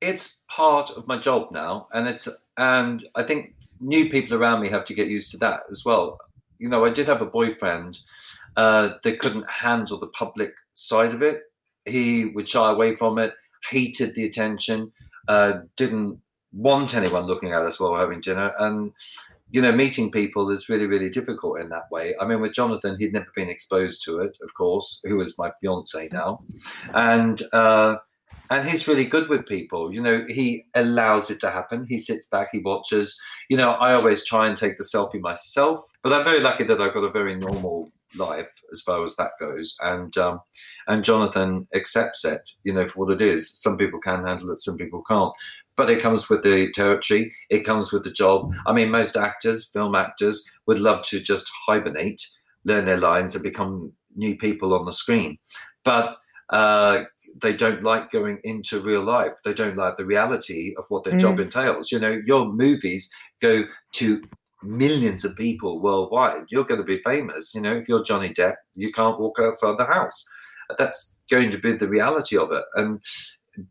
it's 0.00 0.44
part 0.48 0.90
of 0.90 1.06
my 1.06 1.18
job 1.18 1.48
now, 1.52 1.88
and 1.92 2.08
it's 2.08 2.28
and 2.56 3.06
I 3.14 3.22
think 3.22 3.54
new 3.80 4.10
people 4.10 4.36
around 4.36 4.62
me 4.62 4.68
have 4.68 4.84
to 4.86 4.94
get 4.94 5.08
used 5.08 5.30
to 5.32 5.38
that 5.38 5.62
as 5.70 5.84
well. 5.84 6.18
You 6.58 6.68
know, 6.68 6.84
I 6.84 6.90
did 6.90 7.06
have 7.06 7.22
a 7.22 7.26
boyfriend 7.26 7.98
uh, 8.56 8.90
that 9.02 9.18
couldn't 9.18 9.48
handle 9.48 9.98
the 9.98 10.08
public 10.08 10.50
side 10.74 11.14
of 11.14 11.22
it. 11.22 11.42
He 11.86 12.26
would 12.26 12.48
shy 12.48 12.70
away 12.70 12.94
from 12.94 13.18
it, 13.18 13.32
hated 13.68 14.14
the 14.14 14.24
attention, 14.24 14.92
uh, 15.28 15.60
didn't 15.76 16.20
want 16.52 16.94
anyone 16.94 17.24
looking 17.24 17.52
at 17.52 17.62
us 17.62 17.78
while 17.78 17.92
we're 17.92 18.00
having 18.00 18.20
dinner, 18.20 18.52
and 18.58 18.92
you 19.52 19.60
know, 19.60 19.72
meeting 19.72 20.12
people 20.12 20.48
is 20.50 20.68
really, 20.68 20.86
really 20.86 21.10
difficult 21.10 21.58
in 21.58 21.70
that 21.70 21.90
way. 21.90 22.14
I 22.20 22.24
mean, 22.24 22.40
with 22.40 22.54
Jonathan, 22.54 22.96
he'd 22.98 23.12
never 23.12 23.32
been 23.34 23.48
exposed 23.48 24.04
to 24.04 24.20
it, 24.20 24.36
of 24.44 24.54
course, 24.54 25.00
who 25.04 25.20
is 25.20 25.38
my 25.38 25.50
fiance 25.60 26.08
now, 26.12 26.44
and 26.94 27.42
uh, 27.52 27.96
and 28.50 28.68
he's 28.68 28.88
really 28.88 29.04
good 29.04 29.28
with 29.28 29.46
people. 29.46 29.94
You 29.94 30.02
know, 30.02 30.24
he 30.28 30.66
allows 30.74 31.30
it 31.30 31.40
to 31.40 31.50
happen. 31.50 31.86
He 31.88 31.96
sits 31.96 32.26
back, 32.28 32.48
he 32.52 32.58
watches. 32.58 33.18
You 33.48 33.56
know, 33.56 33.72
I 33.72 33.94
always 33.94 34.24
try 34.24 34.46
and 34.46 34.56
take 34.56 34.76
the 34.76 34.84
selfie 34.84 35.20
myself, 35.20 35.82
but 36.02 36.12
I'm 36.12 36.24
very 36.24 36.40
lucky 36.40 36.64
that 36.64 36.80
I've 36.80 36.92
got 36.94 37.04
a 37.04 37.10
very 37.10 37.36
normal 37.36 37.90
life 38.16 38.60
as 38.72 38.80
far 38.80 39.04
as 39.04 39.14
that 39.16 39.32
goes, 39.38 39.76
and 39.80 40.16
um, 40.18 40.40
and 40.88 41.04
Jonathan 41.04 41.68
accepts 41.74 42.24
it. 42.24 42.42
You 42.64 42.74
know, 42.74 42.86
for 42.88 43.06
what 43.06 43.12
it 43.12 43.22
is. 43.22 43.50
Some 43.50 43.78
people 43.78 44.00
can 44.00 44.24
handle 44.24 44.50
it, 44.50 44.58
some 44.58 44.76
people 44.76 45.02
can't 45.08 45.32
but 45.76 45.88
it 45.88 46.02
comes 46.02 46.28
with 46.28 46.42
the 46.42 46.70
territory 46.72 47.32
it 47.48 47.60
comes 47.60 47.90
with 47.90 48.04
the 48.04 48.10
job 48.10 48.52
i 48.66 48.72
mean 48.72 48.90
most 48.90 49.16
actors 49.16 49.70
film 49.70 49.94
actors 49.94 50.44
would 50.66 50.78
love 50.78 51.02
to 51.02 51.18
just 51.18 51.50
hibernate 51.66 52.20
learn 52.64 52.84
their 52.84 52.98
lines 52.98 53.34
and 53.34 53.42
become 53.42 53.90
new 54.14 54.36
people 54.36 54.74
on 54.74 54.84
the 54.84 54.92
screen 54.92 55.38
but 55.82 56.18
uh, 56.50 57.04
they 57.40 57.52
don't 57.52 57.82
like 57.82 58.10
going 58.10 58.40
into 58.44 58.80
real 58.80 59.02
life. 59.02 59.32
They 59.44 59.54
don't 59.54 59.76
like 59.76 59.96
the 59.96 60.04
reality 60.04 60.74
of 60.76 60.84
what 60.88 61.04
their 61.04 61.18
job 61.18 61.38
entails. 61.40 61.92
You 61.92 61.98
know 62.00 62.20
your 62.26 62.52
movies 62.52 63.10
go 63.40 63.64
to 63.92 64.22
millions 64.62 65.24
of 65.24 65.36
people 65.36 65.80
worldwide. 65.80 66.44
You're 66.50 66.64
going 66.64 66.80
to 66.80 66.86
be 66.86 67.02
famous 67.02 67.54
you 67.54 67.62
know 67.62 67.74
if 67.76 67.88
you're 67.88 68.04
johnny 68.04 68.28
depp 68.28 68.56
you 68.74 68.92
can't 68.92 69.18
walk 69.18 69.38
outside 69.40 69.78
the 69.78 69.86
house. 69.86 70.24
That's 70.78 71.18
going 71.30 71.50
to 71.50 71.58
be 71.58 71.72
the 71.72 71.88
reality 71.88 72.36
of 72.36 72.52
it. 72.52 72.64
And 72.74 73.00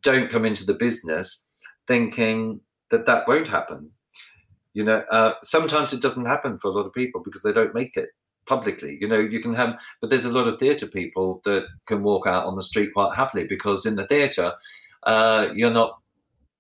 don't 0.02 0.30
come 0.30 0.46
into 0.46 0.66
the 0.66 0.74
business 0.74 1.48
thinking 1.88 2.62
that 2.92 3.06
that 3.06 3.28
won't 3.28 3.48
happen. 3.48 3.92
You 4.74 4.84
know, 4.84 5.04
uh, 5.12 5.34
sometimes 5.44 5.94
it 5.94 6.02
doesn't 6.02 6.26
happen 6.26 6.60
for 6.60 6.70
a 6.70 6.74
lot 6.74 6.86
of 6.86 6.94
people 6.94 7.22
because 7.24 7.42
they 7.42 7.54
don't 7.54 7.74
make 7.74 7.98
it 7.98 8.10
publicly. 8.50 8.98
You 9.00 9.08
know, 9.08 9.20
you 9.20 9.40
can 9.40 9.54
have, 9.54 9.80
but 10.02 10.10
there's 10.10 10.26
a 10.26 10.32
lot 10.32 10.48
of 10.48 10.60
theatre 10.60 10.88
people 10.88 11.40
that 11.46 11.68
can 11.86 12.04
walk 12.04 12.28
out 12.28 12.46
on 12.46 12.56
the 12.58 12.64
street 12.64 12.92
quite 12.94 13.16
happily 13.16 13.48
because 13.48 13.86
in 13.86 13.96
the 13.96 14.08
theatre, 14.08 14.52
uh, 15.04 15.48
you're 15.56 15.72
not 15.72 16.00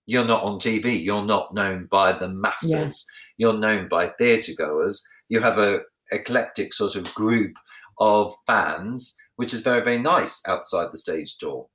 you're 0.05 0.25
not 0.25 0.43
on 0.43 0.59
TV. 0.59 1.03
You're 1.03 1.25
not 1.25 1.53
known 1.53 1.87
by 1.91 2.13
the 2.13 2.29
masses. 2.29 3.05
You're 3.37 3.57
known 3.57 3.87
by 3.89 4.07
theatre 4.17 4.53
goers. 4.57 5.05
You 5.27 5.39
have 5.41 5.57
a 5.59 5.81
eclectic 6.11 6.73
sort 6.73 6.95
of 6.95 7.13
group 7.13 7.55
of 7.99 8.33
fans, 8.47 9.17
which 9.35 9.53
is 9.53 9.61
very 9.61 9.81
very 9.83 9.99
nice 9.99 10.41
outside 10.47 10.89
the 10.91 10.97
stage 10.97 11.37
door. 11.37 11.67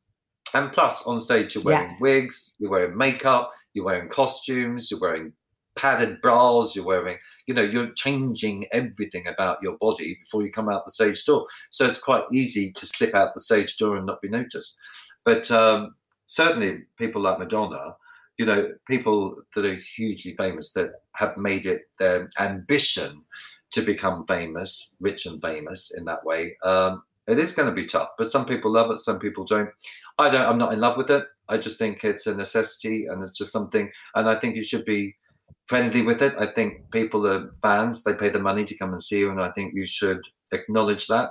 And 0.54 0.72
plus, 0.72 1.04
on 1.06 1.18
stage, 1.18 1.54
you're 1.54 1.64
wearing 1.64 1.90
Yeah. 1.90 1.96
wigs, 2.00 2.54
you're 2.58 2.70
wearing 2.70 2.96
makeup, 2.96 3.50
you're 3.72 3.84
wearing 3.84 4.08
costumes, 4.08 4.88
you're 4.90 5.00
wearing 5.00 5.32
padded 5.76 6.20
bras, 6.20 6.74
you're 6.74 6.84
wearing, 6.84 7.16
you 7.46 7.54
know, 7.54 7.62
you're 7.62 7.92
changing 7.92 8.66
everything 8.72 9.26
about 9.26 9.58
your 9.62 9.76
body 9.78 10.16
before 10.22 10.42
you 10.42 10.52
come 10.52 10.68
out 10.68 10.84
the 10.84 10.92
stage 10.92 11.24
door. 11.24 11.46
So 11.70 11.86
it's 11.86 11.98
quite 11.98 12.24
easy 12.32 12.72
to 12.72 12.86
slip 12.86 13.14
out 13.14 13.34
the 13.34 13.40
stage 13.40 13.76
door 13.76 13.96
and 13.96 14.06
not 14.06 14.22
be 14.22 14.28
noticed. 14.28 14.78
But 15.24 15.50
um, 15.50 15.94
certainly, 16.26 16.82
people 16.98 17.22
like 17.22 17.38
Madonna, 17.38 17.96
you 18.38 18.46
know, 18.46 18.72
people 18.86 19.36
that 19.54 19.64
are 19.64 19.78
hugely 19.96 20.34
famous 20.36 20.72
that 20.72 20.90
have 21.14 21.36
made 21.36 21.66
it 21.66 21.82
their 21.98 22.28
ambition 22.38 23.24
to 23.70 23.82
become 23.82 24.26
famous, 24.26 24.96
rich 25.00 25.26
and 25.26 25.40
famous 25.42 25.92
in 25.96 26.04
that 26.04 26.24
way. 26.24 26.56
Um, 26.64 27.02
it 27.26 27.38
is 27.38 27.54
going 27.54 27.68
to 27.68 27.74
be 27.74 27.86
tough, 27.86 28.10
but 28.18 28.30
some 28.30 28.44
people 28.44 28.70
love 28.72 28.90
it, 28.90 28.98
some 28.98 29.18
people 29.18 29.44
don't. 29.44 29.70
I 30.18 30.30
don't. 30.30 30.46
I'm 30.46 30.58
not 30.58 30.72
in 30.72 30.80
love 30.80 30.96
with 30.96 31.10
it. 31.10 31.24
I 31.48 31.56
just 31.56 31.78
think 31.78 32.04
it's 32.04 32.26
a 32.26 32.36
necessity, 32.36 33.06
and 33.06 33.22
it's 33.22 33.36
just 33.36 33.52
something. 33.52 33.90
And 34.14 34.28
I 34.28 34.34
think 34.34 34.56
you 34.56 34.62
should 34.62 34.84
be 34.84 35.16
friendly 35.66 36.02
with 36.02 36.22
it. 36.22 36.34
I 36.38 36.46
think 36.46 36.90
people 36.90 37.26
are 37.26 37.50
fans; 37.62 38.04
they 38.04 38.14
pay 38.14 38.28
the 38.28 38.40
money 38.40 38.64
to 38.64 38.76
come 38.76 38.92
and 38.92 39.02
see 39.02 39.20
you, 39.20 39.30
and 39.30 39.40
I 39.40 39.50
think 39.50 39.74
you 39.74 39.86
should 39.86 40.22
acknowledge 40.52 41.06
that 41.08 41.30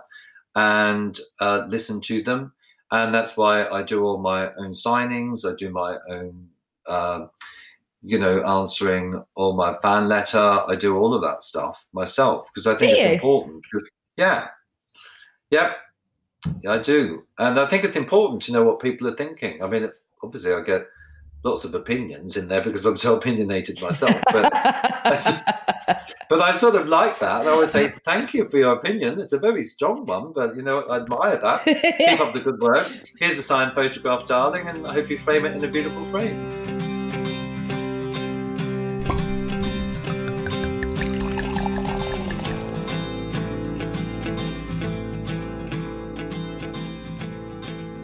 and 0.55 1.19
uh, 1.39 1.63
listen 1.67 2.01
to 2.01 2.21
them. 2.21 2.53
And 2.91 3.13
that's 3.13 3.35
why 3.37 3.67
I 3.67 3.81
do 3.81 4.03
all 4.03 4.19
my 4.19 4.53
own 4.53 4.71
signings. 4.71 5.51
I 5.51 5.55
do 5.55 5.71
my 5.71 5.97
own, 6.09 6.47
um, 6.87 7.29
you 8.03 8.19
know, 8.19 8.43
answering 8.45 9.23
all 9.35 9.53
my 9.53 9.77
fan 9.81 10.07
letter. 10.07 10.61
I 10.67 10.75
do 10.75 10.95
all 10.97 11.13
of 11.15 11.23
that 11.23 11.41
stuff 11.41 11.85
myself 11.91 12.47
because 12.53 12.67
I 12.67 12.75
think 12.75 12.91
Do 12.91 12.95
it's 12.97 13.05
you? 13.05 13.11
important. 13.13 13.65
Yeah, 14.15 14.47
yeah, 15.49 15.73
yeah, 16.61 16.71
I 16.73 16.77
do, 16.77 17.23
and 17.39 17.59
I 17.59 17.67
think 17.67 17.83
it's 17.83 17.95
important 17.95 18.43
to 18.43 18.51
know 18.51 18.63
what 18.63 18.79
people 18.79 19.07
are 19.07 19.15
thinking. 19.15 19.63
I 19.63 19.67
mean, 19.67 19.89
obviously, 20.23 20.53
I 20.53 20.61
get 20.61 20.85
lots 21.43 21.65
of 21.65 21.75
opinions 21.75 22.38
in 22.38 22.47
there 22.47 22.62
because 22.62 22.86
I'm 22.86 22.97
so 22.97 23.15
opinionated 23.15 23.82
myself, 23.82 24.19
but. 24.32 24.51
But 26.30 26.41
I 26.41 26.51
sort 26.53 26.76
of 26.76 26.88
like 26.88 27.20
that. 27.20 27.45
I 27.45 27.51
always 27.51 27.70
say, 27.70 27.93
thank 28.03 28.34
you 28.34 28.49
for 28.49 28.57
your 28.57 28.74
opinion. 28.74 29.20
It's 29.20 29.34
a 29.34 29.38
very 29.38 29.61
strong 29.63 30.05
one, 30.05 30.32
but 30.34 30.55
you 30.55 30.63
know, 30.63 30.80
I 30.84 30.97
admire 31.01 31.38
that. 31.38 31.65
Keep 31.65 32.20
up 32.22 32.34
the 32.34 32.39
good 32.39 32.59
work. 32.59 32.89
Here's 33.20 33.38
a 33.38 33.41
signed 33.41 33.74
photograph, 33.76 34.26
darling, 34.26 34.67
and 34.67 34.88
I 34.88 34.93
hope 34.93 35.09
you 35.09 35.17
frame 35.17 35.45
it 35.45 35.55
in 35.55 35.63
a 35.63 35.67
beautiful 35.67 36.03
frame. 36.05 36.49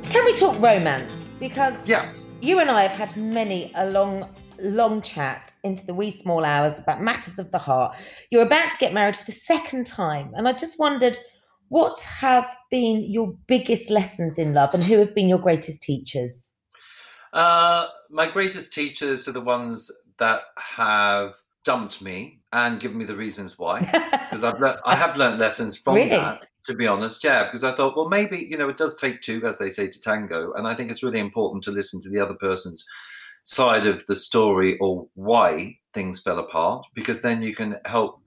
Can 0.10 0.26
we 0.26 0.34
talk 0.34 0.60
romance? 0.62 1.30
Because 1.40 1.74
Yeah. 1.86 2.12
You 2.42 2.60
and 2.60 2.70
I 2.72 2.84
have 2.84 2.92
had 2.92 3.18
many 3.18 3.72
a 3.76 3.90
long, 3.90 4.28
long 4.60 5.02
chat 5.02 5.52
into 5.64 5.86
the 5.86 5.94
wee 5.94 6.12
small 6.12 6.46
hours 6.46 6.80
about 6.80 7.02
matters 7.02 7.38
of 7.38 7.52
the 7.52 7.58
heart. 7.58 7.96
You're 8.32 8.44
about 8.44 8.70
to 8.70 8.78
get 8.78 8.94
married 8.94 9.18
for 9.18 9.26
the 9.26 9.32
second 9.34 9.86
time, 9.86 10.32
and 10.36 10.48
I 10.48 10.54
just 10.54 10.80
wondered 10.80 11.20
What 11.68 12.00
have 12.02 12.56
been 12.72 13.04
your 13.12 13.36
biggest 13.46 13.90
lessons 13.90 14.38
in 14.38 14.54
love, 14.54 14.74
and 14.74 14.84
who 14.84 14.98
have 14.98 15.14
been 15.14 15.28
your 15.28 15.38
greatest 15.38 15.82
teachers? 15.82 16.50
Uh, 17.34 17.88
my 18.10 18.28
greatest 18.28 18.74
teachers 18.74 19.28
are 19.28 19.34
the 19.34 19.42
ones 19.42 19.92
that 20.18 20.42
have 20.58 21.36
dumped 21.64 22.02
me 22.02 22.40
and 22.54 22.80
given 22.80 22.98
me 22.98 23.06
the 23.06 23.16
reasons 23.16 23.58
why. 23.60 23.80
Because 24.30 24.44
I've 24.44 24.60
learned, 24.60 24.78
I 24.86 24.94
have 24.96 25.18
learned 25.18 25.40
lessons 25.40 25.76
from 25.76 25.96
Really? 25.96 26.10
that. 26.12 26.46
To 26.66 26.76
be 26.76 26.86
honest, 26.86 27.24
yeah. 27.24 27.46
Because 27.46 27.64
I 27.64 27.72
thought, 27.76 27.96
well, 27.98 28.10
maybe 28.10 28.48
you 28.50 28.58
know, 28.60 28.70
it 28.70 28.78
does 28.78 28.96
take 28.96 29.22
two, 29.22 29.44
as 29.44 29.58
they 29.58 29.72
say, 29.72 29.88
to 29.88 30.00
tango, 30.02 30.54
and 30.54 30.68
I 30.68 30.76
think 30.76 30.92
it's 30.92 31.02
really 31.02 31.20
important 31.20 31.64
to 31.64 31.72
listen 31.72 32.00
to 32.02 32.10
the 32.10 32.20
other 32.20 32.36
person's 32.36 32.88
side 33.46 33.88
of 33.88 34.06
the 34.06 34.16
story 34.16 34.78
or 34.78 35.08
why 35.16 35.76
things 35.96 36.20
fell 36.20 36.38
apart, 36.38 36.86
because 36.94 37.24
then 37.24 37.42
you 37.42 37.56
can 37.56 37.78
help 37.86 38.22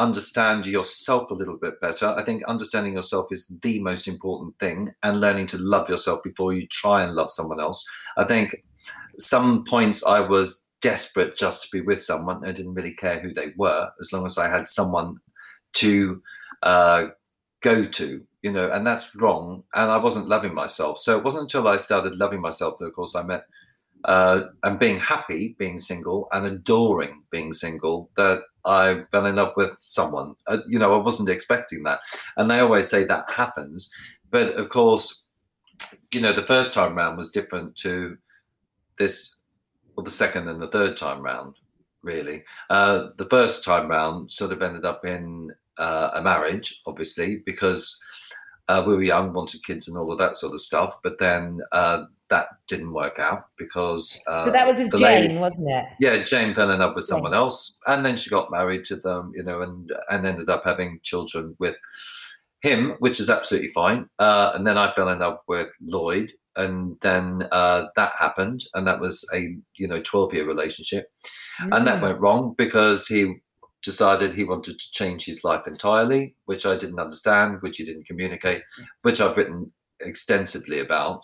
understand 0.00 0.66
yourself 0.66 1.30
a 1.30 1.34
little 1.34 1.56
bit 1.56 1.80
better. 1.80 2.08
I 2.08 2.24
think 2.24 2.42
understanding 2.46 2.94
yourself 2.94 3.28
is 3.30 3.54
the 3.62 3.78
most 3.80 4.08
important 4.08 4.58
thing, 4.58 4.92
and 5.04 5.20
learning 5.20 5.46
to 5.48 5.58
love 5.58 5.88
yourself 5.88 6.20
before 6.24 6.52
you 6.52 6.66
try 6.66 7.04
and 7.04 7.14
love 7.14 7.30
someone 7.30 7.60
else. 7.60 7.86
I 8.16 8.24
think 8.24 8.56
some 9.18 9.64
points 9.64 10.04
I 10.04 10.18
was 10.18 10.63
desperate 10.84 11.34
just 11.34 11.62
to 11.62 11.68
be 11.72 11.80
with 11.80 12.02
someone. 12.02 12.46
I 12.46 12.52
didn't 12.52 12.74
really 12.74 12.94
care 12.94 13.18
who 13.18 13.32
they 13.32 13.54
were, 13.56 13.90
as 14.00 14.12
long 14.12 14.26
as 14.26 14.36
I 14.36 14.48
had 14.48 14.68
someone 14.68 15.16
to 15.74 16.22
uh, 16.62 17.06
go 17.62 17.84
to, 17.84 18.22
you 18.42 18.52
know, 18.52 18.70
and 18.70 18.86
that's 18.86 19.16
wrong. 19.16 19.64
And 19.74 19.90
I 19.90 19.96
wasn't 19.96 20.28
loving 20.28 20.54
myself. 20.54 20.98
So 20.98 21.16
it 21.16 21.24
wasn't 21.24 21.44
until 21.44 21.66
I 21.66 21.78
started 21.78 22.16
loving 22.16 22.42
myself 22.42 22.76
that, 22.78 22.88
of 22.88 22.92
course, 22.92 23.16
I 23.16 23.22
met 23.22 23.44
uh, 24.04 24.42
and 24.62 24.78
being 24.78 24.98
happy 24.98 25.56
being 25.58 25.78
single 25.78 26.28
and 26.32 26.44
adoring 26.44 27.22
being 27.30 27.54
single 27.54 28.10
that 28.18 28.42
I 28.66 29.02
fell 29.10 29.24
in 29.24 29.36
love 29.36 29.54
with 29.56 29.74
someone. 29.78 30.34
Uh, 30.46 30.58
you 30.68 30.78
know, 30.78 30.94
I 30.94 31.02
wasn't 31.02 31.30
expecting 31.30 31.84
that. 31.84 32.00
And 32.36 32.50
they 32.50 32.60
always 32.60 32.88
say 32.88 33.04
that 33.04 33.30
happens. 33.30 33.90
But 34.30 34.56
of 34.56 34.68
course, 34.68 35.28
you 36.12 36.20
know, 36.20 36.34
the 36.34 36.42
first 36.42 36.74
time 36.74 36.96
round 36.96 37.16
was 37.16 37.30
different 37.30 37.76
to 37.76 38.18
this, 38.98 39.33
or 39.96 40.04
the 40.04 40.10
second 40.10 40.48
and 40.48 40.60
the 40.60 40.68
third 40.68 40.96
time 40.96 41.22
round, 41.22 41.54
really. 42.02 42.42
Uh, 42.70 43.08
the 43.16 43.26
first 43.28 43.64
time 43.64 43.88
round 43.88 44.30
sort 44.30 44.52
of 44.52 44.62
ended 44.62 44.84
up 44.84 45.04
in 45.04 45.52
uh, 45.78 46.10
a 46.14 46.22
marriage, 46.22 46.82
obviously, 46.86 47.42
because 47.46 48.00
uh, 48.68 48.82
we 48.86 48.94
were 48.94 49.02
young, 49.02 49.32
wanted 49.32 49.62
kids 49.64 49.88
and 49.88 49.96
all 49.98 50.10
of 50.12 50.18
that 50.18 50.36
sort 50.36 50.54
of 50.54 50.60
stuff. 50.60 50.96
But 51.02 51.18
then 51.18 51.60
uh, 51.72 52.04
that 52.30 52.48
didn't 52.68 52.92
work 52.92 53.18
out 53.18 53.46
because. 53.58 54.22
Uh, 54.28 54.46
So 54.46 54.50
that 54.52 54.66
was 54.66 54.78
with 54.78 54.92
Jane, 54.92 55.00
lady- 55.02 55.38
wasn't 55.38 55.70
it? 55.70 55.84
yeah, 56.00 56.22
Jane 56.24 56.54
fell 56.54 56.70
in 56.70 56.80
love 56.80 56.94
with 56.94 57.04
someone 57.04 57.34
else, 57.34 57.78
and 57.86 58.04
then 58.04 58.16
she 58.16 58.30
got 58.30 58.50
married 58.50 58.84
to 58.86 58.96
them, 58.96 59.32
you 59.34 59.42
know, 59.42 59.62
and 59.62 59.92
and 60.10 60.26
ended 60.26 60.48
up 60.48 60.62
having 60.64 61.00
children 61.02 61.54
with 61.58 61.76
him, 62.62 62.92
which 63.00 63.20
is 63.20 63.28
absolutely 63.28 63.68
fine. 63.74 64.08
Uh, 64.18 64.52
and 64.54 64.66
then 64.66 64.78
I 64.78 64.90
fell 64.94 65.10
in 65.10 65.18
love 65.18 65.38
with 65.46 65.68
Lloyd, 65.82 66.32
and 66.56 66.96
then 67.00 67.46
uh, 67.52 67.86
that 67.96 68.12
happened, 68.18 68.64
and 68.74 68.86
that 68.86 69.00
was 69.00 69.28
a 69.34 69.56
you 69.76 69.88
know 69.88 70.00
twelve 70.02 70.32
year 70.34 70.46
relationship, 70.46 71.06
and 71.60 71.86
that 71.86 71.98
Mm. 72.00 72.02
went 72.02 72.20
wrong 72.20 72.54
because 72.56 73.06
he 73.06 73.34
decided 73.82 74.32
he 74.32 74.44
wanted 74.44 74.78
to 74.78 74.90
change 74.92 75.24
his 75.26 75.44
life 75.44 75.66
entirely, 75.66 76.34
which 76.46 76.64
I 76.64 76.76
didn't 76.76 76.98
understand, 77.00 77.58
which 77.60 77.76
he 77.78 77.84
didn't 77.84 78.06
communicate, 78.06 78.62
which 79.02 79.20
I've 79.20 79.36
written 79.36 79.70
extensively 80.00 80.80
about. 80.80 81.22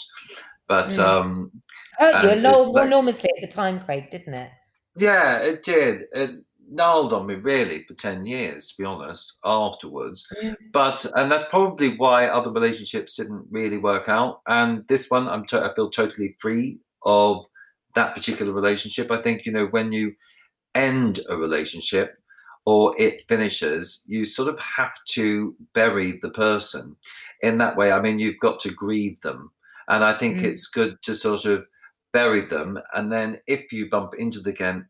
But 0.68 0.88
Mm. 0.90 0.98
um, 1.00 1.50
hurt 1.98 2.22
you 2.24 2.30
it's 2.30 2.72
like- 2.72 2.86
enormously 2.86 3.30
at 3.36 3.40
the 3.40 3.54
time, 3.54 3.80
Craig, 3.84 4.10
didn't 4.10 4.34
it? 4.34 4.50
Yeah, 4.96 5.38
it 5.38 5.62
did. 5.64 6.02
It 6.12 6.30
gnarled 6.70 7.12
on 7.12 7.26
me 7.26 7.34
really 7.34 7.84
for 7.84 7.94
10 7.94 8.24
years, 8.24 8.68
to 8.70 8.82
be 8.82 8.86
honest, 8.86 9.36
afterwards. 9.44 10.26
Mm. 10.42 10.56
But, 10.72 11.04
and 11.16 11.30
that's 11.30 11.48
probably 11.48 11.96
why 11.96 12.28
other 12.28 12.50
relationships 12.50 13.16
didn't 13.16 13.46
really 13.50 13.78
work 13.78 14.08
out. 14.08 14.40
And 14.46 14.86
this 14.88 15.10
one, 15.10 15.28
I'm 15.28 15.44
to- 15.46 15.64
I 15.64 15.74
feel 15.74 15.90
totally 15.90 16.36
free 16.38 16.78
of 17.04 17.44
that 17.94 18.14
particular 18.14 18.52
relationship. 18.52 19.10
I 19.10 19.20
think, 19.20 19.44
you 19.44 19.52
know, 19.52 19.66
when 19.66 19.92
you 19.92 20.14
end 20.74 21.20
a 21.28 21.36
relationship 21.36 22.16
or 22.64 22.94
it 22.98 23.22
finishes, 23.28 24.04
you 24.06 24.24
sort 24.24 24.48
of 24.48 24.58
have 24.60 24.92
to 25.08 25.56
bury 25.74 26.18
the 26.22 26.30
person 26.30 26.96
in 27.42 27.58
that 27.58 27.76
way. 27.76 27.90
I 27.90 28.00
mean, 28.00 28.18
you've 28.18 28.38
got 28.38 28.60
to 28.60 28.70
grieve 28.70 29.20
them. 29.22 29.50
And 29.88 30.04
I 30.04 30.12
think 30.12 30.38
Mm. 30.38 30.44
it's 30.44 30.68
good 30.68 31.02
to 31.02 31.14
sort 31.16 31.46
of 31.46 31.66
bury 32.12 32.42
them. 32.42 32.78
And 32.94 33.10
then 33.10 33.40
if 33.46 33.72
you 33.72 33.88
bump 33.88 34.14
into 34.14 34.40
them 34.40 34.52
again, 34.52 34.88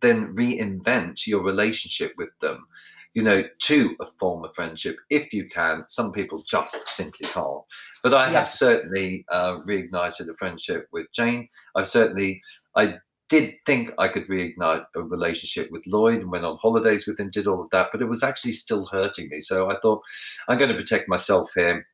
then 0.00 0.34
reinvent 0.34 1.26
your 1.26 1.42
relationship 1.42 2.12
with 2.16 2.30
them, 2.40 2.66
you 3.14 3.22
know, 3.22 3.42
to 3.58 3.96
a 4.00 4.06
form 4.06 4.44
of 4.44 4.54
friendship 4.54 4.96
if 5.10 5.32
you 5.32 5.48
can. 5.48 5.84
Some 5.88 6.12
people 6.12 6.42
just 6.46 6.88
simply 6.88 7.28
can't. 7.28 7.62
But 8.02 8.14
I 8.14 8.24
Yeah. 8.30 8.40
have 8.40 8.48
certainly 8.48 9.24
uh, 9.30 9.58
reignited 9.60 10.28
a 10.28 10.34
friendship 10.34 10.88
with 10.92 11.10
Jane. 11.12 11.48
I've 11.74 11.88
certainly, 11.88 12.42
I 12.74 12.98
did 13.28 13.54
think 13.64 13.92
I 13.98 14.08
could 14.08 14.28
reignite 14.28 14.84
a 14.94 15.02
relationship 15.02 15.70
with 15.70 15.86
Lloyd 15.86 16.20
and 16.20 16.30
went 16.30 16.44
on 16.44 16.58
holidays 16.58 17.06
with 17.06 17.18
him, 17.18 17.30
did 17.30 17.46
all 17.46 17.62
of 17.62 17.70
that, 17.70 17.88
but 17.90 18.02
it 18.02 18.08
was 18.08 18.22
actually 18.22 18.52
still 18.52 18.86
hurting 18.86 19.28
me. 19.30 19.40
So 19.40 19.70
I 19.70 19.76
thought, 19.80 20.02
I'm 20.48 20.58
going 20.58 20.70
to 20.70 20.76
protect 20.76 21.08
myself 21.08 21.50
here 21.54 21.86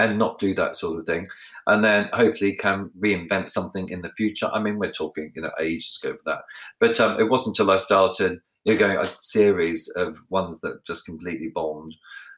and 0.00 0.18
not 0.18 0.38
do 0.38 0.54
that 0.54 0.76
sort 0.76 0.98
of 0.98 1.04
thing. 1.04 1.28
And 1.66 1.84
then 1.84 2.08
hopefully 2.14 2.54
can 2.54 2.90
reinvent 2.98 3.50
something 3.50 3.90
in 3.90 4.00
the 4.00 4.12
future. 4.12 4.48
I 4.52 4.58
mean, 4.58 4.78
we're 4.78 4.90
talking, 4.90 5.30
you 5.34 5.42
know, 5.42 5.50
ages 5.60 6.00
ago 6.02 6.16
for 6.16 6.22
that. 6.24 6.42
But 6.78 6.98
um, 6.98 7.20
it 7.20 7.28
wasn't 7.28 7.58
until 7.58 7.72
I 7.72 7.76
started 7.76 8.40
you 8.64 8.74
know, 8.74 8.78
going 8.78 8.96
a 8.96 9.04
series 9.04 9.92
of 9.96 10.18
ones 10.30 10.62
that 10.62 10.84
just 10.86 11.04
completely 11.04 11.48
bombed, 11.54 11.94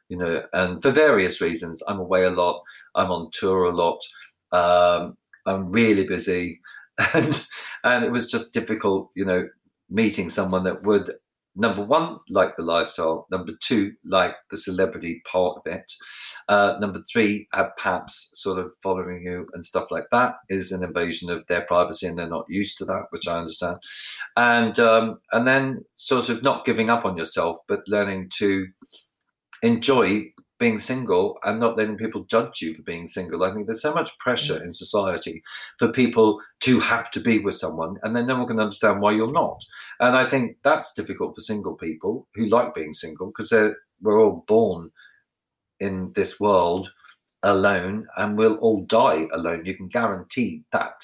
you 0.09 0.17
know, 0.17 0.43
and 0.51 0.81
for 0.81 0.91
various 0.91 1.39
reasons. 1.39 1.81
I'm 1.87 1.99
away 1.99 2.25
a 2.25 2.31
lot, 2.31 2.61
I'm 2.95 3.11
on 3.11 3.29
tour 3.31 3.63
a 3.63 3.75
lot, 3.75 3.99
um, 4.51 5.17
I'm 5.45 5.71
really 5.71 6.05
busy. 6.05 6.59
And 7.15 7.47
and 7.83 8.05
it 8.05 8.11
was 8.11 8.29
just 8.29 8.53
difficult, 8.53 9.09
you 9.15 9.25
know, 9.25 9.47
meeting 9.89 10.29
someone 10.29 10.63
that 10.65 10.83
would 10.83 11.15
number 11.55 11.83
one 11.83 12.17
like 12.29 12.55
the 12.55 12.63
lifestyle, 12.63 13.27
number 13.31 13.53
two 13.61 13.93
like 14.03 14.35
the 14.51 14.57
celebrity 14.57 15.21
part 15.29 15.57
of 15.57 15.71
it, 15.71 15.91
uh, 16.49 16.75
number 16.79 17.01
three 17.11 17.47
have 17.53 17.71
perhaps 17.77 18.31
sort 18.33 18.59
of 18.59 18.71
following 18.81 19.23
you 19.23 19.47
and 19.53 19.65
stuff 19.65 19.91
like 19.91 20.05
that 20.11 20.35
is 20.49 20.71
an 20.71 20.83
invasion 20.83 21.29
of 21.29 21.45
their 21.47 21.61
privacy, 21.61 22.07
and 22.07 22.17
they're 22.17 22.27
not 22.29 22.45
used 22.49 22.77
to 22.77 22.85
that, 22.85 23.03
which 23.11 23.27
I 23.27 23.37
understand, 23.37 23.77
and 24.35 24.79
um, 24.79 25.19
and 25.31 25.47
then 25.47 25.85
sort 25.95 26.29
of 26.29 26.43
not 26.43 26.65
giving 26.65 26.89
up 26.89 27.05
on 27.05 27.17
yourself, 27.17 27.57
but 27.67 27.87
learning 27.87 28.29
to 28.37 28.67
enjoy 29.61 30.25
being 30.63 30.79
single 30.79 31.37
and 31.43 31.59
not 31.59 31.77
letting 31.77 31.97
people 31.97 32.23
judge 32.23 32.61
you 32.61 32.73
for 32.73 32.83
being 32.83 33.05
single. 33.05 33.43
I 33.43 33.53
think 33.53 33.65
there's 33.65 33.81
so 33.81 33.93
much 33.93 34.17
pressure 34.17 34.63
in 34.63 34.71
society 34.71 35.43
for 35.77 35.91
people 35.91 36.39
to 36.61 36.79
have 36.79 37.11
to 37.11 37.19
be 37.19 37.39
with 37.39 37.55
someone, 37.55 37.97
and 38.01 38.15
then 38.15 38.27
no 38.27 38.37
one 38.37 38.47
can 38.47 38.61
understand 38.61 39.01
why 39.01 39.11
you're 39.11 39.29
not. 39.43 39.59
And 39.99 40.15
I 40.15 40.25
think 40.29 40.55
that's 40.63 40.93
difficult 40.93 41.35
for 41.35 41.41
single 41.41 41.75
people 41.75 42.29
who 42.33 42.45
like 42.45 42.73
being 42.73 42.93
single 42.93 43.27
because 43.27 43.51
we're 44.01 44.21
all 44.21 44.45
born 44.47 44.91
in 45.81 46.13
this 46.15 46.39
world 46.39 46.93
alone, 47.43 48.07
and 48.15 48.37
we'll 48.37 48.55
all 48.55 48.85
die 48.85 49.27
alone. 49.33 49.65
You 49.65 49.75
can 49.75 49.89
guarantee 49.89 50.63
that, 50.71 50.95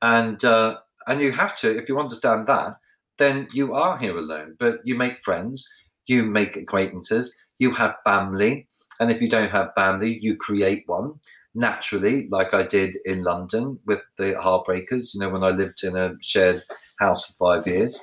and 0.00 0.42
uh, 0.42 0.78
and 1.06 1.20
you 1.20 1.32
have 1.32 1.54
to 1.58 1.76
if 1.76 1.86
you 1.86 2.00
understand 2.00 2.46
that, 2.46 2.76
then 3.18 3.46
you 3.52 3.74
are 3.74 3.98
here 3.98 4.16
alone. 4.16 4.56
But 4.58 4.80
you 4.84 4.96
make 4.96 5.18
friends, 5.18 5.68
you 6.06 6.22
make 6.22 6.56
acquaintances, 6.56 7.36
you 7.58 7.72
have 7.72 7.96
family. 8.04 8.68
And 9.02 9.10
if 9.10 9.20
you 9.20 9.28
don't 9.28 9.50
have 9.50 9.74
family, 9.74 10.20
you 10.22 10.36
create 10.36 10.84
one 10.86 11.14
naturally, 11.56 12.28
like 12.30 12.54
I 12.54 12.62
did 12.62 12.98
in 13.04 13.24
London 13.24 13.80
with 13.84 14.00
the 14.16 14.34
Heartbreakers. 14.34 15.12
You 15.12 15.20
know, 15.20 15.30
when 15.30 15.42
I 15.42 15.50
lived 15.50 15.82
in 15.82 15.96
a 15.96 16.14
shared 16.20 16.62
house 17.00 17.26
for 17.26 17.32
five 17.32 17.66
years, 17.66 18.00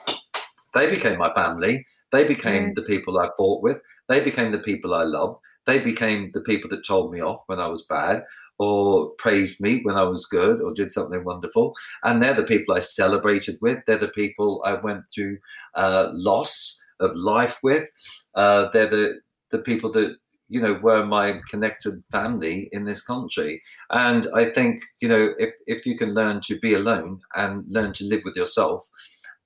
they 0.74 0.92
became 0.92 1.18
my 1.18 1.34
family. 1.34 1.88
They 2.12 2.28
became 2.28 2.74
the 2.74 2.82
people 2.82 3.18
I 3.18 3.30
fought 3.38 3.64
with. 3.64 3.82
They 4.10 4.20
became 4.20 4.52
the 4.52 4.60
people 4.60 4.94
I 4.94 5.04
loved. 5.04 5.40
They 5.66 5.80
became 5.80 6.32
the 6.34 6.42
people 6.42 6.70
that 6.72 6.86
told 6.86 7.14
me 7.14 7.22
off 7.22 7.44
when 7.46 7.62
I 7.62 7.68
was 7.68 7.86
bad 7.86 8.24
or 8.58 9.12
praised 9.12 9.62
me 9.62 9.80
when 9.84 9.96
I 9.96 10.04
was 10.04 10.26
good 10.26 10.62
or 10.62 10.74
did 10.74 10.92
something 10.92 11.24
wonderful. 11.24 11.78
And 12.04 12.22
they're 12.22 12.34
the 12.34 12.44
people 12.44 12.76
I 12.76 12.80
celebrated 12.80 13.56
with. 13.62 13.80
They're 13.88 13.98
the 13.98 14.10
people 14.10 14.62
I 14.66 14.74
went 14.74 15.04
through 15.16 15.38
uh, 15.76 16.10
loss 16.12 16.84
of 17.00 17.16
life 17.16 17.58
with. 17.64 17.90
Uh, 18.36 18.68
they're 18.74 18.90
the, 18.90 19.22
the 19.52 19.60
people 19.60 19.94
that 19.94 20.18
you 20.50 20.62
know 20.62 20.74
were 20.82 21.06
my 21.06 21.40
connected 21.50 22.04
family 22.12 22.70
in 22.72 22.86
this 22.86 23.06
country. 23.06 23.62
And 23.92 24.28
i 24.36 24.46
think 24.46 24.82
you 25.02 25.10
know 25.10 25.34
if, 25.38 25.52
if 25.68 25.86
you 25.86 25.98
can 25.98 26.14
learn 26.14 26.42
to 26.42 26.60
be 26.60 26.74
alone 26.74 27.22
and 27.36 27.66
learn 27.68 27.94
to 27.94 28.06
live 28.06 28.22
with 28.26 28.36
yourself 28.36 28.88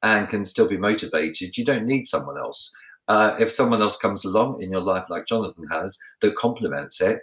and 0.02 0.28
can 0.28 0.46
still 0.46 0.68
be 0.68 0.78
motivated 0.78 1.58
you 1.58 1.66
don't 1.66 1.86
need 1.86 2.08
someone 2.08 2.38
else. 2.38 2.74
Uh, 3.10 3.36
if 3.38 3.52
someone 3.52 3.82
else 3.82 3.98
comes 3.98 4.24
along 4.24 4.62
in 4.64 4.72
your 4.72 4.82
life 4.82 5.06
like 5.10 5.28
jonathan 5.28 5.68
has 5.70 5.98
that 6.22 6.36
complements 6.38 7.02
it 7.02 7.20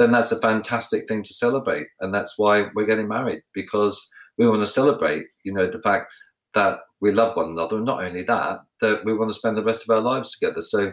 then 0.00 0.10
that's 0.10 0.32
a 0.32 0.40
fantastic 0.40 1.06
thing 1.06 1.22
to 1.22 1.34
celebrate. 1.34 1.86
And 2.00 2.12
that's 2.14 2.38
why 2.38 2.68
we're 2.74 2.86
getting 2.86 3.06
married 3.06 3.42
because 3.52 4.10
we 4.38 4.48
want 4.48 4.62
to 4.62 4.66
celebrate 4.66 5.24
you 5.44 5.52
know 5.52 5.66
the 5.66 5.82
fact 5.82 6.14
that 6.54 6.78
we 7.02 7.12
love 7.12 7.36
one 7.36 7.50
another. 7.50 7.76
And 7.76 7.84
not 7.84 8.02
only 8.02 8.22
that 8.22 8.60
that 8.80 9.04
we 9.04 9.12
want 9.12 9.30
to 9.30 9.38
spend 9.38 9.58
the 9.58 9.62
rest 9.62 9.84
of 9.84 9.94
our 9.94 10.02
lives 10.02 10.36
together. 10.36 10.62
So 10.62 10.92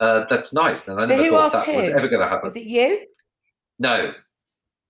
uh, 0.00 0.24
that's 0.28 0.52
nice. 0.52 0.88
And 0.88 1.00
I 1.00 1.04
So 1.04 1.16
never 1.16 1.28
thought 1.30 1.52
that 1.52 1.76
was 1.76 1.88
ever 1.92 2.08
going 2.08 2.22
to 2.22 2.28
happen. 2.28 2.46
Was 2.48 2.56
it 2.56 2.64
you? 2.64 3.06
No, 3.78 4.12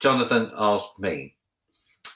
Jonathan 0.01 0.51
asked 0.57 1.01
me, 1.01 1.37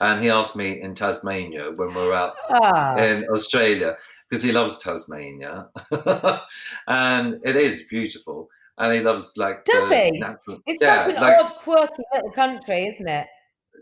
and 0.00 0.22
he 0.22 0.28
asked 0.30 0.56
me 0.56 0.80
in 0.80 0.94
Tasmania 0.94 1.72
when 1.76 1.88
we 1.94 2.00
were 2.02 2.12
out 2.12 2.34
Ah, 2.50 2.96
in 2.96 3.24
Australia 3.30 3.96
because 4.28 4.42
he 4.42 4.52
loves 4.52 4.78
Tasmania, 4.78 5.68
and 6.88 7.40
it 7.44 7.56
is 7.56 7.86
beautiful, 7.88 8.48
and 8.78 8.92
he 8.94 9.00
loves 9.00 9.36
like 9.36 9.64
Does 9.64 9.90
he? 9.92 10.18
natural- 10.18 10.60
it's 10.66 10.82
yeah, 10.82 11.02
such 11.02 11.14
an 11.14 11.20
like- 11.22 11.36
odd, 11.44 11.52
quirky 11.62 12.02
little 12.12 12.32
country, 12.32 12.86
isn't 12.86 13.08
it? 13.08 13.26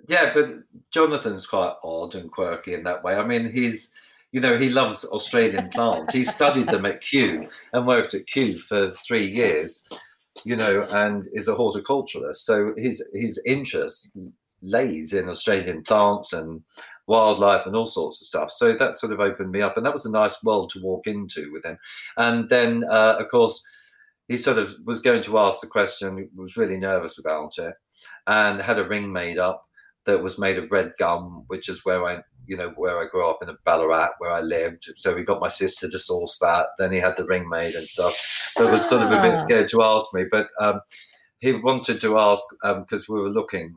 yeah, 0.09 0.33
but 0.35 0.51
Jonathan's 0.91 1.47
quite 1.47 1.75
odd 1.83 2.15
and 2.15 2.31
quirky 2.31 2.75
in 2.75 2.83
that 2.85 3.03
way. 3.03 3.15
I 3.17 3.25
mean, 3.27 3.51
he's 3.51 3.95
you 4.35 4.41
know 4.41 4.59
he 4.59 4.69
loves 4.69 5.05
Australian 5.05 5.69
plants. 5.69 6.13
He 6.13 6.25
studied 6.25 6.67
them 6.67 6.85
at 6.85 7.01
Kew 7.01 7.49
and 7.73 7.87
worked 7.87 8.15
at 8.15 8.27
Kew 8.27 8.55
for 8.59 8.91
three 9.07 9.25
years, 9.25 9.87
you 10.45 10.57
know, 10.57 10.85
and 10.91 11.29
is 11.33 11.47
a 11.47 11.55
horticulturalist. 11.55 12.43
So 12.51 12.75
his 12.77 12.97
his 13.15 13.41
interest 13.47 14.11
lays 14.61 15.13
in 15.13 15.29
Australian 15.29 15.83
plants 15.85 16.33
and 16.33 16.65
wildlife 17.07 17.65
and 17.65 17.77
all 17.77 17.85
sorts 17.85 18.21
of 18.21 18.27
stuff. 18.27 18.51
So 18.51 18.75
that 18.75 18.97
sort 18.97 19.13
of 19.13 19.21
opened 19.21 19.53
me 19.53 19.63
up, 19.63 19.77
and 19.77 19.87
that 19.87 19.93
was 19.93 20.05
a 20.05 20.11
nice 20.11 20.43
world 20.43 20.71
to 20.71 20.83
walk 20.83 21.07
into 21.07 21.53
with 21.53 21.65
him. 21.65 21.79
And 22.17 22.49
then, 22.49 22.85
uh, 22.91 23.17
of 23.21 23.29
course. 23.29 23.63
He 24.27 24.39
sort 24.39 24.57
of 24.57 24.75
was 24.87 25.03
going 25.03 25.21
to 25.25 25.39
ask 25.39 25.61
the 25.61 25.67
question, 25.67 26.31
was 26.35 26.57
really 26.57 26.79
nervous 26.79 27.19
about 27.19 27.59
it, 27.59 27.75
and 28.27 28.59
had 28.59 28.79
a 28.79 28.89
ring 28.89 29.13
made 29.13 29.37
up 29.37 29.67
that 30.07 30.23
was 30.23 30.39
made 30.39 30.57
of 30.57 30.71
red 30.71 30.93
gum, 30.99 31.45
which 31.49 31.69
is 31.69 31.85
where 31.85 32.03
I, 32.07 32.23
you 32.47 32.57
know, 32.57 32.71
where 32.77 32.99
I 32.99 33.07
grew 33.07 33.29
up 33.29 33.39
in 33.43 33.57
Ballarat, 33.65 34.11
where 34.19 34.31
I 34.31 34.41
lived. 34.41 34.91
So 34.97 35.15
we 35.15 35.23
got 35.25 35.41
my 35.41 35.49
sister 35.49 35.89
to 35.89 35.99
source 35.99 36.39
that. 36.41 36.67
Then 36.79 36.93
he 36.93 36.99
had 36.99 37.17
the 37.17 37.25
ring 37.25 37.49
made 37.49 37.75
and 37.75 37.87
stuff. 37.87 38.53
But 38.57 38.71
was 38.71 38.89
sort 38.89 39.03
of 39.03 39.11
a 39.13 39.17
Ah. 39.17 39.23
bit 39.23 39.37
scared 39.37 39.69
to 39.69 39.83
ask 39.83 40.07
me. 40.15 40.25
But 40.31 40.49
um, 40.61 40.81
he 41.39 41.53
wanted 41.53 42.01
to 42.01 42.19
ask 42.19 42.45
because 42.63 43.09
we 43.09 43.21
were 43.21 43.31
looking, 43.31 43.77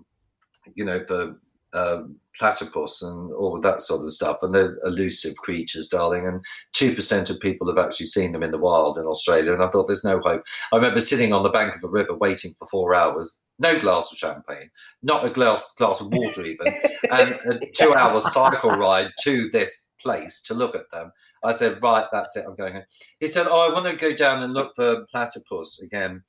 you 0.76 0.86
know, 0.86 1.04
for 1.06 1.36
um, 1.74 2.16
platypus 2.36 3.02
and 3.02 3.32
all 3.34 3.56
of 3.56 3.64
that 3.64 3.82
sort 3.82 4.04
of 4.04 4.12
stuff. 4.12 4.38
And 4.42 4.54
they're 4.54 4.78
elusive 4.84 5.36
creatures, 5.38 5.88
darling. 5.88 6.28
And 6.28 6.42
two 6.74 6.94
percent 6.94 7.30
of 7.30 7.40
people 7.40 7.68
have 7.68 7.84
actually 7.84 8.08
seen 8.08 8.32
them 8.32 8.44
in 8.44 8.52
the 8.52 8.58
wild 8.58 8.98
in 8.98 9.06
Australia. 9.06 9.54
And 9.54 9.64
I 9.64 9.70
thought, 9.70 9.88
there's 9.88 10.04
no 10.04 10.20
hope. 10.20 10.44
I 10.72 10.76
remember 10.76 11.00
sitting 11.00 11.34
on 11.34 11.44
the 11.44 11.50
bank 11.50 11.76
of 11.76 11.84
a 11.84 11.90
river 11.90 12.16
waiting 12.16 12.54
for 12.58 12.68
four 12.68 12.96
hours. 12.96 13.40
No 13.60 13.80
glass 13.80 14.12
of 14.12 14.20
champagne, 14.20 14.70
not 15.02 15.26
a 15.26 15.32
glass 15.32 15.74
glass 15.80 16.00
of 16.00 16.14
water 16.14 16.44
even, 16.44 16.76
and 17.12 17.40
a 17.50 17.60
two-hour 17.76 18.22
cycle 18.22 18.70
ride 18.70 19.12
to 19.24 19.50
this 19.50 19.88
place 20.00 20.44
to 20.44 20.54
look 20.54 20.76
at 20.76 20.92
them. 20.92 21.12
I 21.44 21.52
said, 21.52 21.82
right, 21.82 22.06
that's 22.12 22.36
it. 22.36 22.46
I'm 22.48 22.56
going 22.56 22.74
home. 22.74 22.84
He 23.20 23.28
said, 23.28 23.48
oh, 23.48 23.60
I 23.60 23.74
want 23.74 23.86
to 23.88 23.96
go 23.96 24.16
down 24.16 24.44
and 24.44 24.54
look 24.54 24.76
for 24.76 25.06
platypus 25.06 25.82
again. 25.82 26.24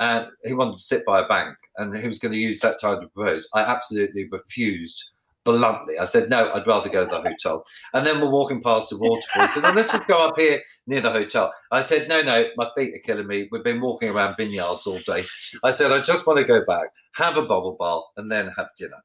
And 0.00 0.26
he 0.44 0.52
wanted 0.52 0.76
to 0.76 0.82
sit 0.82 1.04
by 1.04 1.20
a 1.20 1.26
bank, 1.26 1.56
and 1.76 1.96
he 1.96 2.06
was 2.06 2.18
going 2.18 2.32
to 2.32 2.38
use 2.38 2.60
that 2.60 2.80
time 2.80 3.00
to 3.00 3.08
propose. 3.08 3.48
I 3.54 3.62
absolutely 3.62 4.28
refused 4.30 5.10
bluntly. 5.48 5.98
I 5.98 6.04
said, 6.04 6.28
no, 6.28 6.52
I'd 6.52 6.66
rather 6.66 6.90
go 6.90 7.06
to 7.06 7.10
the 7.10 7.22
hotel. 7.22 7.64
And 7.94 8.06
then 8.06 8.20
we're 8.20 8.30
walking 8.30 8.62
past 8.62 8.90
the 8.90 8.98
waterfall. 8.98 9.42
He 9.42 9.48
said, 9.48 9.74
let's 9.74 9.92
just 9.92 10.06
go 10.06 10.28
up 10.28 10.38
here 10.38 10.60
near 10.86 11.00
the 11.00 11.10
hotel. 11.10 11.52
I 11.72 11.80
said, 11.80 12.06
no, 12.06 12.20
no, 12.20 12.48
my 12.56 12.68
feet 12.76 12.94
are 12.94 13.02
killing 13.04 13.26
me. 13.26 13.48
We've 13.50 13.64
been 13.64 13.80
walking 13.80 14.10
around 14.10 14.36
vineyards 14.36 14.86
all 14.86 14.98
day. 15.06 15.24
I 15.64 15.70
said, 15.70 15.90
I 15.90 16.00
just 16.00 16.26
want 16.26 16.38
to 16.38 16.44
go 16.44 16.64
back, 16.66 16.88
have 17.14 17.38
a 17.38 17.42
bubble 17.42 17.76
bath, 17.80 18.02
and 18.18 18.30
then 18.30 18.52
have 18.58 18.68
dinner. 18.76 19.02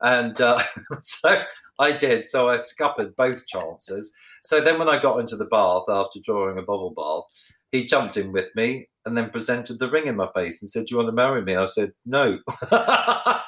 And 0.00 0.40
uh, 0.40 0.60
so 1.02 1.40
I 1.78 1.92
did. 1.92 2.24
So 2.24 2.48
I 2.48 2.56
scuppered 2.56 3.14
both 3.14 3.46
chances. 3.46 4.12
So 4.42 4.60
then 4.60 4.78
when 4.78 4.88
I 4.88 5.00
got 5.00 5.20
into 5.20 5.36
the 5.36 5.46
bath 5.46 5.84
after 5.88 6.18
drawing 6.20 6.58
a 6.58 6.62
bubble 6.62 6.90
bath, 6.90 7.24
he 7.74 7.84
jumped 7.84 8.16
in 8.16 8.30
with 8.30 8.54
me 8.54 8.88
and 9.04 9.16
then 9.16 9.30
presented 9.30 9.80
the 9.80 9.90
ring 9.90 10.06
in 10.06 10.14
my 10.14 10.28
face 10.28 10.62
and 10.62 10.70
said, 10.70 10.86
Do 10.86 10.92
you 10.92 10.96
want 10.98 11.08
to 11.08 11.12
marry 11.12 11.42
me? 11.42 11.56
I 11.56 11.64
said, 11.66 11.92
No. 12.06 12.38
but 12.70 13.44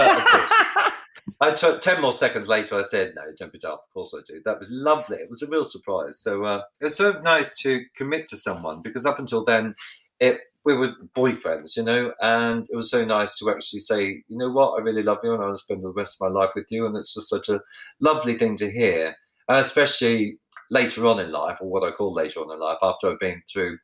of 0.00 0.24
course, 0.24 0.52
I 1.40 1.52
took 1.54 1.80
10 1.80 2.02
more 2.02 2.12
seconds 2.12 2.48
later, 2.48 2.74
I 2.74 2.82
said, 2.82 3.12
No, 3.14 3.22
don't 3.38 3.52
be 3.52 3.60
daft. 3.60 3.84
Of 3.86 3.94
course 3.94 4.14
I 4.16 4.20
do. 4.26 4.40
That 4.44 4.58
was 4.58 4.72
lovely. 4.72 5.18
It 5.18 5.28
was 5.28 5.42
a 5.42 5.46
real 5.46 5.62
surprise. 5.62 6.18
So 6.18 6.44
uh, 6.44 6.62
it's 6.80 6.96
so 6.96 7.20
nice 7.22 7.54
to 7.60 7.84
commit 7.94 8.26
to 8.28 8.36
someone 8.36 8.82
because 8.82 9.06
up 9.06 9.20
until 9.20 9.44
then, 9.44 9.76
it 10.18 10.40
we 10.64 10.74
were 10.74 10.90
boyfriends, 11.14 11.76
you 11.76 11.84
know, 11.84 12.12
and 12.20 12.66
it 12.68 12.74
was 12.74 12.90
so 12.90 13.04
nice 13.04 13.38
to 13.38 13.48
actually 13.48 13.78
say, 13.78 14.24
you 14.26 14.36
know 14.36 14.50
what, 14.50 14.72
I 14.72 14.82
really 14.82 15.04
love 15.04 15.18
you 15.22 15.32
and 15.32 15.40
I 15.40 15.46
want 15.46 15.56
to 15.56 15.62
spend 15.62 15.84
the 15.84 15.88
rest 15.88 16.20
of 16.20 16.30
my 16.30 16.40
life 16.40 16.50
with 16.56 16.66
you. 16.70 16.84
And 16.84 16.96
it's 16.96 17.14
just 17.14 17.30
such 17.30 17.48
a 17.48 17.62
lovely 18.00 18.34
thing 18.34 18.56
to 18.56 18.70
hear, 18.70 19.14
and 19.48 19.58
especially 19.58 20.38
later 20.70 21.06
on 21.06 21.20
in 21.20 21.30
life, 21.30 21.58
or 21.60 21.68
what 21.68 21.86
I 21.86 21.90
call 21.90 22.12
later 22.12 22.40
on 22.40 22.52
in 22.52 22.60
life, 22.60 22.78
after 22.82 23.10
I've 23.10 23.20
been 23.20 23.42
through, 23.50 23.78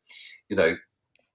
you 0.48 0.56
know, 0.56 0.76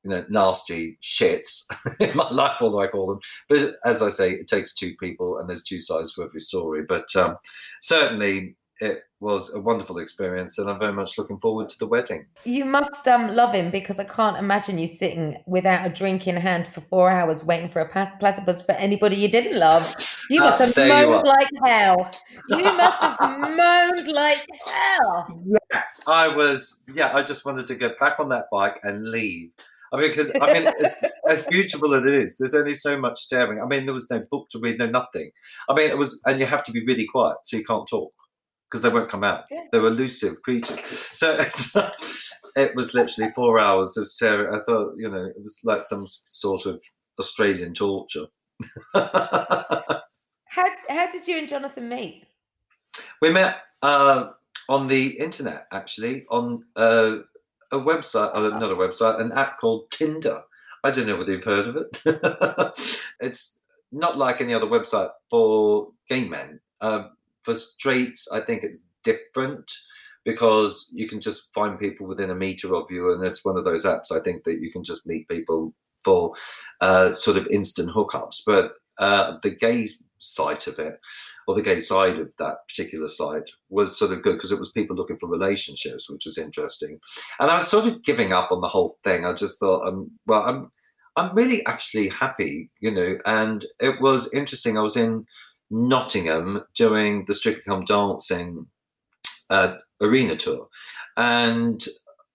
you 0.04 0.10
know, 0.12 0.26
nasty 0.30 0.98
shits 1.02 1.66
in 2.00 2.16
my 2.16 2.30
life, 2.32 2.58
although 2.62 2.82
I 2.82 2.88
call 2.88 3.08
them. 3.08 3.20
But 3.50 3.76
as 3.84 4.02
I 4.02 4.10
say, 4.10 4.32
it 4.32 4.48
takes 4.48 4.74
two 4.74 4.96
people, 5.00 5.38
and 5.38 5.50
there's 5.50 5.64
two 5.64 5.80
sides 5.80 6.14
to 6.14 6.24
every 6.24 6.40
story. 6.40 6.84
But 6.88 7.14
um, 7.16 7.36
certainly, 7.82 8.56
it 8.80 9.04
was 9.20 9.54
a 9.54 9.60
wonderful 9.60 9.98
experience, 9.98 10.58
and 10.58 10.70
I'm 10.70 10.80
very 10.80 10.94
much 10.94 11.18
looking 11.18 11.40
forward 11.40 11.68
to 11.70 11.80
the 11.80 11.88
wedding. 11.88 12.26
You 12.46 12.64
must 12.64 13.08
um, 13.08 13.36
love 13.36 13.54
him 13.54 13.70
because 13.72 14.00
I 14.00 14.06
can't 14.06 14.38
imagine 14.38 14.78
you 14.78 14.88
sitting 14.88 15.38
without 15.46 15.86
a 15.86 15.90
drink 15.90 16.28
in 16.28 16.38
hand 16.38 16.68
for 16.68 16.80
four 16.82 17.10
hours 17.12 17.44
waiting 17.44 17.68
for 17.70 17.82
a 17.82 17.90
platypus 18.20 18.62
for 18.62 18.72
anybody 18.74 19.18
you 19.18 19.28
didn't 19.28 19.60
love. 19.60 19.94
You 20.30 20.42
Ah, 20.42 20.46
must 20.52 20.60
have 20.60 20.74
there 20.76 21.08
moaned 21.08 21.28
like 21.28 21.48
hell. 21.66 22.12
You 22.50 22.64
must 22.64 23.02
have 23.02 23.58
moaned 23.58 24.08
like 24.08 24.46
hell. 24.66 25.44
yeah 25.72 25.84
I 26.08 26.34
was, 26.34 26.80
yeah, 26.94 27.14
I 27.14 27.22
just 27.22 27.46
wanted 27.46 27.68
to 27.68 27.76
get 27.76 28.00
back 28.00 28.20
on 28.20 28.30
that 28.30 28.46
bike 28.52 28.80
and 28.84 29.10
leave. 29.12 29.52
I 29.92 29.98
mean, 30.00 30.10
because 30.12 30.32
I 30.40 30.54
mean, 30.54 30.72
as, 30.80 30.96
as 31.30 31.46
beautiful 31.48 31.94
as 31.96 32.06
it 32.06 32.14
is, 32.14 32.38
there's 32.38 32.54
only 32.56 32.76
so 32.76 32.98
much 32.98 33.20
staring. 33.20 33.60
I 33.60 33.66
mean, 33.66 33.86
there 33.86 33.94
was 33.94 34.10
no 34.10 34.24
book 34.32 34.48
to 34.52 34.60
read, 34.60 34.78
no 34.78 34.86
nothing. 34.86 35.32
I 35.68 35.74
mean, 35.74 35.90
it 35.90 35.98
was, 35.98 36.22
and 36.26 36.40
you 36.40 36.46
have 36.46 36.64
to 36.66 36.72
be 36.72 36.86
really 36.86 37.08
quiet 37.08 37.38
so 37.44 37.58
you 37.58 37.64
can't 37.66 37.88
talk 37.88 38.14
because 38.70 38.84
they 38.84 38.90
won't 38.90 39.10
come 39.10 39.24
out. 39.24 39.46
Yeah. 39.50 39.64
They're 39.72 39.86
elusive 39.86 40.42
creatures. 40.44 40.80
So 41.12 41.38
it 42.56 42.76
was 42.76 42.94
literally 42.94 43.32
four 43.32 43.60
hours 43.60 43.98
of 43.98 44.08
staring. 44.08 44.54
I 44.54 44.60
thought, 44.64 44.94
you 44.98 45.10
know, 45.10 45.26
it 45.26 45.42
was 45.42 45.62
like 45.64 45.84
some 45.84 46.06
sort 46.26 46.66
of 46.66 46.82
Australian 47.20 47.74
torture. 47.74 48.28
How, 50.52 50.66
how 50.90 51.10
did 51.12 51.28
you 51.28 51.38
and 51.38 51.48
Jonathan 51.48 51.88
meet? 51.88 52.26
We 53.22 53.32
met 53.32 53.62
uh, 53.84 54.30
on 54.68 54.88
the 54.88 55.10
internet, 55.20 55.68
actually, 55.72 56.26
on 56.32 56.64
uh, 56.76 57.18
a 57.72 57.78
website, 57.78 58.32
uh, 58.34 58.58
not 58.58 58.72
a 58.72 58.76
website, 58.76 59.22
an 59.22 59.32
app 59.32 59.60
called 59.60 59.92
Tinder. 59.92 60.42
I 60.84 60.90
don't 60.90 61.06
know 61.06 61.18
whether 61.18 61.32
you've 61.32 61.44
heard 61.44 61.68
of 61.68 61.76
it. 61.78 62.02
it's 63.20 63.64
not 63.92 64.18
like 64.18 64.42
any 64.42 64.54
other 64.54 64.66
website 64.66 65.12
for 65.30 65.90
gay 66.08 66.28
men. 66.28 66.60
Uh, 66.82 67.10
for 67.44 67.56
straights, 67.56 68.28
I 68.32 68.40
think 68.42 68.64
it's 68.64 68.86
different 69.04 69.72
because 70.26 70.90
you 70.94 71.08
can 71.08 71.22
just 71.22 71.54
find 71.54 71.80
people 71.80 72.08
within 72.08 72.30
a 72.30 72.36
meter 72.36 72.76
of 72.76 72.86
you, 72.90 73.14
and 73.14 73.24
it's 73.24 73.46
one 73.46 73.58
of 73.58 73.66
those 73.66 73.86
apps. 73.86 74.12
I 74.12 74.20
think 74.20 74.44
that 74.44 74.60
you 74.62 74.72
can 74.72 74.84
just 74.84 75.06
meet 75.06 75.28
people 75.28 75.74
for 76.04 76.34
uh, 76.82 77.12
sort 77.12 77.38
of 77.38 77.48
instant 77.52 77.90
hookups. 77.90 78.42
But 78.46 78.74
uh, 79.00 79.38
the 79.44 79.50
gay 79.50 79.88
side 80.20 80.68
of 80.68 80.78
it, 80.78 81.00
or 81.48 81.56
the 81.56 81.62
gay 81.62 81.80
side 81.80 82.20
of 82.20 82.36
that 82.38 82.58
particular 82.68 83.08
site, 83.08 83.50
was 83.70 83.98
sort 83.98 84.12
of 84.12 84.22
good 84.22 84.34
because 84.34 84.52
it 84.52 84.60
was 84.60 84.72
people 84.72 84.96
looking 84.96 85.18
for 85.18 85.30
relationships, 85.30 86.10
which 86.10 86.26
was 86.26 86.38
interesting. 86.38 87.00
And 87.40 87.50
I 87.50 87.56
was 87.56 87.68
sort 87.68 87.88
of 87.88 88.04
giving 88.04 88.34
up 88.34 88.52
on 88.52 88.62
the 88.62 88.68
whole 88.68 88.98
thing. 89.04 89.26
I 89.26 89.34
just 89.34 89.60
thought, 89.60 89.88
um, 89.88 90.12
well, 90.28 90.44
I'm 90.44 90.72
I'm 91.16 91.36
really 91.36 91.66
actually 91.66 92.10
happy, 92.10 92.70
you 92.80 92.92
know. 92.92 93.18
And 93.26 93.66
it 93.80 94.02
was 94.02 94.34
interesting. 94.34 94.78
I 94.78 94.82
was 94.82 94.98
in 94.98 95.26
Nottingham 95.70 96.64
during 96.76 97.26
the 97.26 97.34
Strictly 97.34 97.64
Come 97.64 97.86
Dancing 97.86 98.68
uh, 99.50 99.76
arena 100.02 100.36
tour, 100.36 100.68
and 101.18 101.84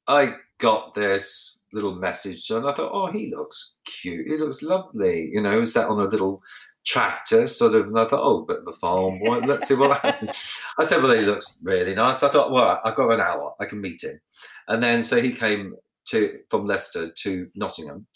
I 0.07 0.35
got 0.59 0.95
this 0.95 1.63
little 1.73 1.95
message, 1.95 2.49
and 2.51 2.67
I 2.67 2.75
thought, 2.75 2.93
oh, 2.93 3.11
he 3.11 3.35
looks 3.35 3.77
cute. 3.85 4.27
He 4.29 4.37
looks 4.37 4.63
lovely. 4.63 5.29
You 5.33 5.43
know, 5.43 5.65
sat 5.65 5.89
on 5.89 6.01
a 6.01 6.09
little 6.09 6.43
tractor, 6.87 7.47
sort 7.47 7.75
of, 7.75 7.89
and 7.89 7.99
I 7.99 8.07
thought, 8.07 8.23
oh, 8.23 8.43
bit 8.43 8.59
of 8.59 8.69
a 8.69 8.73
farm 8.73 9.19
boy. 9.19 9.39
Let's 9.39 9.69
see 9.69 9.75
what 9.75 10.01
happens. 10.01 10.59
I 10.79 10.85
said, 10.85 11.03
well, 11.03 11.13
he 11.13 11.23
looks 11.23 11.55
really 11.63 11.95
nice. 11.95 12.23
I 12.23 12.29
thought, 12.29 12.53
well, 12.53 12.81
I've 12.85 12.95
got 12.95 13.13
an 13.13 13.21
hour. 13.21 13.55
I 13.61 13.65
can 13.65 13.81
meet 13.81 14.05
him. 14.05 14.21
And 14.69 14.83
then 14.83 15.03
so 15.03 15.21
he 15.21 15.33
came 15.33 15.75
to 16.09 16.39
from 16.51 16.67
Leicester 16.67 17.11
to 17.11 17.49
Nottingham 17.55 18.07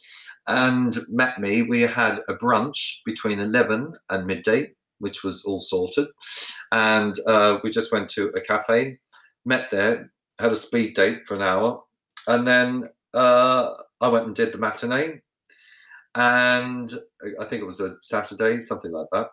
and 0.47 0.97
met 1.09 1.41
me. 1.41 1.63
We 1.63 1.83
had 1.83 2.21
a 2.29 2.35
brunch 2.35 3.03
between 3.05 3.41
11 3.41 3.95
and 4.11 4.27
midday, 4.27 4.73
which 4.99 5.25
was 5.25 5.45
all 5.45 5.61
sorted. 5.61 6.09
And 6.73 7.19
uh, 7.27 7.59
we 7.63 7.71
just 7.71 7.93
went 7.93 8.09
to 8.11 8.29
a 8.37 8.41
cafe, 8.41 8.99
met 9.45 9.71
there, 9.71 10.13
had 10.39 10.53
a 10.53 10.57
speed 10.57 10.95
date 10.95 11.27
for 11.27 11.35
an 11.35 11.43
hour. 11.43 11.83
And 12.27 12.47
then 12.47 12.89
uh, 13.15 13.71
I 14.01 14.09
went 14.09 14.27
and 14.27 14.37
did 14.37 14.53
the 14.53 14.59
matinee. 14.59 15.23
And 16.15 16.93
I 17.41 17.45
think 17.45 17.63
it 17.63 17.67
was 17.67 17.81
a 17.81 17.97
Saturday, 18.03 18.61
something 18.61 18.93
like 18.93 19.09
that. 19.13 19.29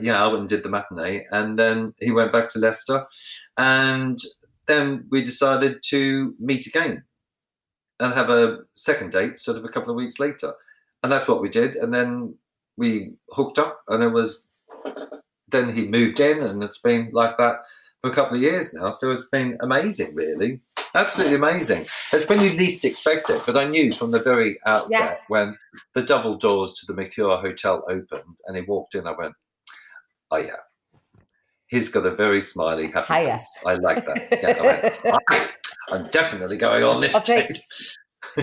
Yeah, 0.00 0.22
I 0.22 0.26
went 0.26 0.40
and 0.40 0.48
did 0.48 0.62
the 0.62 0.68
matinee. 0.70 1.26
And 1.30 1.58
then 1.58 1.94
he 2.00 2.10
went 2.10 2.32
back 2.32 2.48
to 2.50 2.58
Leicester. 2.58 3.06
And 3.56 4.18
then 4.66 5.06
we 5.10 5.22
decided 5.22 5.82
to 5.90 6.34
meet 6.38 6.66
again. 6.66 7.04
and 8.00 8.12
have 8.14 8.30
a 8.30 8.58
second 8.72 9.12
date 9.12 9.38
sort 9.38 9.56
of 9.56 9.64
a 9.64 9.68
couple 9.68 9.90
of 9.90 9.96
weeks 9.96 10.18
later. 10.18 10.52
And 11.02 11.12
that's 11.12 11.28
what 11.28 11.40
we 11.40 11.48
did. 11.48 11.76
And 11.76 11.92
then 11.92 12.36
we 12.76 13.14
hooked 13.30 13.58
up, 13.58 13.82
and 13.88 14.02
it 14.02 14.08
was 14.08 14.48
then 15.48 15.74
he 15.76 15.86
moved 15.86 16.20
in, 16.20 16.40
and 16.44 16.62
it's 16.62 16.80
been 16.80 17.10
like 17.12 17.36
that 17.38 17.56
for 18.00 18.10
a 18.10 18.14
couple 18.14 18.36
of 18.36 18.42
years 18.42 18.74
now. 18.74 18.90
So 18.90 19.10
it's 19.10 19.28
been 19.28 19.56
amazing, 19.62 20.14
really. 20.14 20.60
Absolutely 20.94 21.34
amazing. 21.36 21.86
It's 22.12 22.28
when 22.28 22.40
you 22.40 22.50
least 22.50 22.84
expect 22.84 23.28
it, 23.30 23.42
but 23.46 23.56
I 23.56 23.66
knew 23.66 23.90
from 23.90 24.12
the 24.12 24.20
very 24.22 24.58
outset 24.64 25.00
Yeah. 25.00 25.16
when 25.28 25.58
the 25.94 26.02
double 26.02 26.36
doors 26.36 26.72
to 26.74 26.86
the 26.86 26.94
Mercure 26.94 27.36
Hotel 27.38 27.82
opened 27.88 28.36
and 28.46 28.56
he 28.56 28.62
walked 28.62 28.94
in, 28.94 29.06
I 29.06 29.12
went, 29.12 29.34
"Oh 30.30 30.36
yeah, 30.36 30.56
he's 31.66 31.88
got 31.88 32.06
a 32.06 32.14
very 32.14 32.40
smiley, 32.40 32.92
happy 32.92 33.12
Hiya. 33.12 33.32
face. 33.32 33.56
I 33.66 33.74
like 33.74 34.06
that." 34.06 34.28
Yeah, 34.40 34.54
I 34.60 34.62
went, 34.62 35.20
"Hi, 35.30 35.48
I'm 35.90 36.06
definitely 36.10 36.58
going 36.58 36.84
on 36.84 37.00
this 37.00 37.14
I'll 37.14 37.20
take- 37.22 37.48
date." 37.48 37.60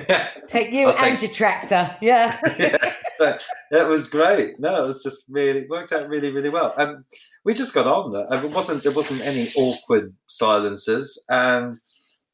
Yeah, 0.09 0.29
Take 0.47 0.71
you 0.71 0.87
I'll 0.87 0.93
take- 0.93 1.13
and 1.13 1.21
your 1.21 1.31
tractor. 1.31 1.95
Yeah. 2.01 2.39
yeah, 2.59 2.95
so 3.17 3.37
it 3.71 3.87
was 3.87 4.09
great. 4.09 4.59
No, 4.59 4.83
it 4.83 4.87
was 4.87 5.03
just 5.03 5.25
really 5.29 5.65
worked 5.69 5.91
out 5.91 6.07
really, 6.07 6.31
really 6.31 6.49
well, 6.49 6.73
and 6.77 7.03
we 7.45 7.53
just 7.53 7.73
got 7.73 7.87
on. 7.87 8.15
It 8.31 8.51
wasn't 8.51 8.83
there 8.83 8.91
wasn't 8.91 9.21
any 9.21 9.49
awkward 9.55 10.13
silences, 10.27 11.23
and 11.29 11.75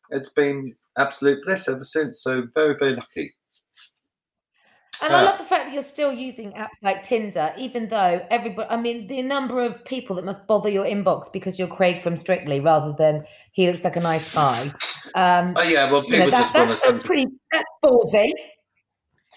it's 0.10 0.30
been 0.30 0.74
absolute 0.98 1.44
bliss 1.46 1.68
ever 1.68 1.84
since. 1.84 2.22
So 2.22 2.44
very, 2.54 2.76
very 2.78 2.96
lucky. 2.96 3.32
And 5.04 5.14
I 5.14 5.24
love 5.24 5.38
the 5.38 5.44
fact 5.46 5.66
that 5.66 5.74
you're 5.74 5.84
still 5.84 6.12
using 6.12 6.52
apps 6.54 6.78
like 6.82 7.04
Tinder, 7.04 7.54
even 7.58 7.88
though 7.88 8.26
everybody, 8.30 8.70
I 8.70 8.78
mean, 8.78 9.08
the 9.08 9.22
number 9.22 9.62
of 9.62 9.84
people 9.86 10.16
that 10.18 10.26
must 10.26 10.48
bother 10.48 10.70
your 10.70 10.86
inbox 10.86 11.32
because 11.32 11.60
you're 11.60 11.68
Craig 11.68 12.02
from 12.02 12.18
Strictly 12.18 12.60
rather 12.60 12.94
than 12.98 13.26
he 13.52 13.68
looks 13.68 13.84
like 13.84 13.96
a 13.96 14.02
nice 14.02 14.34
guy. 14.34 14.72
Um, 15.16 15.54
Oh 15.56 15.64
yeah, 15.64 15.92
well, 15.92 16.04
you 16.04 16.12
people 16.12 16.26
know, 16.26 16.32
that, 16.32 16.38
just 16.38 16.56
want 16.56 16.66
to. 16.68 16.70
that's, 16.70 16.86
that's 16.86 17.00
pretty, 17.06 17.28
that's 17.52 17.66
ballsy. 17.84 18.32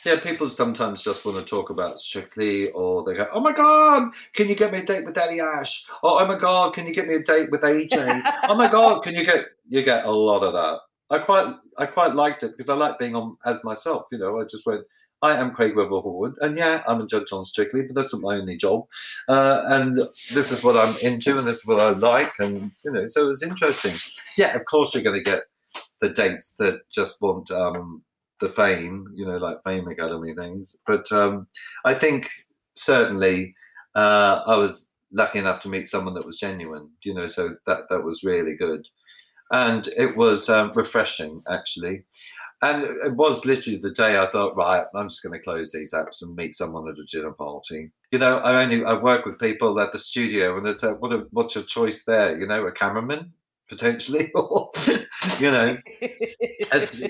Yeah, 0.05 0.19
people 0.19 0.49
sometimes 0.49 1.03
just 1.03 1.27
want 1.27 1.37
to 1.39 1.45
talk 1.45 1.69
about 1.69 1.99
Strictly, 1.99 2.71
or 2.71 3.05
they 3.05 3.15
go, 3.15 3.29
"Oh 3.35 3.41
my 3.41 3.53
god, 3.53 4.13
can 4.33 4.49
you 4.49 4.55
get 4.55 4.73
me 4.73 4.79
a 4.79 4.85
date 4.85 5.05
with 5.05 5.15
Aljaž?" 5.15 5.87
Or, 6.03 6.23
"Oh 6.23 6.27
my 6.27 6.39
god, 6.39 6.73
can 6.73 6.87
you 6.87 6.95
get 6.95 7.07
me 7.07 7.17
a 7.17 7.23
date 7.23 7.51
with 7.51 7.61
AJ?" 7.61 8.23
oh 8.45 8.55
my 8.55 8.69
god, 8.69 9.03
can 9.03 9.15
you 9.15 9.25
get? 9.25 9.47
You 9.69 9.83
get 9.83 10.07
a 10.07 10.11
lot 10.11 10.43
of 10.43 10.55
that. 10.55 10.79
I 11.11 11.19
quite, 11.19 11.55
I 11.77 11.87
quite 11.87 12.15
liked 12.15 12.45
it 12.45 12.53
because 12.53 12.69
I 12.69 12.75
like 12.75 12.99
being 12.99 13.15
on 13.15 13.37
as 13.45 13.63
myself. 13.63 14.07
You 14.11 14.19
know, 14.19 14.41
I 14.41 14.45
just 14.45 14.65
went. 14.65 14.85
I 15.23 15.37
am 15.37 15.53
Craig 15.53 15.77
Revel 15.77 16.03
Horwood, 16.03 16.35
and 16.41 16.57
yeah, 16.57 16.83
I'm 16.87 17.01
a 17.01 17.07
judge 17.07 17.33
on 17.33 17.45
Strictly, 17.45 17.83
but 17.83 17.95
that's 17.95 18.13
not 18.15 18.23
my 18.23 18.37
only 18.37 18.57
job. 18.57 18.87
Uh, 19.29 19.63
and 19.67 19.97
this 20.33 20.51
is 20.51 20.65
what 20.65 20.77
I'm 20.77 20.97
into, 21.03 21.39
and 21.39 21.47
this 21.47 21.59
is 21.59 21.67
what 21.67 21.81
I 21.81 21.91
like, 21.91 22.33
and 22.39 22.73
you 22.85 22.93
know, 22.93 23.05
so 23.07 23.25
it 23.25 23.29
was 23.29 23.43
interesting. 23.43 23.95
Yeah, 24.39 24.55
of 24.57 24.65
course 24.65 24.95
you're 24.95 25.05
going 25.05 25.23
to 25.23 25.31
get 25.31 25.43
the 26.01 26.09
dates 26.09 26.55
that 26.59 26.81
just 26.91 27.21
want 27.21 27.51
um, 27.51 28.03
the 28.41 28.49
fame, 28.49 29.07
you 29.15 29.27
know, 29.27 29.37
like 29.37 29.63
Fame 29.65 29.89
Academy 29.89 30.35
things. 30.35 30.77
But 30.87 31.11
um, 31.13 31.47
I 31.85 31.95
think 31.95 32.29
certainly 32.75 33.55
uh, 33.95 34.41
I 34.47 34.57
was 34.57 34.93
lucky 35.13 35.39
enough 35.39 35.61
to 35.61 35.69
meet 35.69 35.89
someone 35.89 36.15
that 36.15 36.27
was 36.27 36.39
genuine, 36.39 36.91
you 37.03 37.13
know, 37.15 37.27
so 37.27 37.57
that 37.67 37.83
that 37.91 38.05
was 38.05 38.25
really 38.25 38.57
good, 38.57 38.87
and 39.51 39.87
it 39.97 40.17
was 40.17 40.49
um, 40.49 40.73
refreshing 40.75 41.43
actually. 41.51 42.05
And 42.63 42.85
it 42.85 43.15
was 43.15 43.47
literally 43.47 43.79
the 43.79 43.91
day 43.91 44.19
I 44.19 44.31
thought, 44.31 44.55
right, 44.55 44.85
I'm 44.95 45.09
just 45.09 45.23
going 45.23 45.33
to 45.33 45.43
close 45.43 45.73
these 45.73 45.95
apps 45.95 46.21
and 46.21 46.37
meet 46.37 46.55
someone 46.55 46.89
at 46.89 46.99
a 46.99 47.05
dinner 47.05 47.33
party. 47.33 47.91
You 48.11 48.19
know, 48.19 48.39
I 48.39 48.63
only 48.63 48.85
I 48.85 48.95
work 48.95 49.25
with 49.25 49.39
people 49.39 49.81
at 49.81 49.93
the 49.93 49.99
studio, 49.99 50.59
and 50.59 50.67
it's 50.69 50.83
a, 50.83 50.93
what 50.93 51.13
a, 51.13 51.27
what's 51.31 51.55
your 51.55 51.65
choice 51.65 52.05
there? 52.05 52.39
You 52.39 52.47
know, 52.47 52.67
a 52.67 52.73
cameraman 52.73 53.33
potentially, 53.71 54.31
or 54.35 54.71
you 55.39 55.51
know, 55.51 55.79
it's 56.01 57.01
you 57.01 57.09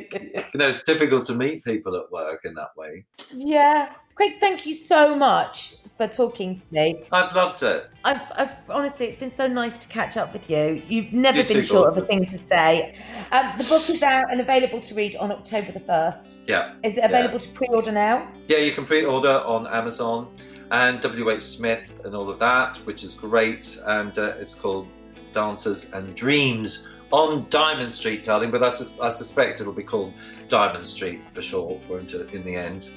know, 0.54 0.68
it's 0.68 0.82
difficult 0.84 1.26
to 1.26 1.34
meet 1.34 1.64
people 1.64 1.96
at 1.96 2.10
work 2.12 2.44
in 2.44 2.54
that 2.54 2.76
way. 2.76 3.04
Yeah. 3.34 3.92
Craig, 4.14 4.34
thank 4.38 4.66
you 4.66 4.74
so 4.74 5.16
much 5.16 5.76
for 5.96 6.06
talking 6.06 6.54
to 6.56 6.64
me. 6.70 7.04
I've 7.10 7.34
loved 7.34 7.62
it. 7.62 7.88
I've, 8.04 8.20
I've 8.36 8.50
honestly, 8.68 9.06
it's 9.06 9.18
been 9.18 9.30
so 9.30 9.46
nice 9.46 9.78
to 9.78 9.88
catch 9.88 10.16
up 10.18 10.32
with 10.34 10.50
you. 10.50 10.82
You've 10.88 11.12
never 11.12 11.38
You 11.38 11.44
been 11.44 11.64
short 11.64 11.88
of 11.88 11.96
a 11.96 12.04
thing 12.04 12.26
to 12.26 12.36
say. 12.38 12.98
Um, 13.32 13.52
the 13.56 13.64
book 13.64 13.88
is 13.88 14.02
out 14.02 14.30
and 14.30 14.40
available 14.40 14.80
to 14.80 14.94
read 14.94 15.16
on 15.16 15.32
October 15.32 15.72
the 15.72 15.80
1st. 15.80 16.36
Yeah, 16.46 16.74
Is 16.82 16.98
it 16.98 17.04
available 17.04 17.38
to 17.38 17.48
pre 17.50 17.66
order 17.68 17.92
now? 17.92 18.30
yeah. 18.46 18.58
You 18.58 18.72
can 18.72 18.84
pre-order 18.84 19.40
on 19.40 19.66
Amazon 19.66 20.28
and 20.70 21.02
WH 21.02 21.40
Smith 21.40 21.84
and 22.04 22.14
all 22.14 22.28
of 22.28 22.38
that, 22.38 22.76
which 22.78 23.02
is 23.04 23.14
great. 23.14 23.78
And 23.86 24.16
uh, 24.18 24.34
it's 24.38 24.54
called 24.54 24.86
Dancers 25.32 25.92
and 25.92 26.14
Dreams 26.14 26.88
on 27.12 27.46
Diamond 27.50 27.88
Street, 27.88 28.24
darling. 28.24 28.50
But 28.50 28.62
I, 28.62 28.68
sus- 28.68 28.98
I 29.00 29.08
suspect 29.08 29.60
it'll 29.60 29.72
be 29.72 29.82
called 29.82 30.14
Diamond 30.48 30.84
Street 30.84 31.22
for 31.32 31.42
short, 31.42 31.80
won't 31.88 32.12
it? 32.14 32.32
In 32.32 32.44
the 32.44 32.54
end. 32.56 32.90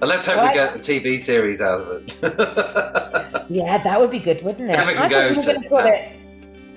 And 0.00 0.02
let's 0.10 0.26
hope 0.26 0.36
Right. 0.36 0.48
we 0.50 0.54
get 0.54 0.76
a 0.76 0.78
TV 0.78 1.18
series 1.18 1.60
out 1.62 1.80
of 1.80 2.02
it. 2.02 3.46
Yeah, 3.48 3.78
that 3.78 4.00
would 4.00 4.10
be 4.10 4.18
good, 4.18 4.42
wouldn't 4.42 4.70
it? 4.70 4.76
Then 4.76 4.86
we 4.88 4.92
can 4.94 5.02
I 5.04 5.08
go 5.08 5.34
thought 5.40 5.46
you 5.46 5.54
were 5.54 5.62
to 5.62 5.68
call 5.68 5.78
it. 5.86 6.12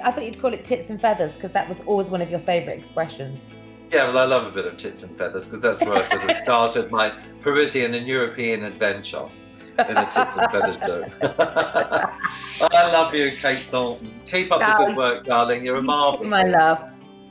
I 0.03 0.11
thought 0.11 0.23
you'd 0.23 0.39
call 0.39 0.53
it 0.53 0.63
tits 0.63 0.91
and 0.91 1.01
feathers 1.01 1.33
because 1.35 1.51
that 1.53 1.67
was 1.67 1.81
always 1.81 2.11
one 2.11 2.21
of 2.21 2.29
your 2.29 2.39
favourite 2.39 2.77
expressions. 2.77 3.51
Yeah, 3.91 4.05
well, 4.07 4.19
I 4.19 4.25
love 4.25 4.45
a 4.45 4.51
bit 4.51 4.65
of 4.65 4.77
tits 4.77 5.01
and 5.03 5.17
feathers 5.17 5.47
because 5.49 5.63
that's 5.63 5.81
where 5.81 5.95
I 5.97 6.03
sort 6.03 6.29
of 6.29 6.35
started 6.35 6.91
my 6.91 7.11
Parisian 7.41 7.95
and 7.95 8.05
European 8.07 8.63
adventure 8.63 9.27
in 9.87 9.95
the 9.95 10.05
tits 10.05 10.37
and 10.37 10.51
feathers 10.51 10.77
show. 10.85 11.05
I 12.71 12.91
love 12.91 13.13
you, 13.13 13.31
Kate 13.31 13.59
Thornton. 13.59 14.13
Keep 14.25 14.51
up 14.51 14.59
the 14.59 14.85
good 14.85 14.97
work, 14.97 15.25
darling. 15.25 15.65
You're 15.65 15.77
a 15.77 15.81
marvelous. 15.81 16.29
my 16.29 16.43
love. 16.43 16.83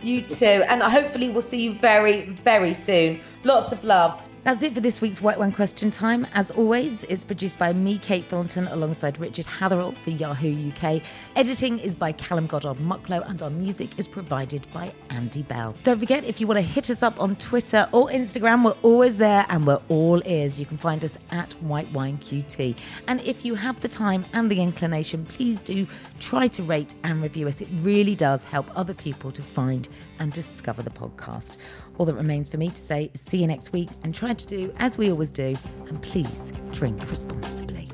You 0.03 0.22
too. 0.22 0.62
And 0.68 0.82
hopefully 0.82 1.28
we'll 1.28 1.42
see 1.42 1.62
you 1.62 1.74
very, 1.74 2.30
very 2.44 2.72
soon. 2.72 3.20
Lots 3.44 3.72
of 3.72 3.82
love. 3.84 4.28
That's 4.45 4.62
it 4.62 4.72
for 4.72 4.80
this 4.80 5.03
week's 5.03 5.20
White 5.20 5.39
Wine 5.39 5.53
Question 5.53 5.91
Time. 5.91 6.26
As 6.32 6.51
always, 6.53 7.05
it's 7.05 7.24
produced 7.24 7.59
by 7.59 7.72
me, 7.72 7.99
Kate 7.99 8.26
Thornton, 8.28 8.66
alongside 8.68 9.18
Richard 9.18 9.45
Hatherall 9.45 9.99
for 9.99 10.11
Yahoo 10.11 10.70
UK. 10.70 11.03
Editing 11.36 11.78
is 11.80 11.95
by 11.95 12.12
Callum 12.12 12.47
Goddard 12.47 12.78
Mucklow, 12.78 13.28
and 13.28 13.43
our 13.43 13.51
music 13.51 13.99
is 13.99 14.09
provided 14.09 14.66
by 14.72 14.93
Andy 15.11 15.43
Bell. 15.43 15.74
Don't 15.82 15.99
forget, 15.99 16.24
if 16.24 16.41
you 16.41 16.47
want 16.47 16.57
to 16.57 16.62
hit 16.62 16.89
us 16.89 17.03
up 17.03 17.20
on 17.20 17.36
Twitter 17.36 17.89
or 17.93 18.09
Instagram, 18.09 18.64
we're 18.64 18.76
always 18.82 19.16
there 19.18 19.45
and 19.51 19.66
we're 19.66 19.82
all 19.89 20.22
ears. 20.24 20.59
You 20.59 20.64
can 20.66 20.78
find 20.78 21.05
us 21.05 21.18
at 21.30 21.53
White 21.55 21.91
Wine 21.93 22.16
QT. 22.18 22.78
And 23.09 23.20
if 23.22 23.45
you 23.45 23.55
have 23.55 23.80
the 23.80 23.89
time 23.89 24.24
and 24.32 24.51
the 24.51 24.62
inclination, 24.62 25.26
please 25.26 25.61
do 25.61 25.86
try 26.20 26.47
to 26.47 26.62
rate 26.62 26.95
and 27.03 27.20
review 27.20 27.49
us. 27.49 27.61
It 27.61 27.68
really 27.80 28.14
does 28.14 28.45
help 28.45 28.70
other 28.76 28.95
people 28.95 29.30
to 29.32 29.43
find 29.43 29.89
and 30.20 30.32
discover 30.32 30.82
the 30.82 30.91
podcast. 30.91 31.57
All 31.99 32.07
that 32.07 32.14
remains 32.14 32.49
for 32.49 32.57
me 32.57 32.70
to 32.70 32.80
say 32.80 33.11
is 33.12 33.20
see 33.20 33.38
you 33.38 33.46
next 33.46 33.72
week 33.72 33.90
and 34.05 34.14
try 34.14 34.32
to 34.32 34.46
do 34.46 34.72
as 34.78 34.96
we 34.96 35.11
always 35.11 35.30
do, 35.30 35.57
and 35.88 36.01
please 36.01 36.53
drink 36.72 36.99
responsibly. 37.11 37.88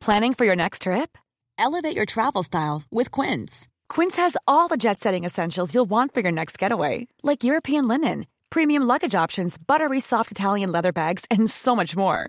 Planning 0.00 0.34
for 0.34 0.44
your 0.44 0.56
next 0.56 0.82
trip? 0.82 1.16
Elevate 1.58 1.94
your 1.94 2.06
travel 2.06 2.42
style 2.42 2.82
with 2.90 3.12
Quince. 3.12 3.68
Quince 3.88 4.16
has 4.16 4.36
all 4.48 4.66
the 4.66 4.76
jet 4.76 4.98
setting 4.98 5.22
essentials 5.24 5.72
you'll 5.74 5.90
want 5.90 6.12
for 6.12 6.20
your 6.20 6.32
next 6.32 6.58
getaway, 6.58 7.06
like 7.22 7.44
European 7.44 7.86
linen, 7.86 8.26
premium 8.50 8.82
luggage 8.82 9.14
options, 9.14 9.56
buttery 9.56 10.00
soft 10.00 10.32
Italian 10.32 10.72
leather 10.72 10.92
bags, 10.92 11.24
and 11.30 11.48
so 11.48 11.76
much 11.76 11.96
more. 11.96 12.28